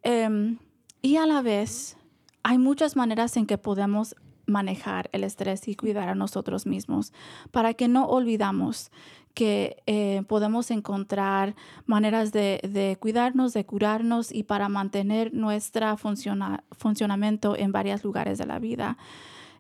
Em, 0.02 0.60
y 1.02 1.18
a 1.18 1.26
la 1.26 1.42
vez, 1.42 1.98
hay 2.44 2.58
muchas 2.58 2.96
maneras 2.96 3.36
en 3.38 3.46
que 3.46 3.58
podemos 3.58 4.16
manejar 4.46 5.10
el 5.12 5.24
estrés 5.24 5.68
y 5.68 5.76
cuidar 5.76 6.10
a 6.10 6.16
nosotros 6.16 6.66
mismos 6.66 7.14
para 7.52 7.74
que 7.74 7.88
no 7.88 8.06
olvidamos 8.06 8.92
que 9.34 9.78
eh, 9.88 10.24
podemos 10.28 10.70
encontrar 10.72 11.56
maneras 11.86 12.32
de, 12.32 12.98
cuidarnos, 13.00 13.54
de 13.54 13.66
curarnos 13.66 14.32
y 14.32 14.44
para 14.44 14.70
mantener 14.70 15.34
nuestro 15.34 15.98
funcionamiento 15.98 17.58
en 17.58 17.72
varios 17.72 18.04
lugares 18.04 18.38
de 18.38 18.46
la 18.46 18.60
vida. 18.60 18.98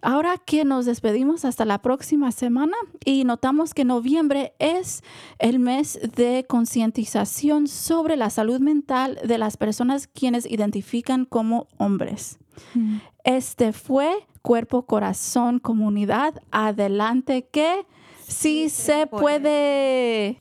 Ahora 0.01 0.39
que 0.39 0.65
nos 0.65 0.87
despedimos 0.87 1.45
hasta 1.45 1.65
la 1.65 1.83
próxima 1.83 2.31
semana 2.33 2.77
y 3.05 3.25
notamos 3.25 3.75
que 3.75 3.85
noviembre 3.85 4.53
es 4.59 5.03
el 5.39 5.59
mes 5.59 5.99
de 6.17 6.47
concientización 6.49 7.67
sobre 7.67 8.17
la 8.17 8.31
salud 8.31 8.61
mental 8.61 9.19
de 9.25 9.39
las 9.39 9.57
personas 9.57 10.07
quienes 10.07 10.47
identifican 10.47 11.25
como 11.25 11.67
hombres. 11.79 12.39
Mm. 12.75 12.99
Este 13.25 13.73
fue 13.73 14.27
Cuerpo, 14.43 14.87
Corazón, 14.87 15.59
Comunidad. 15.59 16.41
Adelante 16.51 17.49
que 17.51 17.87
sí, 18.27 18.69
se 18.69 19.07
puede. 19.07 20.41